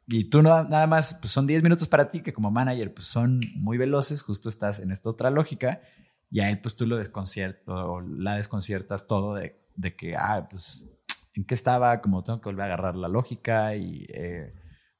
y 0.09 0.25
tú 0.25 0.43
no, 0.43 0.65
nada 0.65 0.89
más, 0.89 1.17
pues 1.21 1.33
son 1.33 1.47
10 1.47 1.63
minutos 1.63 1.87
para 1.87 2.09
ti 2.09 2.23
que 2.23 2.33
como 2.33 2.51
manager 2.51 2.93
pues 2.93 3.07
son 3.07 3.41
muy 3.55 3.79
veloces, 3.79 4.21
justo 4.23 4.49
estás 4.49 4.81
en 4.81 4.91
esta 4.91 5.11
otra 5.11 5.31
lógica 5.31 5.81
y 6.29 6.41
a 6.41 6.51
él 6.51 6.61
pues 6.61 6.75
tú 6.75 6.89
lo 6.89 6.97
desconciertas 6.97 7.69
o 7.69 8.01
la 8.01 8.35
desconciertas 8.35 9.07
todo 9.07 9.37
de, 9.37 9.57
de, 9.77 9.95
que, 9.95 10.17
ah, 10.17 10.49
pues 10.51 10.93
en 11.35 11.45
qué 11.45 11.55
estaba, 11.55 12.01
como 12.01 12.25
tengo 12.25 12.41
que 12.41 12.49
volver 12.49 12.63
a 12.63 12.65
agarrar 12.65 12.97
la 12.97 13.07
lógica 13.07 13.77
y 13.77 14.07
eh, 14.09 14.53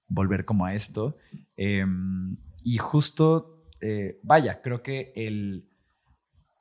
volver 0.07 0.45
como 0.45 0.67
a 0.67 0.75
esto. 0.75 1.17
Em, 1.57 2.37
y 2.63 2.79
justo, 2.79 3.67
eh, 3.81 4.21
vaya, 4.23 4.63
creo 4.63 4.85
que 4.85 5.13
el 5.17 5.69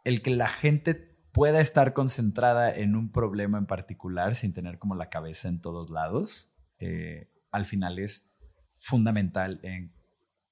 el 0.04 0.22
que 0.22 0.32
la 0.32 0.47
gente 0.47 0.95
pueda 1.32 1.60
estar 1.60 1.93
concentrada 1.93 2.74
en 2.74 2.95
un 2.95 3.12
problema 3.12 3.58
en 3.58 3.66
particular 3.66 4.36
sin 4.36 4.54
tener 4.54 4.78
como 4.78 4.95
la 4.95 5.10
cabeza 5.10 5.49
en 5.49 5.62
todos 5.62 5.89
lados, 5.89 6.56
eh, 6.80 7.32
al 7.51 7.66
final 7.66 7.99
es 7.99 8.36
fundamental 8.76 9.60
en 9.64 9.93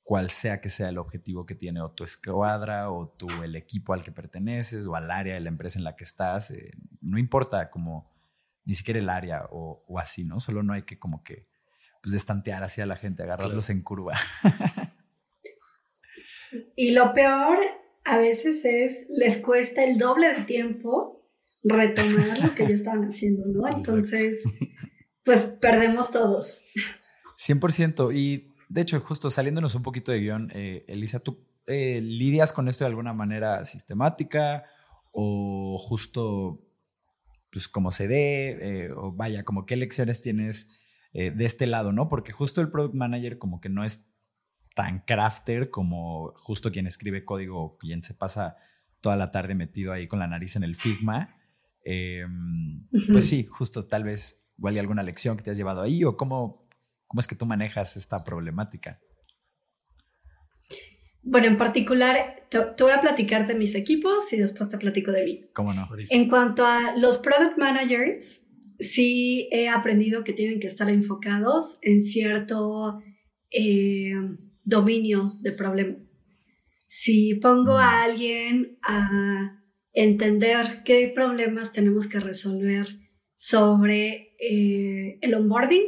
cual 0.04 0.30
sea 0.30 0.60
que 0.60 0.70
sea 0.70 0.90
el 0.90 0.98
objetivo 0.98 1.46
que 1.46 1.56
tiene 1.56 1.82
o 1.82 1.92
tu 1.92 2.04
escuadra 2.04 2.92
o 2.92 3.10
tu, 3.10 3.30
el 3.44 3.56
equipo 3.56 3.94
al 3.94 4.04
que 4.04 4.12
perteneces 4.12 4.86
o 4.86 4.96
al 4.96 5.12
área 5.12 5.36
de 5.36 5.40
la 5.40 5.50
empresa 5.50 5.80
en 5.80 5.86
la 5.86 5.96
que 5.96 6.04
estás. 6.04 6.52
Eh, 6.52 6.72
no 7.02 7.18
importa 7.18 7.70
como 7.70 8.12
ni 8.66 8.74
siquiera 8.74 9.00
el 9.00 9.10
área 9.10 9.48
o, 9.52 9.84
así, 10.00 10.26
¿no? 10.26 10.40
Solo 10.40 10.64
no 10.64 10.74
hay 10.74 10.84
que 10.84 11.00
como 11.00 11.24
que 11.24 11.48
pues 12.02 12.14
destantear 12.14 12.64
hacia 12.64 12.86
la 12.86 12.96
gente, 12.96 13.22
agarrarlos 13.22 13.70
en 13.70 13.84
curva. 13.84 14.18
y 16.76 16.92
lo 16.92 17.14
peor 17.14 17.60
a 18.04 18.18
veces 18.18 18.66
es, 18.66 19.08
les 19.10 19.38
cuesta 19.38 19.84
el 19.84 19.98
doble 19.98 20.34
de 20.34 20.44
tiempo 20.46 21.22
retomar 21.64 22.40
lo 22.40 22.56
que 22.56 22.68
ya 22.68 22.74
estaban 22.74 23.06
haciendo, 23.06 23.46
¿no? 23.46 23.68
Entonces, 23.76 24.44
pues 25.24 25.46
perdemos 25.62 26.12
todos. 26.12 26.60
100%. 27.38 28.16
Y 28.16 28.54
de 28.70 28.82
hecho, 28.82 29.00
justo 29.02 29.30
saliéndonos 29.30 29.76
un 29.76 29.84
poquito 29.84 30.12
de 30.12 30.20
guion, 30.20 30.52
eh, 30.54 30.86
Elisa, 30.88 31.20
¿tú 31.20 31.46
eh, 31.68 32.02
lidias 32.02 32.54
con 32.54 32.68
esto 32.68 32.84
de 32.84 32.90
alguna 32.90 33.14
manera 33.14 33.64
sistemática 33.66 34.66
o 35.12 35.78
justo 35.78 36.68
pues 37.52 37.68
como 37.68 37.92
se 37.92 38.08
dé, 38.08 38.86
eh, 38.86 38.92
o 38.94 39.12
vaya, 39.12 39.44
como 39.44 39.66
qué 39.66 39.76
lecciones 39.76 40.22
tienes 40.22 40.72
de 41.14 41.44
este 41.44 41.68
lado, 41.68 41.92
¿no? 41.92 42.08
Porque 42.08 42.32
justo 42.32 42.62
el 42.62 42.72
product 42.72 42.96
manager 42.96 43.38
como 43.38 43.60
que 43.60 43.68
no 43.68 43.84
es 43.84 44.11
tan 44.76 45.04
crafter 45.06 45.70
como 45.70 46.34
justo 46.38 46.72
quien 46.72 46.88
escribe 46.88 47.26
código 47.26 47.62
o 47.62 47.78
quien 47.78 48.04
se 48.04 48.14
pasa 48.14 48.58
toda 49.02 49.16
la 49.16 49.32
tarde 49.32 49.56
metido 49.56 49.92
ahí 49.92 50.08
con 50.08 50.20
la 50.20 50.28
nariz 50.28 50.56
en 50.56 50.64
el 50.64 50.76
Figma. 50.76 51.38
Em, 51.84 52.88
pues 53.12 53.28
sí, 53.28 53.46
justo 53.46 53.88
tal 53.88 54.04
vez 54.04 54.48
igual 54.58 54.76
hay 54.76 54.80
alguna 54.80 55.04
lección 55.04 55.38
que 55.38 55.44
te 55.44 55.52
has 55.52 55.58
llevado 55.58 55.82
ahí 55.82 56.04
o 56.04 56.16
cómo, 56.16 56.68
cómo 57.08 57.20
es 57.20 57.28
que 57.28 57.36
tú 57.36 57.46
manejas 57.46 57.98
esta 57.98 58.24
problemática. 58.24 59.00
Bueno, 61.24 61.48
en 61.48 61.58
particular, 61.58 62.48
te, 62.50 62.60
voy 62.84 62.92
a 62.92 63.02
platicar 63.02 63.48
de 63.48 63.56
mis 63.56 63.76
equipos 63.76 64.32
y 64.34 64.38
después 64.38 64.70
te 64.70 64.78
platico 64.78 65.12
de 65.12 65.24
mí. 65.24 65.46
¿Cómo 65.54 65.74
no? 65.74 65.88
En 66.10 66.28
cuanto 66.28 66.66
a 66.66 66.96
los 66.98 67.18
product 67.20 67.58
managers, 67.58 68.48
sí 68.80 69.48
he 69.52 69.70
aprendido 69.70 70.24
que 70.24 70.34
tienen 70.34 70.60
que 70.60 70.68
estar 70.68 70.90
enfocados 70.90 71.78
en 71.84 72.04
cierto 72.04 73.02
eh, 73.52 74.14
dominio 74.64 75.38
de 75.42 75.52
problema. 75.52 75.96
Si 76.88 77.36
pongo 77.36 77.78
a 77.78 77.92
mm. 77.92 78.10
alguien 78.10 78.78
a 78.84 79.64
entender 79.94 80.84
qué 80.84 81.12
problemas 81.14 81.72
tenemos 81.72 82.08
que 82.08 82.20
resolver 82.20 82.88
sobre 83.36 84.36
eh, 84.40 85.18
el 85.22 85.34
onboarding, 85.34 85.88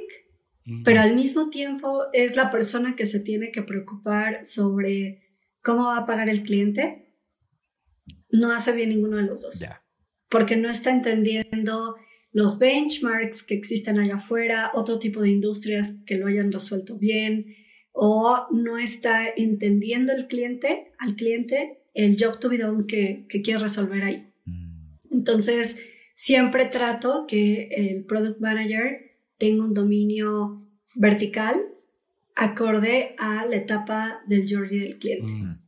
pero 0.86 1.02
al 1.02 1.14
mismo 1.14 1.50
tiempo 1.50 2.04
es 2.14 2.38
la 2.38 2.50
persona 2.50 2.96
que 2.96 3.06
se 3.06 3.20
tiene 3.20 3.52
que 3.52 3.64
preocupar 3.64 4.46
sobre 4.46 5.24
cómo 5.62 5.88
va 5.88 5.98
a 5.98 6.06
pagar 6.06 6.30
el 6.30 6.44
cliente, 6.44 7.14
no 8.30 8.52
hace 8.52 8.72
bien 8.72 8.90
ninguno 8.90 9.18
de 9.18 9.24
los 9.24 9.42
dos. 9.42 9.64
Porque 10.30 10.56
no 10.56 10.70
está 10.70 10.92
entendiendo 10.92 11.96
los 12.32 12.58
benchmarks 12.58 13.44
que 13.44 13.54
existen 13.54 14.00
allá 14.00 14.16
afuera, 14.16 14.72
otro 14.74 15.00
tipo 15.00 15.22
de 15.22 15.30
industrias 15.30 15.94
que 16.06 16.16
lo 16.16 16.28
hayan 16.28 16.52
resuelto 16.52 16.98
bien, 16.98 17.56
o 17.94 18.48
no 18.52 18.78
está 18.78 19.28
entendiendo 19.30 20.12
el 20.12 20.28
cliente, 20.28 20.92
al 20.98 21.16
cliente, 21.16 21.84
el 21.94 22.18
job 22.20 22.40
to 22.40 22.50
be 22.50 22.58
done 22.58 22.86
que, 22.88 23.26
que 23.30 23.42
quiere 23.42 23.60
resolver 23.60 24.04
ahí. 24.04 24.28
Mm. 24.46 24.88
Entonces, 25.12 25.80
siempre 26.16 26.66
trato 26.66 27.26
que 27.28 27.70
el 27.72 28.04
product 28.06 28.42
manager 28.42 29.12
tenga 29.38 29.64
un 29.64 29.74
dominio 29.74 30.68
vertical 30.96 31.62
acorde 32.36 33.16
a 33.20 33.46
la 33.46 33.56
etapa 33.56 34.22
del 34.26 34.48
journey 34.50 34.80
del 34.80 34.98
cliente. 34.98 35.32
Mm. 35.32 35.60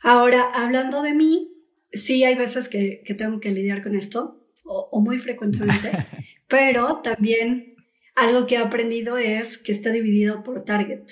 Ahora, 0.00 0.52
hablando 0.54 1.02
de 1.02 1.12
mí, 1.12 1.52
sí 1.92 2.24
hay 2.24 2.34
veces 2.34 2.68
que, 2.68 3.02
que 3.04 3.12
tengo 3.12 3.40
que 3.40 3.50
lidiar 3.50 3.82
con 3.82 3.94
esto, 3.94 4.42
o, 4.64 4.88
o 4.90 5.00
muy 5.00 5.18
frecuentemente, 5.18 5.90
pero 6.48 7.00
también 7.02 7.75
algo 8.16 8.46
que 8.46 8.56
he 8.56 8.58
aprendido 8.58 9.18
es 9.18 9.58
que 9.58 9.72
está 9.72 9.90
dividido 9.90 10.42
por 10.42 10.64
target, 10.64 11.04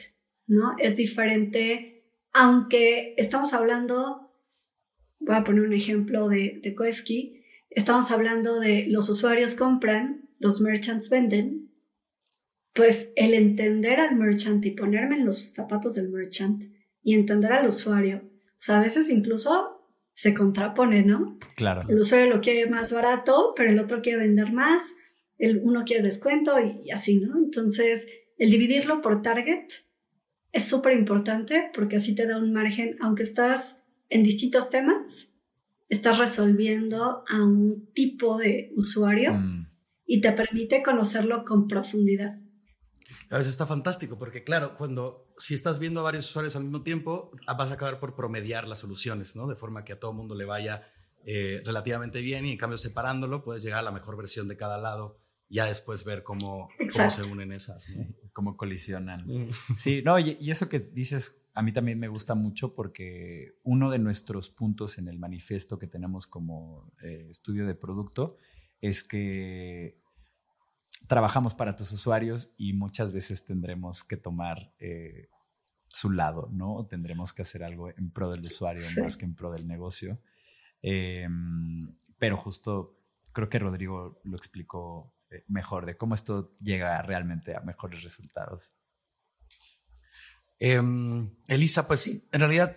¿no? 0.46 0.74
Es 0.78 0.96
diferente, 0.96 2.02
aunque 2.32 3.14
estamos 3.18 3.52
hablando, 3.52 4.32
voy 5.20 5.36
a 5.36 5.44
poner 5.44 5.64
un 5.64 5.74
ejemplo 5.74 6.28
de, 6.28 6.60
de 6.62 6.74
estamos 7.70 8.10
hablando 8.10 8.58
de 8.58 8.86
los 8.88 9.08
usuarios 9.10 9.54
compran, 9.54 10.30
los 10.38 10.62
merchants 10.62 11.10
venden, 11.10 11.70
pues 12.72 13.12
el 13.16 13.34
entender 13.34 14.00
al 14.00 14.16
merchant 14.16 14.64
y 14.64 14.70
ponerme 14.70 15.16
en 15.16 15.26
los 15.26 15.52
zapatos 15.52 15.94
del 15.94 16.08
merchant 16.08 16.62
y 17.02 17.14
entender 17.14 17.52
al 17.52 17.68
usuario, 17.68 18.22
o 18.24 18.60
sea, 18.60 18.78
a 18.78 18.82
veces 18.82 19.10
incluso 19.10 19.86
se 20.14 20.32
contrapone, 20.32 21.04
¿no? 21.04 21.38
Claro. 21.54 21.82
El 21.86 21.98
usuario 21.98 22.34
lo 22.34 22.40
quiere 22.40 22.66
más 22.66 22.92
barato, 22.92 23.52
pero 23.54 23.70
el 23.70 23.78
otro 23.78 24.00
quiere 24.00 24.20
vender 24.20 24.52
más 24.52 24.94
el, 25.38 25.58
uno 25.62 25.84
quiere 25.84 26.02
descuento 26.02 26.54
y, 26.60 26.90
así, 26.90 27.20
¿no? 27.20 27.36
Entonces, 27.38 28.06
el 28.38 28.50
dividirlo 28.50 29.00
por 29.00 29.22
target 29.22 29.68
es 30.52 30.64
súper 30.64 30.96
importante 30.96 31.70
porque 31.74 31.96
así 31.96 32.14
te 32.14 32.26
da 32.26 32.38
un 32.38 32.52
margen, 32.52 32.96
aunque 33.00 33.24
estás 33.24 33.82
en 34.08 34.22
distintos 34.22 34.70
temas, 34.70 35.32
estás 35.88 36.18
resolviendo 36.18 37.24
a 37.28 37.42
un 37.42 37.90
tipo 37.92 38.38
de 38.38 38.72
usuario 38.76 39.34
mm. 39.34 39.68
y 40.06 40.20
te 40.20 40.32
permite 40.32 40.82
conocerlo 40.82 41.44
con 41.44 41.66
profundidad. 41.66 42.38
Eso 43.30 43.50
está 43.50 43.66
fantástico 43.66 44.18
porque, 44.18 44.44
claro, 44.44 44.76
cuando 44.76 45.32
si 45.38 45.54
estás 45.54 45.78
viendo 45.78 46.00
a 46.00 46.04
varios 46.04 46.28
usuarios 46.28 46.54
al 46.54 46.62
mismo 46.62 46.82
tiempo, 46.82 47.32
vas 47.46 47.70
a 47.70 47.74
acabar 47.74 47.98
por 47.98 48.14
promediar 48.14 48.68
las 48.68 48.78
soluciones, 48.80 49.34
¿no? 49.34 49.48
De 49.48 49.56
forma 49.56 49.84
que 49.84 49.94
a 49.94 49.98
todo 49.98 50.12
mundo 50.12 50.36
le 50.36 50.44
vaya 50.44 50.86
eh, 51.24 51.62
relativamente 51.64 52.20
bien 52.20 52.46
y 52.46 52.52
en 52.52 52.58
cambio 52.58 52.78
separándolo 52.78 53.42
puedes 53.42 53.62
llegar 53.62 53.80
a 53.80 53.82
la 53.82 53.90
mejor 53.90 54.16
versión 54.16 54.46
de 54.46 54.56
cada 54.56 54.78
lado 54.78 55.23
ya 55.48 55.66
después 55.66 56.04
ver 56.04 56.22
cómo, 56.22 56.68
cómo 56.92 57.10
se 57.10 57.22
unen 57.22 57.52
esas, 57.52 57.86
Cómo 58.32 58.56
colisionan. 58.56 59.26
Mm. 59.26 59.50
Sí, 59.76 60.02
no, 60.04 60.18
y, 60.18 60.50
eso 60.50 60.68
que 60.68 60.80
dices 60.80 61.44
a 61.54 61.62
mí 61.62 61.72
también 61.72 62.00
me 62.00 62.08
gusta 62.08 62.34
mucho 62.34 62.74
porque 62.74 63.52
uno 63.62 63.90
de 63.90 64.00
nuestros 64.00 64.50
puntos 64.50 64.98
en 64.98 65.06
el 65.06 65.20
manifiesto 65.20 65.78
que 65.78 65.86
tenemos 65.86 66.26
como 66.26 66.92
eh, 67.00 67.28
estudio 67.30 67.64
de 67.64 67.76
producto 67.76 68.36
es 68.80 69.04
que 69.04 70.00
trabajamos 71.06 71.54
para 71.54 71.76
tus 71.76 71.92
usuarios 71.92 72.54
y 72.58 72.72
muchas 72.72 73.12
veces 73.12 73.46
tendremos 73.46 74.02
que 74.02 74.16
tomar 74.16 74.74
eh, 74.80 75.28
su 75.86 76.10
lado, 76.10 76.48
¿no? 76.52 76.84
Tendremos 76.86 77.32
que 77.32 77.42
hacer 77.42 77.62
algo 77.62 77.88
en 77.88 78.10
pro 78.10 78.30
del 78.30 78.44
usuario 78.44 78.82
más 79.00 79.16
que 79.16 79.24
en 79.24 79.36
pro 79.36 79.52
del 79.52 79.68
negocio. 79.68 80.18
Em, 80.82 81.94
pero 82.18 82.36
justo 82.36 82.98
creo 83.32 83.48
que 83.48 83.58
Rodrigo 83.58 84.20
lo 84.24 84.36
explicó 84.36 85.13
mejor, 85.48 85.86
de 85.86 85.96
cómo 85.96 86.14
esto 86.14 86.56
llega 86.60 87.00
realmente 87.02 87.56
a 87.56 87.60
mejores 87.60 88.02
resultados. 88.02 88.74
Em, 90.58 91.36
Elisa, 91.48 91.86
pues 91.86 92.26
en 92.30 92.40
realidad 92.40 92.76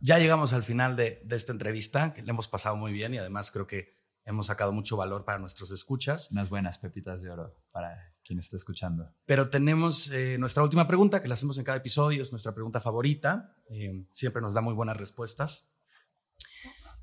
ya 0.00 0.18
llegamos 0.18 0.52
al 0.52 0.62
final 0.62 0.96
de, 0.96 1.26
esta 1.30 1.52
entrevista, 1.52 2.12
que 2.12 2.22
le 2.22 2.30
hemos 2.30 2.48
pasado 2.48 2.76
muy 2.76 2.92
bien 2.92 3.14
y 3.14 3.18
además 3.18 3.50
creo 3.50 3.66
que 3.66 3.96
hemos 4.24 4.46
sacado 4.46 4.72
mucho 4.72 4.96
valor 4.96 5.24
para 5.24 5.38
nuestros 5.38 5.70
escuchas. 5.70 6.30
Unas 6.30 6.48
buenas 6.48 6.78
pepitas 6.78 7.22
de 7.22 7.30
oro 7.30 7.56
para 7.70 8.14
quien 8.24 8.38
esté 8.38 8.56
escuchando. 8.56 9.14
Pero 9.24 9.48
tenemos 9.48 10.10
eh, 10.10 10.36
nuestra 10.38 10.62
última 10.62 10.86
pregunta, 10.86 11.22
que 11.22 11.28
la 11.28 11.34
hacemos 11.34 11.58
en 11.58 11.64
cada 11.64 11.78
episodio, 11.78 12.22
es 12.22 12.32
nuestra 12.32 12.52
pregunta 12.52 12.80
favorita. 12.80 13.56
Em, 13.68 14.06
siempre 14.10 14.42
nos 14.42 14.54
da 14.54 14.60
muy 14.60 14.74
buenas 14.74 14.96
respuestas. 14.96 15.70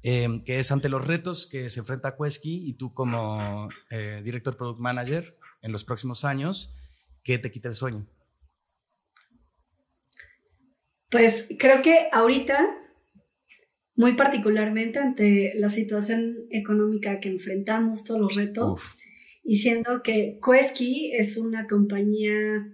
Em, 0.06 0.44
que 0.44 0.60
es 0.60 0.70
ante 0.74 0.90
los 0.90 1.08
retos 1.08 1.48
que 1.48 1.70
se 1.70 1.80
enfrenta 1.80 2.18
Quesky 2.18 2.68
y 2.68 2.74
tú 2.74 2.94
como 2.94 3.70
eh, 3.90 4.22
director 4.22 4.58
product 4.58 4.82
manager 4.82 5.38
en 5.62 5.72
los 5.72 5.86
próximos 5.86 6.26
años, 6.26 6.76
¿qué 7.24 7.38
te 7.38 7.50
quita 7.50 7.70
el 7.70 7.76
sueño? 7.76 8.06
Pues 11.10 11.48
creo 11.58 11.82
que 11.82 12.10
ahorita, 12.12 12.68
muy 13.96 14.14
particularmente 14.14 15.00
ante 15.00 15.54
la 15.56 15.70
situación 15.70 16.48
económica 16.52 17.22
que 17.22 17.30
enfrentamos, 17.30 18.04
todos 18.04 18.20
los 18.20 18.36
retos, 18.36 19.00
y 19.42 19.56
siendo 19.56 20.04
que 20.04 20.38
Quesky 20.46 21.14
es 21.14 21.38
una 21.38 21.66
compañía 21.66 22.70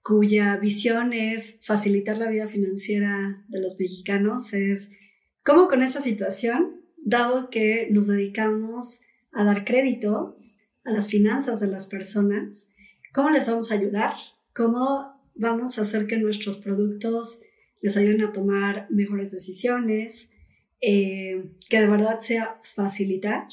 cuya 0.00 0.56
visión 0.58 1.12
es 1.12 1.58
facilitar 1.60 2.18
la 2.18 2.28
vida 2.28 2.46
financiera 2.46 3.44
de 3.48 3.60
los 3.60 3.80
mexicanos, 3.80 4.52
es 4.52 4.90
¿Cómo 5.44 5.66
con 5.68 5.82
esa 5.82 6.00
situación, 6.00 6.82
dado 6.96 7.50
que 7.50 7.88
nos 7.90 8.06
dedicamos 8.06 9.00
a 9.32 9.44
dar 9.44 9.64
créditos 9.64 10.54
a 10.84 10.92
las 10.92 11.08
finanzas 11.08 11.60
de 11.60 11.66
las 11.66 11.86
personas, 11.86 12.68
cómo 13.12 13.30
les 13.30 13.48
vamos 13.48 13.72
a 13.72 13.74
ayudar? 13.74 14.14
¿Cómo 14.54 15.20
vamos 15.34 15.78
a 15.78 15.82
hacer 15.82 16.06
que 16.06 16.16
nuestros 16.18 16.58
productos 16.58 17.40
les 17.80 17.96
ayuden 17.96 18.22
a 18.22 18.32
tomar 18.32 18.86
mejores 18.90 19.32
decisiones? 19.32 20.30
Eh, 20.80 21.52
que 21.70 21.80
de 21.80 21.86
verdad 21.86 22.20
sea 22.20 22.60
facilitar 22.74 23.46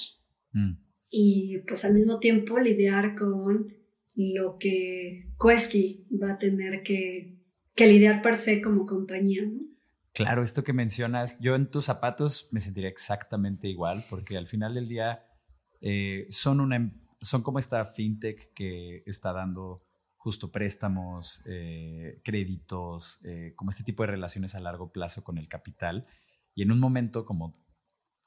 mm. 0.51 0.71
y 1.11 1.59
pues 1.67 1.85
al 1.85 1.93
mismo 1.93 2.19
tiempo 2.19 2.57
lidiar 2.57 3.13
con 3.13 3.71
lo 4.15 4.57
que 4.57 5.27
Quesky 5.39 6.07
va 6.11 6.31
a 6.31 6.37
tener 6.39 6.81
que, 6.81 7.35
que 7.75 7.85
lidiar 7.85 8.23
per 8.23 8.37
se 8.37 8.61
como 8.61 8.87
compañía. 8.87 9.43
¿no? 9.43 9.68
Claro, 10.13 10.43
esto 10.43 10.63
que 10.63 10.73
mencionas, 10.73 11.39
yo 11.39 11.55
en 11.55 11.69
tus 11.69 11.85
zapatos 11.85 12.49
me 12.51 12.59
sentiría 12.59 12.89
exactamente 12.89 13.67
igual, 13.67 14.03
porque 14.09 14.37
al 14.37 14.47
final 14.47 14.73
del 14.73 14.87
día 14.87 15.25
eh, 15.81 16.25
son, 16.29 16.59
una, 16.59 16.75
em, 16.75 16.91
son 17.21 17.41
como 17.41 17.59
esta 17.59 17.85
fintech 17.85 18.53
que 18.53 19.03
está 19.05 19.31
dando 19.33 19.85
justo 20.17 20.51
préstamos, 20.51 21.41
eh, 21.45 22.19
créditos, 22.23 23.23
eh, 23.23 23.53
como 23.55 23.69
este 23.69 23.83
tipo 23.83 24.03
de 24.03 24.07
relaciones 24.07 24.53
a 24.55 24.59
largo 24.59 24.91
plazo 24.91 25.23
con 25.23 25.37
el 25.37 25.47
capital. 25.47 26.05
Y 26.53 26.63
en 26.63 26.71
un 26.71 26.79
momento 26.79 27.25
como 27.25 27.57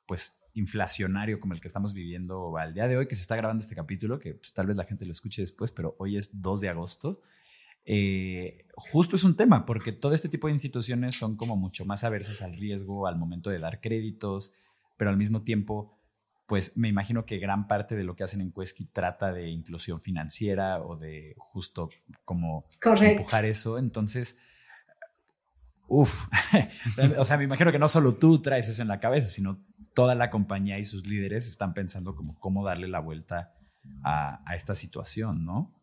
pues 0.07 0.43
inflacionario 0.55 1.41
como 1.41 1.55
el 1.55 1.61
que 1.61 1.69
estamos 1.69 1.93
viviendo 1.93 2.57
al 2.57 2.75
día 2.75 2.87
de 2.87 2.97
hoy, 2.97 3.07
que 3.07 3.15
se 3.15 3.23
está 3.23 3.37
grabando 3.37 3.63
este 3.63 3.75
capítulo, 3.75 4.19
que 4.19 4.35
pues, 4.35 4.53
tal 4.53 4.67
vez 4.67 4.77
la 4.77 4.85
gente 4.85 5.07
lo 5.07 5.13
escuche 5.13 5.43
después, 5.43 5.73
pero 5.73 5.97
hoy 5.99 6.17
es 6.17 6.41
2 6.41 6.61
de 6.61 6.69
agosto, 6.69 7.21
eh, 7.85 8.67
justo 8.75 9.17
es 9.17 9.25
un 9.25 9.37
tema, 9.37 9.65
porque 9.65 9.93
todo 9.93 10.15
este 10.15 10.29
tipo 10.29 10.47
de 10.47 10.53
instituciones 10.53 11.17
son 11.17 11.37
como 11.37 11.57
mucho 11.57 11.85
más 11.85 12.05
aversas 12.05 12.43
al 12.43 12.57
riesgo 12.57 13.07
al 13.07 13.17
momento 13.17 13.51
de 13.51 13.59
dar 13.59 13.81
créditos, 13.81 14.53
pero 14.97 15.11
al 15.11 15.17
mismo 15.17 15.43
tiempo, 15.43 15.99
pues 16.47 16.77
me 16.77 16.89
imagino 16.89 17.25
que 17.25 17.39
gran 17.39 17.67
parte 17.67 17.97
de 17.97 18.05
lo 18.05 18.15
que 18.15 18.25
hacen 18.25 18.41
en 18.41 18.53
Quesky 18.53 18.87
trata 18.87 19.33
de 19.33 19.49
inclusión 19.49 20.01
financiera 20.01 20.81
o 20.83 20.97
de 20.97 21.35
justo 21.39 21.91
como 22.25 22.67
empujar 22.83 23.45
eso. 23.45 23.79
Entonces, 23.79 24.39
uff, 25.89 26.29
o 27.19 27.25
sea, 27.25 27.37
me 27.37 27.45
imagino 27.45 27.73
que 27.73 27.79
no 27.79 27.89
solo 27.89 28.15
tú 28.15 28.41
traes 28.41 28.69
eso 28.69 28.83
en 28.83 28.89
la 28.89 29.01
cabeza, 29.01 29.27
sino 29.27 29.65
toda 29.95 30.15
la 30.15 30.31
compañía 30.31 30.79
y 30.79 30.85
sus 30.85 31.07
líderes 31.07 31.49
están 31.49 31.75
pensando 31.75 32.15
como 32.15 32.39
cómo 32.39 32.65
darle 32.65 32.89
la 32.89 33.01
vuelta 33.01 33.55
a, 34.05 34.41
a 34.47 34.55
esta 34.55 34.75
situación, 34.75 35.45
¿no? 35.45 35.82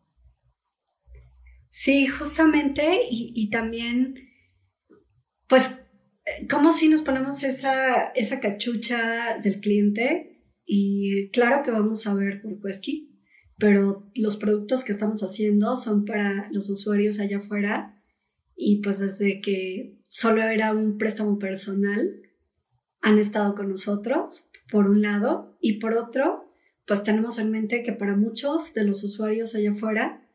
Sí, 1.70 2.06
justamente, 2.06 3.00
y, 3.10 3.48
también, 3.50 4.16
pues, 5.48 5.70
como 6.50 6.72
si 6.72 6.88
nos 6.88 7.02
ponemos 7.02 7.42
esa, 7.42 8.08
esa 8.14 8.40
cachucha 8.40 9.38
del 9.38 9.60
cliente 9.60 10.44
y 10.64 11.30
claro 11.30 11.62
que 11.62 11.70
vamos 11.70 12.06
a 12.06 12.14
ver 12.14 12.42
por 12.42 12.60
Quesky, 12.60 13.10
pero 13.58 14.10
los 14.14 14.36
productos 14.36 14.84
que 14.84 14.92
estamos 14.92 15.22
haciendo 15.22 15.76
son 15.76 16.04
para 16.04 16.48
los 16.50 16.70
usuarios 16.70 17.18
allá 17.18 17.38
afuera 17.38 18.00
y 18.56 18.82
pues 18.82 18.98
desde 18.98 19.40
que 19.40 19.98
solo 20.08 20.42
era 20.42 20.72
un 20.72 20.98
préstamo 20.98 21.38
personal, 21.38 22.10
han 23.00 23.18
estado 23.18 23.54
con 23.54 23.70
nosotros, 23.70 24.50
por 24.70 24.88
un 24.88 25.00
lado, 25.02 25.56
y 25.60 25.78
por 25.78 25.94
otro, 25.94 26.52
pues 26.86 27.02
tenemos 27.02 27.38
en 27.38 27.50
mente 27.50 27.82
que 27.82 27.92
para 27.92 28.16
muchos 28.16 28.74
de 28.74 28.84
los 28.84 29.02
usuarios 29.02 29.54
allá 29.54 29.72
afuera, 29.72 30.28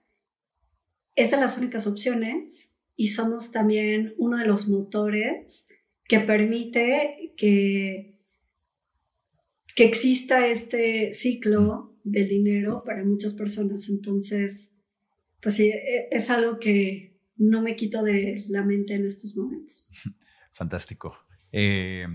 es 1.15 1.31
de 1.31 1.37
las 1.37 1.57
únicas 1.57 1.87
opciones 1.87 2.75
y 2.95 3.09
somos 3.09 3.51
también 3.51 4.13
uno 4.17 4.37
de 4.37 4.45
los 4.45 4.67
motores 4.67 5.67
que 6.07 6.19
permite 6.19 7.33
que, 7.37 8.19
que 9.75 9.85
exista 9.85 10.47
este 10.47 11.13
ciclo 11.13 11.97
del 12.03 12.29
dinero 12.29 12.83
para 12.85 13.03
muchas 13.03 13.33
personas. 13.33 13.89
Entonces, 13.89 14.73
pues 15.41 15.55
sí, 15.55 15.69
e, 15.69 16.07
es 16.11 16.29
algo 16.29 16.59
que 16.59 17.19
no 17.37 17.61
me 17.61 17.75
quito 17.75 18.03
de 18.03 18.45
la 18.47 18.63
mente 18.63 18.93
en 18.95 19.05
estos 19.05 19.35
momentos. 19.35 19.89
Fantástico. 20.51 21.17
Eh, 21.51 22.07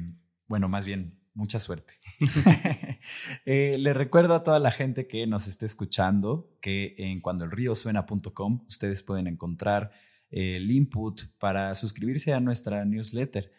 bueno, 0.46 0.68
más 0.68 0.86
bien, 0.86 1.19
mucha 1.34 1.58
suerte. 1.58 1.94
Eh, 3.46 3.76
le 3.78 3.94
recuerdo 3.94 4.34
a 4.34 4.44
toda 4.44 4.58
la 4.58 4.70
gente 4.70 5.06
que 5.06 5.26
nos 5.26 5.46
esté 5.46 5.64
escuchando 5.64 6.50
que 6.60 6.94
en 6.98 7.20
cuandoelriosuena.com 7.20 8.64
ustedes 8.68 9.02
pueden 9.02 9.26
encontrar 9.26 9.90
el 10.30 10.70
input 10.70 11.22
para 11.38 11.74
suscribirse 11.74 12.34
a 12.34 12.40
nuestra 12.40 12.84
newsletter. 12.84 13.50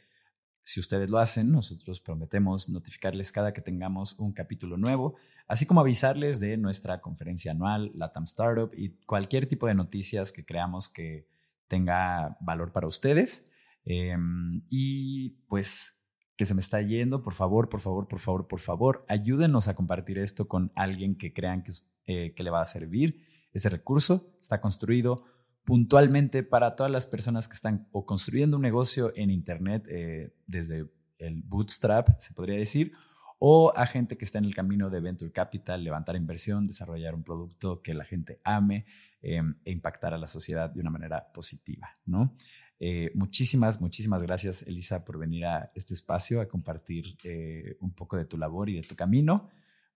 Si 0.64 0.80
ustedes 0.80 1.10
lo 1.10 1.18
hacen, 1.18 1.52
nosotros 1.52 2.00
prometemos 2.00 2.70
notificarles 2.70 3.32
cada 3.32 3.52
que 3.52 3.62
tengamos 3.62 4.20
un 4.20 4.32
capítulo 4.32 4.78
nuevo, 4.78 5.16
así 5.48 5.66
como 5.66 5.82
avisarles 5.82 6.40
de 6.40 6.56
nuestra 6.58 7.02
conferencia 7.02 7.52
anual, 7.52 7.92
Latam 7.96 8.26
Startup 8.26 8.72
y 8.78 8.90
cualquier 9.06 9.48
tipo 9.48 9.66
de 9.66 9.74
noticias 9.74 10.32
que 10.32 10.46
creamos 10.46 10.88
que 10.88 11.28
tenga 11.68 12.38
valor 12.42 12.72
para 12.72 12.88
ustedes. 12.88 13.50
Em, 13.84 14.62
y 14.70 15.30
pues 15.48 16.01
que 16.42 16.46
se 16.46 16.56
me 16.56 16.62
está 16.62 16.82
yendo, 16.82 17.22
por 17.22 17.36
favor, 17.36 17.70
por 17.70 17.82
favor, 17.82 18.08
por 18.08 18.18
favor, 18.18 18.48
por 18.48 18.60
favor, 18.60 19.06
ayúdenos 19.08 19.68
a 19.68 19.76
compartir 19.76 20.18
esto 20.18 20.48
con 20.48 20.72
alguien 20.74 21.16
que 21.16 21.34
crean 21.34 21.64
que, 21.64 21.72
eh, 22.08 22.34
que 22.36 22.42
le 22.42 22.50
va 22.50 22.62
a 22.62 22.66
servir. 22.66 23.24
Este 23.54 23.70
recurso 23.70 24.34
está 24.42 24.60
construido 24.60 25.24
puntualmente 25.66 26.42
para 26.42 26.76
todas 26.76 26.92
las 26.92 27.06
personas 27.06 27.48
que 27.48 27.54
están 27.54 27.88
o 27.92 28.08
construyendo 28.08 28.58
un 28.58 28.64
negocio 28.64 29.14
en 29.16 29.30
Internet 29.30 29.86
eh, 29.88 30.34
desde 30.48 30.90
el 31.20 31.44
bootstrap, 31.44 32.20
se 32.20 32.34
podría 32.34 32.58
decir, 32.58 32.94
o 33.38 33.72
a 33.76 33.86
gente 33.86 34.18
que 34.18 34.26
está 34.26 34.40
en 34.40 34.46
el 34.46 34.56
camino 34.56 34.90
de 34.90 35.00
venture 35.00 35.32
capital, 35.32 35.84
levantar 35.84 36.16
inversión, 36.16 36.66
desarrollar 36.66 37.14
un 37.14 37.22
producto 37.22 37.84
que 37.84 37.94
la 37.94 38.04
gente 38.04 38.42
ame 38.44 38.88
em, 39.22 39.54
e 39.64 39.70
impactar 39.70 40.16
a 40.16 40.18
la 40.18 40.26
sociedad 40.26 40.72
de 40.72 40.82
una 40.82 40.90
manera 40.90 41.32
positiva, 41.32 42.00
¿no? 42.04 42.36
Eh, 42.84 43.12
muchísimas, 43.14 43.80
muchísimas 43.80 44.24
gracias, 44.24 44.64
Elisa, 44.64 45.06
por 45.06 45.20
venir 45.20 45.46
a 45.46 45.72
este 45.76 45.94
espacio 45.94 46.42
a 46.42 46.48
compartir 46.48 47.16
eh, 47.24 47.78
un 47.80 47.94
poco 47.94 48.18
de 48.18 48.26
tu 48.26 48.40
labor 48.40 48.72
y 48.72 48.74
de 48.74 48.82
tu 48.82 48.96
camino. 48.96 49.52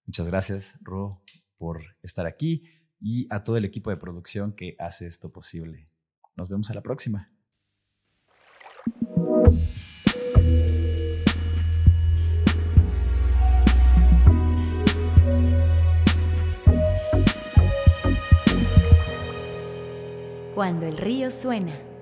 Muchas 0.05 0.29
gracias, 0.29 0.77
Ro, 0.83 1.23
por 1.57 1.81
estar 2.03 2.27
aquí 2.27 2.63
y 3.01 3.25
a 3.31 3.41
todo 3.41 3.57
el 3.57 3.65
equipo 3.65 3.89
de 3.89 3.97
producción 3.97 4.53
que 4.53 4.75
hace 4.77 5.07
esto 5.07 5.31
posible. 5.31 5.89
Nos 6.35 6.47
vemos 6.47 6.69
a 6.69 6.75
la 6.75 6.83
próxima. 6.83 7.31
Cuando 20.53 20.85
el 20.85 20.97
río 20.97 21.31
suena. 21.31 21.94